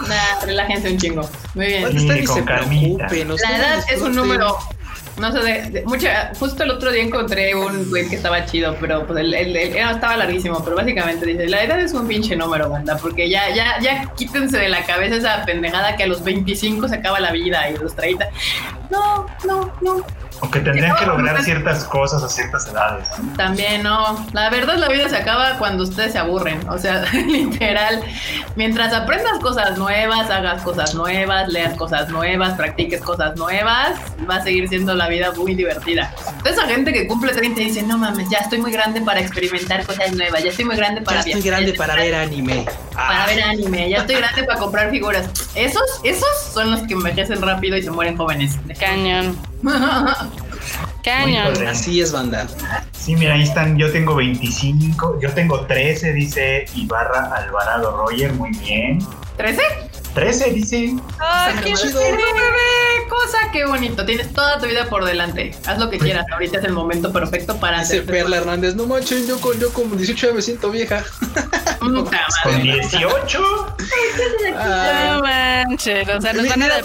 [0.07, 1.29] Nah, relájense un chingo.
[1.55, 1.83] Muy bien.
[1.83, 3.27] ¿Dónde Sí, se preocupen?
[3.29, 4.57] La edad es un número.
[5.19, 6.31] No sé, de, de- mucha.
[6.39, 10.15] Justo el otro día encontré un tweet que estaba chido, pero pues el, el- estaba
[10.17, 10.63] larguísimo.
[10.63, 14.57] Pero básicamente dice: La edad es un pinche número, banda, porque ya, ya, ya quítense
[14.57, 17.95] de la cabeza esa pendejada que a los 25 se acaba la vida y los
[17.95, 18.27] 30.
[18.91, 20.05] No, no, no.
[20.41, 23.07] Aunque tendrían que lograr ciertas cosas a ciertas edades.
[23.35, 24.25] También no.
[24.33, 26.67] La verdad, la vida se acaba cuando ustedes se aburren.
[26.69, 28.01] O sea, literal.
[28.55, 33.97] Mientras aprendas cosas nuevas, hagas cosas nuevas, leas cosas nuevas, practiques cosas nuevas,
[34.29, 36.13] va a seguir siendo la vida muy divertida.
[36.37, 39.19] Entonces, esa gente que cumple 30 y dice: No mames, ya estoy muy grande para
[39.19, 42.65] experimentar cosas nuevas, ya estoy muy grande para Ya estoy grande ya para ver anime.
[42.93, 45.29] para Ah, ver anime, ya estoy grande para comprar figuras.
[45.55, 48.55] Esos, esos son los que envejecen rápido y se mueren jóvenes.
[48.79, 49.37] Cañón.
[51.03, 51.53] Cañón.
[51.53, 51.69] Híjole.
[51.69, 52.47] Así es, banda.
[52.91, 53.77] Sí, mira, ahí están.
[53.77, 58.33] Yo tengo 25, yo tengo 13, dice Ibarra Alvarado Roger.
[58.33, 58.99] Muy bien.
[59.37, 59.61] ¿13?
[60.17, 60.95] 13, dice.
[61.19, 61.99] Ay, Qué chido.
[61.99, 62.17] bebé,
[63.07, 64.03] cosa, qué bonito.
[64.03, 65.51] Tienes toda tu vida por delante.
[65.67, 66.25] Haz lo que quieras.
[66.33, 68.05] Ahorita es el momento perfecto para Dice hacer.
[68.07, 71.03] Perla Hernández, no manches, yo con, yo con 18 ya me siento vieja.
[71.79, 72.63] Con madre.
[72.63, 73.75] 18.
[74.49, 76.75] No manches, o sea, nos van a la,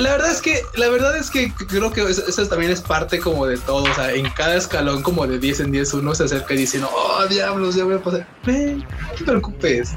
[0.00, 3.18] la verdad es que la verdad es que creo que eso, eso también es parte
[3.20, 6.24] como de todo, o sea, en cada escalón como de 10 en 10 uno se
[6.24, 8.26] acerca y dice, no, oh, diablos, ya voy a pasar.
[8.44, 9.92] Ven, no te preocupes.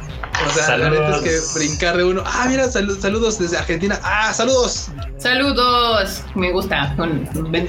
[0.48, 2.24] O sea, la neta es que brincar de uno.
[2.26, 4.00] Ah, mira, salu- saludos desde Argentina.
[4.04, 4.90] Ah, saludos.
[5.18, 6.22] Saludos.
[6.36, 6.96] Me gusta.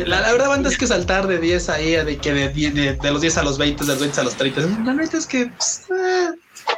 [0.06, 2.92] La, la verdad, banda, es que saltar de 10 ahí, de que de, 10 de,
[2.94, 4.60] de los 10 a los 20, de los 20 a los 30.
[4.84, 5.46] La neta es que.
[5.46, 6.30] pues, ah,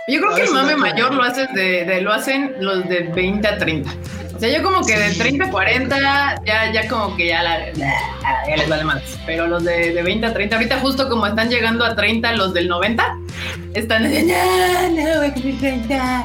[0.09, 3.05] Yo creo A que el mame mayor lo haces de, de- lo hacen los de
[3.15, 3.91] 20 a 30.
[4.37, 5.19] O sea, yo como que de Sí.
[5.19, 5.99] 30 a 40
[6.47, 9.03] ya, ya como que ya, la, ya les vale más.
[9.27, 12.55] Pero los de, de 20 a 30, ahorita justo como están llegando a 30 los
[12.55, 13.17] del 90,
[13.75, 16.25] están diciendo, no, no, voy a cumplir 30.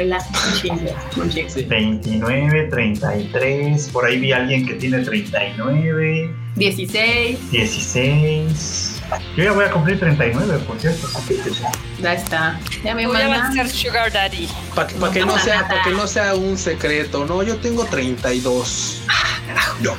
[0.00, 1.50] Relaja, un chingo, un chingo.
[1.50, 1.62] sí.
[1.64, 3.88] 29, 33.
[3.90, 9.02] Por ahí vi a alguien que tiene 39, 16, 16.
[9.36, 11.06] Yo ya voy a cumplir 39, por cierto.
[12.00, 12.58] ya está.
[12.82, 14.48] Ya me vas a ser Sugar Daddy.
[14.74, 17.84] Para que, pa' que no sea, para que no sea un secreto, no, yo tengo
[17.84, 19.02] 32.
[19.82, 19.94] Yo.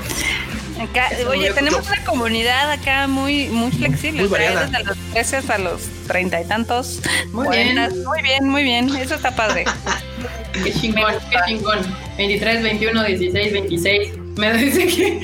[0.81, 4.23] Acá, oye, Yo- tenemos yo- una comunidad acá muy, muy flexible.
[4.23, 4.65] Muy o sea, variada.
[4.67, 6.99] Desde los 13 hasta los treinta y tantos.
[7.31, 7.87] Muy 40.
[7.89, 8.03] bien.
[8.03, 8.95] Muy bien, muy bien.
[8.95, 9.65] Eso está padre.
[10.63, 11.79] Qué chingón, qué chingón.
[12.17, 14.09] 23, 21, 16, 26.
[14.35, 15.19] Me dice que.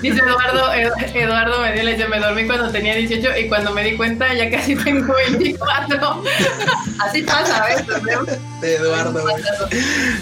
[0.00, 3.82] dice Eduardo, Ed- Eduardo me dio dice, me dormí cuando tenía 18 y cuando me
[3.82, 6.22] di cuenta ya casi tengo 24.
[7.04, 8.66] Así pasa a veces, ¿no?
[8.66, 9.24] Eduardo.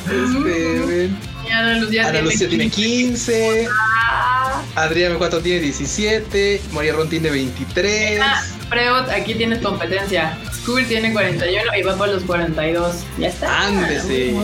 [0.07, 1.11] Este,
[1.51, 3.69] Ana Lucía Ana Lucía tiene 15.
[3.71, 6.63] Ah, Adrián M4 tiene 17.
[6.73, 8.21] María Ron tiene 23.
[8.23, 10.39] Ah, Freud, aquí tienes competencia.
[10.53, 12.97] School tiene 41 y va por los 42.
[13.19, 13.67] Ya está.
[13.67, 14.35] Ándese.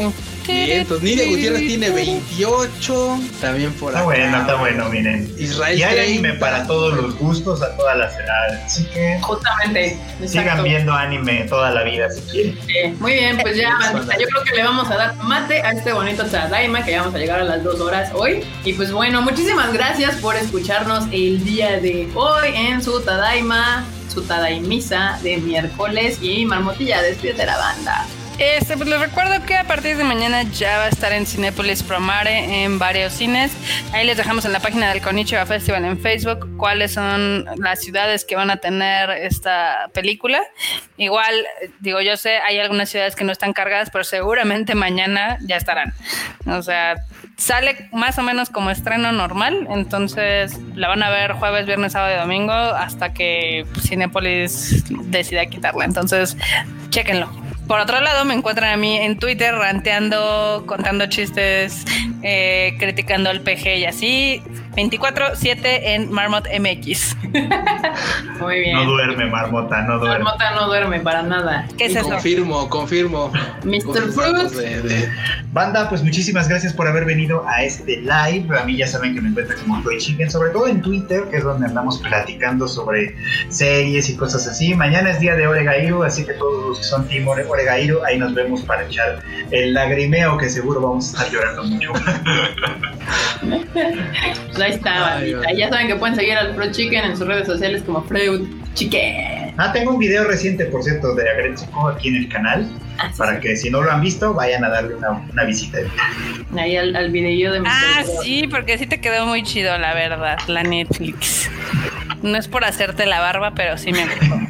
[0.47, 3.21] Nidia Gutiérrez tiene 28.
[3.41, 4.05] También por Está acá.
[4.05, 5.35] bueno, está bueno, miren.
[5.39, 6.11] Israel Y hay 30.
[6.13, 8.61] anime para todos los gustos, a todas las edades.
[8.65, 9.99] Así que Justamente.
[10.27, 10.63] sigan exacto.
[10.63, 12.59] viendo anime toda la vida si quieren.
[12.67, 15.73] Sí, muy bien, pues ya, bandita, yo creo que le vamos a dar mate a
[15.73, 18.45] este bonito Tadaima, que ya vamos a llegar a las dos horas hoy.
[18.65, 24.23] Y pues bueno, muchísimas gracias por escucharnos el día de hoy en su Tadaima, su
[24.23, 26.19] Tadaimisa de miércoles.
[26.23, 28.07] Y Marmotilla, despídete de la banda.
[28.39, 31.83] Este, pues les recuerdo que a partir de mañana ya va a estar en Cinépolis
[31.83, 33.51] Promare en varios cines.
[33.95, 38.27] Ahí les dejamos en la página del Konichiwa Festival en Facebook cuáles son las ciudades
[38.27, 40.43] que van a tener esta película.
[40.99, 41.35] Igual,
[41.81, 45.95] digo, yo sé, hay algunas ciudades que no están cargadas, pero seguramente mañana ya estarán.
[46.47, 46.97] O sea,
[47.39, 52.15] sale más o menos como estreno normal, entonces la van a ver jueves, viernes, sábado
[52.15, 55.87] y domingo hasta que Cinépolis decida quitarla.
[55.87, 56.37] Entonces,
[56.91, 57.46] chéquenlo.
[57.67, 61.85] Por otro lado, me encuentran a mí en Twitter ranteando, contando chistes,
[62.23, 64.43] eh, criticando al PG y así.
[64.77, 67.17] 24-7 en Marmot MX.
[68.41, 68.75] Muy bien.
[68.77, 70.25] No duerme, Marmota, no duerme.
[70.25, 71.67] Marmota no duerme para nada.
[71.79, 72.09] ¿Qué es eso?
[72.11, 73.33] Confirmo, confirmo.
[73.65, 74.13] Mr.
[74.13, 74.51] Fruit.
[74.53, 75.09] de- de-
[75.53, 78.47] Banda, pues muchísimas gracias por haber venido a este live.
[78.59, 81.39] A mí ya saben que me encuentran como Toy Chicken, sobre todo en Twitter, que
[81.39, 83.17] es donde andamos platicando sobre
[83.49, 84.75] series y cosas así.
[84.75, 88.19] Mañana es día de Oregairu, así que todos los que son Team Ore- Oregairu, ahí
[88.19, 89.21] nos vemos para echar
[89.51, 91.93] el lagrimeo, que seguro vamos a estar llorando mucho.
[94.67, 95.53] Ahí está, bandita.
[95.53, 98.43] Ya saben que pueden seguir al Fruit Chicken en sus redes sociales como Fruit
[98.75, 99.55] Chicken.
[99.59, 102.69] Ah, tengo un video reciente, por cierto, de Agretsuko aquí en el canal,
[102.99, 105.79] Ah, sí, para que si no lo han visto, vayan a darle una, una visita.
[106.59, 107.69] Ahí al, al videillo de Mr.
[107.71, 111.51] Ah, sí, porque sí te quedó muy chido, la verdad, la Netflix.
[112.23, 114.41] No es por hacerte la barba, pero sí me gustó.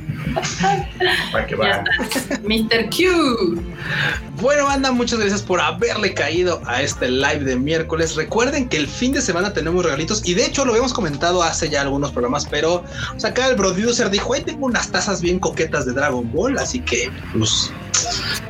[1.33, 1.85] Para que está.
[2.43, 2.91] Mr.
[2.91, 3.63] Q.
[4.41, 8.17] Bueno, banda, muchas gracias por haberle caído a este live de miércoles.
[8.17, 11.69] Recuerden que el fin de semana tenemos regalitos y de hecho lo habíamos comentado hace
[11.69, 12.85] ya algunos programas, pero
[13.17, 16.59] o sea, acá el producer dijo, ahí tengo unas tazas bien coquetas de Dragon Ball,
[16.59, 17.73] así que pues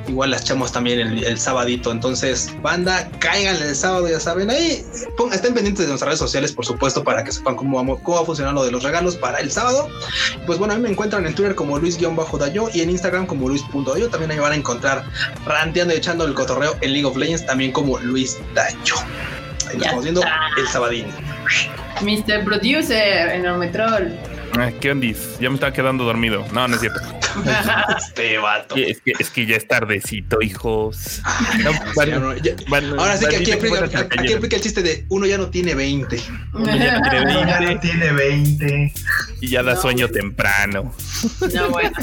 [0.09, 1.91] igual las echamos también el, el sabadito.
[1.93, 4.85] Entonces, banda, caigan el sábado, ya saben, ahí
[5.17, 8.17] pon- estén pendientes de nuestras redes sociales, por supuesto, para que sepan cómo, vamos, cómo
[8.19, 9.89] va a funcionar lo de los regalos para el sábado.
[10.47, 14.09] Pues bueno, a mí me encuentran en Twitter como Luis-Dayo y en Instagram como Luis.dayo.
[14.09, 15.05] También ahí van a encontrar
[15.47, 18.95] ranteando y echando el cotorreo en League of Legends también como Luis Dayo.
[19.69, 20.21] Ahí nos estamos viendo
[20.59, 21.07] el sabadín.
[22.03, 22.45] Mr.
[22.45, 24.17] Producer, Enormetrol.
[24.59, 25.39] Ah, ¿Qué ondis?
[25.41, 26.45] Ya me estaba quedando dormido.
[26.53, 27.01] No, no es cierto.
[27.99, 28.77] Este vato.
[28.77, 31.21] Es que, es que ya es tardecito, hijos.
[31.63, 35.05] No, van- ya no- ya- van- Ahora sí que aquí aplica, aquí el chiste de
[35.11, 36.19] uno ya no tiene 20.
[36.55, 38.93] Uno ya tiene Ya no 20 tiene 20.
[39.43, 39.83] y ya da No.
[39.83, 40.95] sueño temprano.
[41.55, 41.91] No, bueno.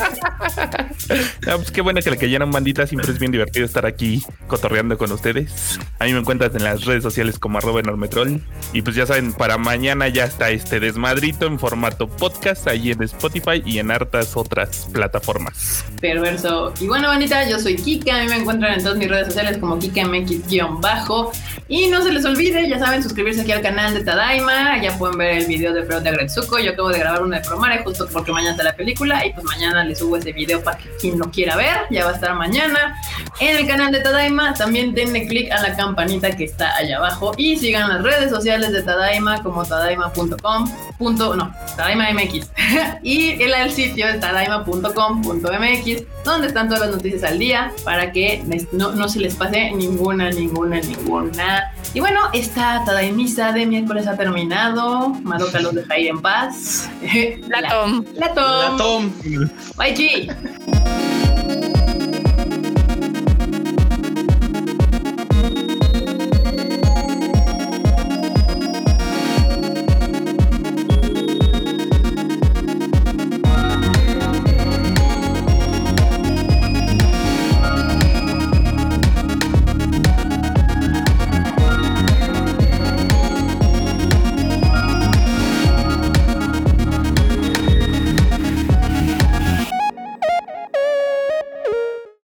[1.47, 2.87] Ah, pues qué bueno que le cayeron bandita.
[2.87, 5.79] Siempre es bien divertido estar aquí cotorreando con ustedes.
[5.99, 8.41] A mí me encuentras en las redes sociales como arroba enormetrol.
[8.71, 13.01] Y pues ya saben, para mañana ya está este desmadrito en formato podcast ahí en
[13.03, 15.85] Spotify y en hartas otras plataformas.
[16.01, 16.73] Perverso.
[16.79, 18.17] Y bueno, bonita, yo soy Kika.
[18.17, 21.31] A mí me encuentran en todas mis redes sociales como KikaMX-bajo.
[21.69, 24.81] Y no se les olvide, ya saben, suscribirse aquí al canal de Tadaima.
[24.81, 26.59] Ya pueden ver el video de Freud de Agretsuko.
[26.59, 29.25] Yo acabo de grabar uno de Promare justo porque mañana está la película.
[29.25, 31.87] Y pues mañana les subo ese video para que quien lo quiera ver.
[31.89, 32.95] Ya va a estar mañana
[33.39, 34.53] en el canal de Tadaima.
[34.53, 37.31] También denle click a la campanita que está allá abajo.
[37.37, 40.71] Y sigan las redes sociales de Tadaima como tadaima.com.
[40.97, 42.32] Punto, no, Tadaima MX.
[43.03, 48.43] y el, el sitio es tadaima.com.mx, donde están todas las noticias al día para que
[48.71, 51.73] no, no se les pase ninguna, ninguna, ninguna.
[51.93, 55.09] Y bueno, esta Tadaimisa de miércoles ha terminado.
[55.09, 56.89] Madoka los deja ir en paz.
[57.47, 58.05] La Tom.
[58.15, 58.71] La Tom.
[58.71, 59.11] La Tom.
[59.77, 60.29] Bye, Chi.